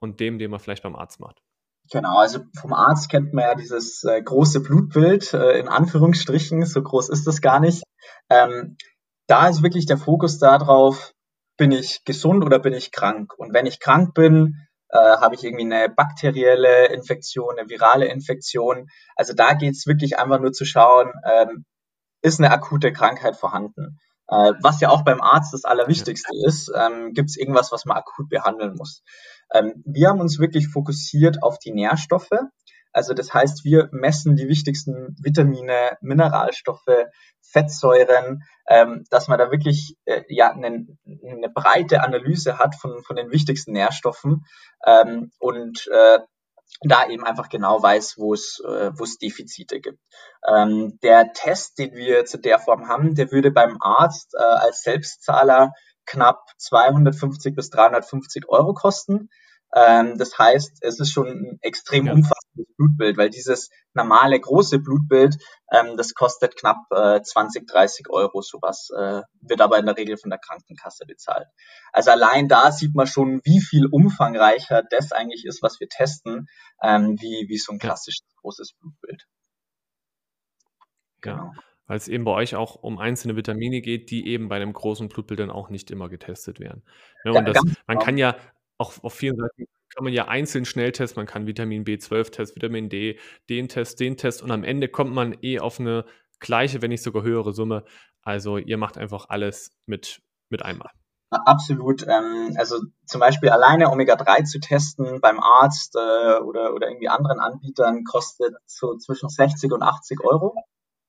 und 0.00 0.20
dem, 0.20 0.38
den 0.38 0.50
man 0.50 0.60
vielleicht 0.60 0.82
beim 0.82 0.96
Arzt 0.96 1.20
macht. 1.20 1.42
Genau, 1.90 2.18
also 2.18 2.40
vom 2.58 2.72
Arzt 2.72 3.10
kennt 3.10 3.32
man 3.32 3.44
ja 3.44 3.54
dieses 3.54 4.02
äh, 4.02 4.20
große 4.20 4.60
Blutbild, 4.60 5.32
äh, 5.34 5.58
in 5.58 5.68
Anführungsstrichen, 5.68 6.64
so 6.66 6.82
groß 6.82 7.08
ist 7.10 7.26
das 7.26 7.40
gar 7.40 7.60
nicht. 7.60 7.84
Ähm, 8.28 8.76
da 9.28 9.48
ist 9.48 9.62
wirklich 9.62 9.86
der 9.86 9.98
Fokus 9.98 10.38
darauf, 10.38 11.14
bin 11.56 11.72
ich 11.72 12.04
gesund 12.04 12.44
oder 12.44 12.58
bin 12.58 12.72
ich 12.72 12.90
krank? 12.90 13.34
Und 13.38 13.54
wenn 13.54 13.66
ich 13.66 13.80
krank 13.80 14.14
bin, 14.14 14.65
äh, 14.90 14.98
habe 14.98 15.34
ich 15.34 15.44
irgendwie 15.44 15.64
eine 15.64 15.88
bakterielle 15.88 16.86
Infektion, 16.86 17.58
eine 17.58 17.68
virale 17.68 18.06
Infektion. 18.06 18.88
Also 19.16 19.32
da 19.34 19.54
geht 19.54 19.74
es 19.74 19.86
wirklich 19.86 20.18
einfach 20.18 20.40
nur 20.40 20.52
zu 20.52 20.64
schauen, 20.64 21.12
ähm, 21.24 21.64
ist 22.22 22.40
eine 22.40 22.50
akute 22.50 22.92
Krankheit 22.92 23.36
vorhanden. 23.36 23.98
Äh, 24.28 24.52
was 24.60 24.80
ja 24.80 24.88
auch 24.88 25.04
beim 25.04 25.20
Arzt 25.20 25.54
das 25.54 25.64
Allerwichtigste 25.64 26.30
ja. 26.32 26.48
ist, 26.48 26.70
ähm, 26.74 27.12
gibt 27.12 27.30
es 27.30 27.36
irgendwas, 27.36 27.70
was 27.72 27.84
man 27.84 27.96
akut 27.96 28.28
behandeln 28.28 28.74
muss. 28.76 29.02
Ähm, 29.52 29.82
wir 29.86 30.08
haben 30.08 30.20
uns 30.20 30.38
wirklich 30.38 30.68
fokussiert 30.68 31.42
auf 31.42 31.58
die 31.58 31.72
Nährstoffe. 31.72 32.30
Also 32.96 33.12
das 33.12 33.34
heißt, 33.34 33.62
wir 33.62 33.90
messen 33.92 34.36
die 34.36 34.48
wichtigsten 34.48 35.14
Vitamine, 35.22 35.98
Mineralstoffe, 36.00 37.04
Fettsäuren, 37.42 38.42
ähm, 38.66 39.04
dass 39.10 39.28
man 39.28 39.38
da 39.38 39.50
wirklich 39.50 39.98
äh, 40.06 40.22
ja 40.30 40.50
eine, 40.50 40.86
eine 41.04 41.50
breite 41.50 42.02
Analyse 42.02 42.58
hat 42.58 42.74
von, 42.74 43.02
von 43.02 43.16
den 43.16 43.30
wichtigsten 43.30 43.72
Nährstoffen 43.72 44.46
ähm, 44.86 45.30
und 45.38 45.86
äh, 45.92 46.20
da 46.80 47.06
eben 47.10 47.22
einfach 47.22 47.50
genau 47.50 47.82
weiß, 47.82 48.14
wo 48.16 48.32
es, 48.32 48.62
äh, 48.66 48.90
Defizite 49.20 49.80
gibt. 49.80 50.00
Ähm, 50.48 50.98
der 51.02 51.34
Test, 51.34 51.78
den 51.78 51.92
wir 51.92 52.24
zu 52.24 52.38
der 52.38 52.58
Form 52.58 52.88
haben, 52.88 53.14
der 53.14 53.30
würde 53.30 53.50
beim 53.50 53.76
Arzt 53.78 54.34
äh, 54.34 54.42
als 54.42 54.80
Selbstzahler 54.80 55.72
knapp 56.06 56.46
250 56.56 57.54
bis 57.54 57.68
350 57.68 58.48
Euro 58.48 58.72
kosten. 58.72 59.28
Ähm, 59.74 60.16
das 60.16 60.38
heißt, 60.38 60.78
es 60.80 60.98
ist 60.98 61.12
schon 61.12 61.26
ein 61.26 61.58
extrem 61.60 62.06
ja. 62.06 62.14
Umfassendes 62.56 62.76
Blutbild, 62.76 63.16
weil 63.16 63.30
dieses 63.30 63.70
normale 63.94 64.38
große 64.38 64.78
Blutbild, 64.78 65.36
ähm, 65.70 65.96
das 65.96 66.14
kostet 66.14 66.56
knapp 66.56 66.78
äh, 66.90 67.20
20, 67.22 67.66
30 67.66 68.10
Euro, 68.10 68.40
sowas, 68.42 68.90
äh, 68.96 69.22
wird 69.40 69.60
aber 69.60 69.78
in 69.78 69.86
der 69.86 69.96
Regel 69.96 70.16
von 70.16 70.30
der 70.30 70.38
Krankenkasse 70.38 71.06
bezahlt. 71.06 71.46
Also 71.92 72.10
allein 72.10 72.48
da 72.48 72.72
sieht 72.72 72.94
man 72.94 73.06
schon, 73.06 73.40
wie 73.44 73.60
viel 73.60 73.86
umfangreicher 73.86 74.82
das 74.90 75.12
eigentlich 75.12 75.44
ist, 75.44 75.62
was 75.62 75.80
wir 75.80 75.88
testen, 75.88 76.46
ähm, 76.82 77.16
wie, 77.20 77.48
wie 77.48 77.58
so 77.58 77.72
ein 77.72 77.78
klassisches 77.78 78.26
großes 78.40 78.74
Blutbild. 78.80 79.24
Genau. 81.20 81.52
Weil 81.88 81.98
es 81.98 82.08
eben 82.08 82.24
bei 82.24 82.32
euch 82.32 82.56
auch 82.56 82.74
um 82.74 82.98
einzelne 82.98 83.36
Vitamine 83.36 83.80
geht, 83.80 84.10
die 84.10 84.26
eben 84.26 84.48
bei 84.48 84.56
einem 84.56 84.72
großen 84.72 85.08
Blutbild 85.08 85.38
dann 85.38 85.50
auch 85.50 85.70
nicht 85.70 85.90
immer 85.92 86.08
getestet 86.08 86.58
werden. 86.58 86.82
Ja, 87.24 87.32
und 87.32 87.44
das, 87.46 87.62
man 87.62 87.74
genau. 87.86 88.00
kann 88.00 88.18
ja 88.18 88.36
auch 88.76 89.02
auf 89.04 89.14
vielen 89.14 89.36
Seiten 89.36 89.66
kann 89.94 90.04
man 90.04 90.12
ja 90.12 90.28
einzeln 90.28 90.64
schnell 90.64 90.92
testen. 90.92 91.20
Man 91.20 91.26
kann 91.26 91.46
Vitamin 91.46 91.84
B12-Test, 91.84 92.56
Vitamin 92.56 92.88
D, 92.88 93.18
den 93.48 93.68
Test, 93.68 94.00
den 94.00 94.16
Test 94.16 94.42
und 94.42 94.50
am 94.50 94.64
Ende 94.64 94.88
kommt 94.88 95.12
man 95.12 95.36
eh 95.42 95.58
auf 95.60 95.80
eine 95.80 96.04
gleiche, 96.40 96.82
wenn 96.82 96.90
nicht 96.90 97.02
sogar 97.02 97.22
höhere 97.22 97.52
Summe. 97.52 97.84
Also 98.22 98.58
ihr 98.58 98.76
macht 98.76 98.98
einfach 98.98 99.26
alles 99.28 99.70
mit, 99.86 100.20
mit 100.50 100.62
einmal. 100.62 100.90
Absolut. 101.30 102.06
Ähm, 102.06 102.54
also 102.56 102.80
zum 103.04 103.20
Beispiel 103.20 103.50
alleine 103.50 103.90
Omega-3 103.90 104.44
zu 104.44 104.60
testen 104.60 105.20
beim 105.20 105.40
Arzt 105.40 105.96
äh, 105.96 106.38
oder, 106.40 106.74
oder 106.74 106.88
irgendwie 106.88 107.08
anderen 107.08 107.40
Anbietern 107.40 108.04
kostet 108.04 108.54
so 108.66 108.96
zwischen 108.96 109.28
60 109.28 109.72
und 109.72 109.82
80 109.82 110.20
Euro. 110.24 110.54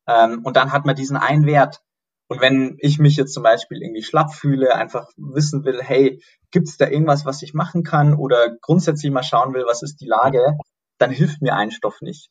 Ähm, 0.07 0.41
und 0.43 0.55
dann 0.55 0.71
hat 0.71 0.85
man 0.85 0.95
diesen 0.95 1.17
einen 1.17 1.45
Wert. 1.45 1.81
Und 2.29 2.41
wenn 2.41 2.77
ich 2.79 2.99
mich 2.99 3.15
jetzt 3.15 3.33
zum 3.33 3.43
Beispiel 3.43 3.81
irgendwie 3.81 4.03
schlapp 4.03 4.33
fühle, 4.33 4.75
einfach 4.75 5.07
wissen 5.15 5.63
will, 5.63 5.81
hey, 5.81 6.21
gibt 6.51 6.67
es 6.67 6.77
da 6.77 6.87
irgendwas, 6.87 7.25
was 7.25 7.41
ich 7.41 7.53
machen 7.53 7.83
kann 7.83 8.13
oder 8.13 8.57
grundsätzlich 8.61 9.11
mal 9.11 9.23
schauen 9.23 9.53
will, 9.53 9.65
was 9.65 9.81
ist 9.81 10.01
die 10.01 10.07
Lage, 10.07 10.57
dann 10.97 11.11
hilft 11.11 11.41
mir 11.41 11.55
ein 11.55 11.71
Stoff 11.71 12.01
nicht. 12.01 12.29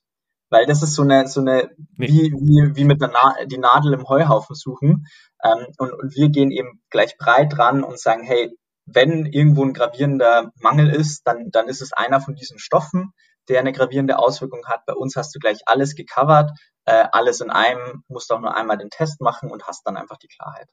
Weil 0.50 0.66
das 0.66 0.82
ist 0.82 0.94
so 0.94 1.02
eine, 1.02 1.26
so 1.26 1.40
eine, 1.40 1.70
wie, 1.96 2.32
wie, 2.32 2.76
wie 2.76 2.84
mit 2.84 3.00
der 3.00 3.10
Na 3.12 3.34
die 3.46 3.58
Nadel 3.58 3.94
im 3.94 4.08
Heuhaufen 4.08 4.54
suchen. 4.54 5.06
Ähm, 5.42 5.66
und, 5.78 5.92
und 5.92 6.14
wir 6.14 6.28
gehen 6.28 6.50
eben 6.50 6.82
gleich 6.90 7.16
breit 7.16 7.58
ran 7.58 7.82
und 7.82 7.98
sagen, 7.98 8.22
hey, 8.22 8.52
wenn 8.84 9.26
irgendwo 9.26 9.64
ein 9.64 9.72
gravierender 9.72 10.52
Mangel 10.60 10.90
ist, 10.90 11.26
dann, 11.26 11.50
dann 11.50 11.68
ist 11.68 11.82
es 11.82 11.92
einer 11.92 12.20
von 12.20 12.36
diesen 12.36 12.58
Stoffen, 12.58 13.12
der 13.48 13.60
eine 13.60 13.72
gravierende 13.72 14.18
Auswirkung 14.18 14.66
hat. 14.66 14.86
Bei 14.86 14.94
uns 14.94 15.16
hast 15.16 15.34
du 15.34 15.38
gleich 15.38 15.60
alles 15.66 15.94
gecovert, 15.94 16.50
äh, 16.84 17.06
alles 17.12 17.40
in 17.40 17.50
einem, 17.50 18.04
musst 18.08 18.32
auch 18.32 18.40
nur 18.40 18.56
einmal 18.56 18.78
den 18.78 18.90
Test 18.90 19.20
machen 19.20 19.50
und 19.50 19.66
hast 19.66 19.86
dann 19.86 19.96
einfach 19.96 20.16
die 20.18 20.28
Klarheit. 20.28 20.68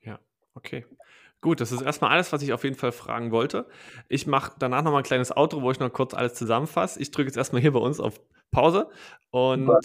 Ja, 0.00 0.18
okay. 0.54 0.86
Gut, 1.40 1.60
das 1.60 1.70
ist 1.70 1.82
erstmal 1.82 2.10
alles, 2.10 2.32
was 2.32 2.42
ich 2.42 2.52
auf 2.52 2.64
jeden 2.64 2.74
Fall 2.74 2.90
fragen 2.90 3.30
wollte. 3.30 3.68
Ich 4.08 4.26
mache 4.26 4.52
danach 4.58 4.82
nochmal 4.82 5.02
ein 5.02 5.04
kleines 5.04 5.36
Outro, 5.36 5.62
wo 5.62 5.70
ich 5.70 5.78
noch 5.78 5.92
kurz 5.92 6.12
alles 6.12 6.34
zusammenfasse. 6.34 7.00
Ich 7.00 7.12
drücke 7.12 7.28
jetzt 7.28 7.36
erstmal 7.36 7.62
hier 7.62 7.72
bei 7.72 7.78
uns 7.78 8.00
auf 8.00 8.20
Pause 8.50 8.90
und. 9.30 9.66
Super. 9.66 9.80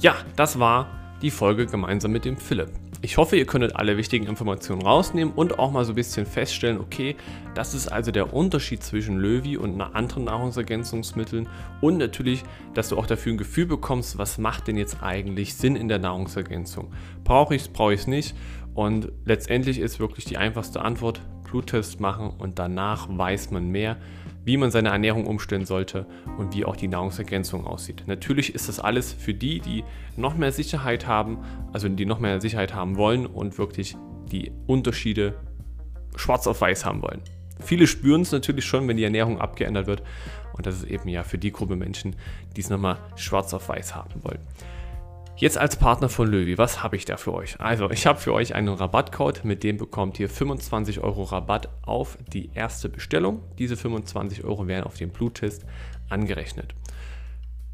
Ja, 0.00 0.14
das 0.36 0.58
war 0.58 1.18
die 1.20 1.30
Folge 1.30 1.66
gemeinsam 1.66 2.12
mit 2.12 2.24
dem 2.24 2.38
Philipp. 2.38 2.70
Ich 3.02 3.16
hoffe, 3.16 3.36
ihr 3.36 3.46
könntet 3.46 3.76
alle 3.76 3.96
wichtigen 3.96 4.26
Informationen 4.26 4.82
rausnehmen 4.82 5.32
und 5.32 5.58
auch 5.58 5.70
mal 5.70 5.86
so 5.86 5.92
ein 5.92 5.94
bisschen 5.94 6.26
feststellen, 6.26 6.78
okay, 6.78 7.16
das 7.54 7.72
ist 7.72 7.88
also 7.88 8.10
der 8.10 8.34
Unterschied 8.34 8.82
zwischen 8.82 9.16
Löwy 9.16 9.56
und 9.56 9.80
anderen 9.80 10.24
Nahrungsergänzungsmitteln 10.24 11.48
und 11.80 11.96
natürlich, 11.96 12.42
dass 12.74 12.90
du 12.90 12.98
auch 12.98 13.06
dafür 13.06 13.32
ein 13.32 13.38
Gefühl 13.38 13.64
bekommst, 13.64 14.18
was 14.18 14.36
macht 14.36 14.68
denn 14.68 14.76
jetzt 14.76 15.02
eigentlich 15.02 15.54
Sinn 15.54 15.76
in 15.76 15.88
der 15.88 15.98
Nahrungsergänzung. 15.98 16.92
Brauche 17.24 17.54
ich 17.54 17.62
es, 17.62 17.68
brauche 17.68 17.94
ich 17.94 18.00
es 18.00 18.06
nicht? 18.06 18.36
Und 18.74 19.10
letztendlich 19.24 19.78
ist 19.78 19.98
wirklich 19.98 20.26
die 20.26 20.36
einfachste 20.36 20.82
Antwort, 20.82 21.22
Bluttest 21.44 22.00
machen 22.00 22.30
und 22.38 22.58
danach 22.58 23.08
weiß 23.08 23.50
man 23.50 23.68
mehr, 23.70 23.96
wie 24.44 24.56
man 24.56 24.70
seine 24.70 24.90
Ernährung 24.90 25.26
umstellen 25.26 25.66
sollte 25.66 26.06
und 26.38 26.54
wie 26.54 26.64
auch 26.64 26.76
die 26.76 26.88
Nahrungsergänzung 26.88 27.66
aussieht. 27.66 28.04
Natürlich 28.06 28.54
ist 28.54 28.68
das 28.68 28.80
alles 28.80 29.12
für 29.12 29.34
die, 29.34 29.60
die 29.60 29.84
noch 30.16 30.36
mehr 30.36 30.52
Sicherheit 30.52 31.06
haben, 31.06 31.38
also 31.72 31.88
die 31.88 32.06
noch 32.06 32.20
mehr 32.20 32.40
Sicherheit 32.40 32.74
haben 32.74 32.96
wollen 32.96 33.26
und 33.26 33.58
wirklich 33.58 33.96
die 34.30 34.52
Unterschiede 34.66 35.34
schwarz 36.16 36.46
auf 36.46 36.60
weiß 36.60 36.84
haben 36.84 37.02
wollen. 37.02 37.22
Viele 37.60 37.86
spüren 37.86 38.22
es 38.22 38.32
natürlich 38.32 38.64
schon, 38.64 38.88
wenn 38.88 38.96
die 38.96 39.04
Ernährung 39.04 39.40
abgeändert 39.40 39.86
wird. 39.86 40.02
Und 40.54 40.66
das 40.66 40.76
ist 40.76 40.84
eben 40.84 41.08
ja 41.08 41.22
für 41.22 41.38
die 41.38 41.52
Gruppe 41.52 41.76
Menschen, 41.76 42.16
die 42.56 42.60
es 42.60 42.70
nochmal 42.70 42.98
schwarz 43.16 43.54
auf 43.54 43.68
weiß 43.68 43.94
haben 43.94 44.22
wollen. 44.24 44.40
Jetzt 45.40 45.56
als 45.56 45.76
Partner 45.76 46.10
von 46.10 46.30
Löwy, 46.30 46.58
was 46.58 46.82
habe 46.82 46.96
ich 46.96 47.06
da 47.06 47.16
für 47.16 47.32
euch? 47.32 47.58
Also, 47.60 47.90
ich 47.90 48.04
habe 48.04 48.20
für 48.20 48.34
euch 48.34 48.54
einen 48.54 48.68
Rabattcode, 48.68 49.42
mit 49.42 49.64
dem 49.64 49.78
bekommt 49.78 50.20
ihr 50.20 50.28
25 50.28 51.00
Euro 51.00 51.22
Rabatt 51.22 51.70
auf 51.80 52.18
die 52.30 52.50
erste 52.52 52.90
Bestellung. 52.90 53.40
Diese 53.56 53.78
25 53.78 54.44
Euro 54.44 54.66
werden 54.66 54.84
auf 54.84 54.98
den 54.98 55.08
Bluttest 55.08 55.64
angerechnet. 56.10 56.74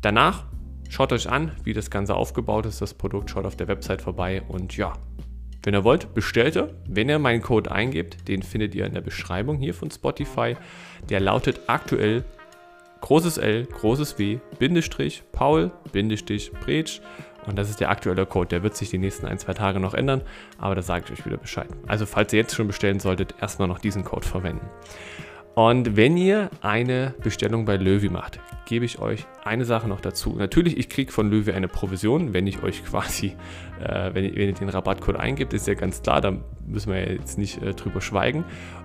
Danach 0.00 0.44
schaut 0.88 1.12
euch 1.12 1.28
an, 1.28 1.50
wie 1.64 1.72
das 1.72 1.90
Ganze 1.90 2.14
aufgebaut 2.14 2.66
ist, 2.66 2.80
das 2.80 2.94
Produkt, 2.94 3.30
schaut 3.30 3.46
auf 3.46 3.56
der 3.56 3.66
Website 3.66 4.00
vorbei 4.00 4.42
und 4.46 4.76
ja, 4.76 4.92
wenn 5.64 5.74
ihr 5.74 5.82
wollt, 5.82 6.14
bestellt 6.14 6.54
er. 6.54 6.70
Wenn 6.86 7.08
ihr 7.08 7.18
meinen 7.18 7.42
Code 7.42 7.72
eingebt, 7.72 8.28
den 8.28 8.44
findet 8.44 8.76
ihr 8.76 8.86
in 8.86 8.94
der 8.94 9.00
Beschreibung 9.00 9.58
hier 9.58 9.74
von 9.74 9.90
Spotify. 9.90 10.56
Der 11.08 11.18
lautet 11.18 11.62
aktuell 11.66 12.22
großes 13.00 13.38
L, 13.38 13.66
großes 13.66 14.18
W, 14.18 14.38
Bindestrich, 14.58 15.24
Paul, 15.32 15.72
Bindestrich, 15.92 16.52
Bretsch 16.52 17.00
und 17.46 17.56
das 17.56 17.70
ist 17.70 17.80
der 17.80 17.90
aktuelle 17.90 18.26
Code. 18.26 18.48
Der 18.48 18.62
wird 18.62 18.76
sich 18.76 18.90
die 18.90 18.98
nächsten 18.98 19.26
ein, 19.26 19.38
zwei 19.38 19.54
Tage 19.54 19.80
noch 19.80 19.94
ändern, 19.94 20.22
aber 20.58 20.74
da 20.74 20.82
sage 20.82 21.04
ich 21.06 21.18
euch 21.18 21.26
wieder 21.26 21.36
Bescheid. 21.36 21.68
Also 21.86 22.06
falls 22.06 22.32
ihr 22.32 22.40
jetzt 22.40 22.54
schon 22.54 22.66
bestellen 22.66 23.00
solltet, 23.00 23.34
erstmal 23.40 23.68
noch 23.68 23.78
diesen 23.78 24.04
Code 24.04 24.26
verwenden. 24.26 24.66
Und 25.56 25.96
wenn 25.96 26.18
ihr 26.18 26.50
eine 26.60 27.14
Bestellung 27.22 27.64
bei 27.64 27.78
Löwy 27.78 28.10
macht, 28.10 28.40
gebe 28.66 28.84
ich 28.84 28.98
euch 28.98 29.24
eine 29.42 29.64
Sache 29.64 29.88
noch 29.88 30.02
dazu. 30.02 30.34
Natürlich, 30.36 30.76
ich 30.76 30.90
kriege 30.90 31.10
von 31.10 31.30
Löwy 31.30 31.52
eine 31.52 31.66
Provision, 31.66 32.34
wenn 32.34 32.46
ich 32.46 32.62
euch 32.62 32.84
quasi, 32.90 33.36
äh, 33.80 34.10
wenn, 34.12 34.24
ihr, 34.26 34.36
wenn, 34.36 34.48
ihr, 34.48 34.52
den 34.52 34.68
Rabattcode 34.68 35.16
eingibt, 35.16 35.54
ist 35.54 35.66
ja 35.66 35.72
ganz 35.72 36.02
klar, 36.02 36.20
da 36.20 36.34
müssen 36.66 36.92
wir 36.92 37.10
jetzt 37.10 37.38
nicht 37.38 37.62
äh, 37.62 37.72
drüber 37.72 38.02
schweigen. 38.02 38.44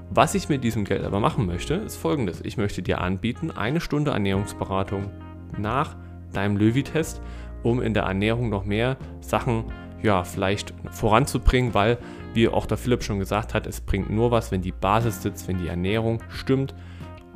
Was 0.09 0.34
ich 0.34 0.47
mit 0.47 0.64
diesem 0.64 0.86
Geld 0.86 1.03
aber 1.03 1.20
machen 1.20 1.45
möchte, 1.45 1.74
ist 1.74 1.97
folgendes. 1.97 2.39
Ich 2.41 2.55
möchte 2.55 2.82
dir 2.82 3.01
anbieten, 3.01 3.51
eine 3.51 3.82
Stunde 3.82 4.12
Ernährungsberatung 4.12 5.09
nach 5.57 5.97
deinem 6.32 6.55
Löwy-Test 6.55 7.22
um 7.64 7.82
in 7.82 7.93
der 7.93 8.03
Ernährung 8.03 8.49
noch 8.49 8.66
mehr 8.66 8.97
Sachen 9.20 9.66
ja, 10.01 10.24
vielleicht 10.24 10.74
voranzubringen, 10.89 11.74
weil, 11.74 11.97
wie 12.34 12.47
auch 12.47 12.66
der 12.66 12.78
Philipp 12.78 13.03
schon 13.03 13.20
gesagt 13.20 13.53
hat, 13.53 13.68
es 13.68 13.82
bringt 13.82 14.09
nur 14.09 14.32
was, 14.32 14.51
wenn 14.51 14.62
die 14.62 14.72
Basis 14.72 15.22
sitzt, 15.22 15.47
wenn 15.47 15.57
die 15.57 15.68
Ernährung 15.68 16.20
stimmt 16.30 16.74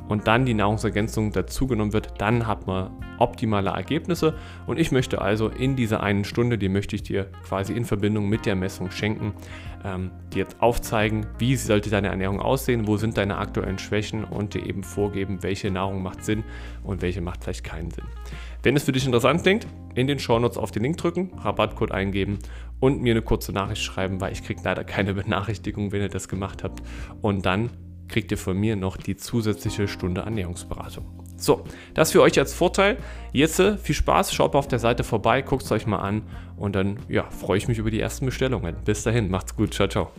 und 0.08 0.26
dann 0.26 0.44
die 0.44 0.54
Nahrungsergänzung 0.54 1.32
dazugenommen 1.32 1.92
wird, 1.92 2.14
dann 2.18 2.46
hat 2.46 2.66
man 2.66 2.90
optimale 3.18 3.70
Ergebnisse. 3.70 4.34
Und 4.66 4.78
ich 4.78 4.92
möchte 4.92 5.20
also 5.20 5.48
in 5.48 5.76
dieser 5.76 6.02
einen 6.02 6.24
Stunde, 6.24 6.58
die 6.58 6.68
möchte 6.68 6.96
ich 6.96 7.02
dir 7.02 7.26
quasi 7.44 7.72
in 7.72 7.84
Verbindung 7.84 8.28
mit 8.28 8.46
der 8.46 8.54
Messung 8.54 8.90
schenken, 8.90 9.32
ähm, 9.84 10.10
dir 10.32 10.40
jetzt 10.40 10.60
aufzeigen, 10.60 11.26
wie 11.38 11.56
sollte 11.56 11.90
deine 11.90 12.08
Ernährung 12.08 12.40
aussehen, 12.40 12.86
wo 12.86 12.96
sind 12.96 13.16
deine 13.16 13.38
aktuellen 13.38 13.78
Schwächen 13.78 14.24
und 14.24 14.54
dir 14.54 14.64
eben 14.64 14.82
vorgeben, 14.82 15.42
welche 15.42 15.70
Nahrung 15.70 16.02
macht 16.02 16.24
Sinn 16.24 16.44
und 16.84 17.02
welche 17.02 17.20
macht 17.20 17.44
vielleicht 17.44 17.64
keinen 17.64 17.90
Sinn. 17.90 18.04
Wenn 18.66 18.74
es 18.74 18.82
für 18.82 18.90
dich 18.90 19.06
interessant 19.06 19.44
klingt, 19.44 19.64
in 19.94 20.08
den 20.08 20.18
Shownotes 20.18 20.58
auf 20.58 20.72
den 20.72 20.82
Link 20.82 20.96
drücken, 20.96 21.30
Rabattcode 21.38 21.92
eingeben 21.92 22.40
und 22.80 23.00
mir 23.00 23.12
eine 23.12 23.22
kurze 23.22 23.52
Nachricht 23.52 23.80
schreiben, 23.80 24.20
weil 24.20 24.32
ich 24.32 24.42
kriege 24.42 24.60
leider 24.64 24.82
keine 24.82 25.14
Benachrichtigung, 25.22 25.92
wenn 25.92 26.02
ihr 26.02 26.08
das 26.08 26.26
gemacht 26.26 26.64
habt. 26.64 26.82
Und 27.22 27.46
dann 27.46 27.70
kriegt 28.08 28.32
ihr 28.32 28.38
von 28.38 28.58
mir 28.58 28.74
noch 28.74 28.96
die 28.96 29.14
zusätzliche 29.14 29.86
Stunde 29.86 30.22
Ernährungsberatung. 30.22 31.06
So, 31.36 31.62
das 31.94 32.10
für 32.10 32.22
euch 32.22 32.36
als 32.40 32.54
Vorteil. 32.54 32.96
Jetzt 33.32 33.60
äh, 33.60 33.78
viel 33.78 33.94
Spaß, 33.94 34.34
schaut 34.34 34.54
mal 34.54 34.58
auf 34.58 34.66
der 34.66 34.80
Seite 34.80 35.04
vorbei, 35.04 35.42
guckt 35.42 35.62
es 35.62 35.70
euch 35.70 35.86
mal 35.86 35.98
an 35.98 36.22
und 36.56 36.74
dann 36.74 36.98
ja, 37.08 37.30
freue 37.30 37.58
ich 37.58 37.68
mich 37.68 37.78
über 37.78 37.92
die 37.92 38.00
ersten 38.00 38.26
Bestellungen. 38.26 38.74
Bis 38.84 39.04
dahin, 39.04 39.30
macht's 39.30 39.54
gut, 39.54 39.74
ciao, 39.74 39.86
ciao. 39.86 40.10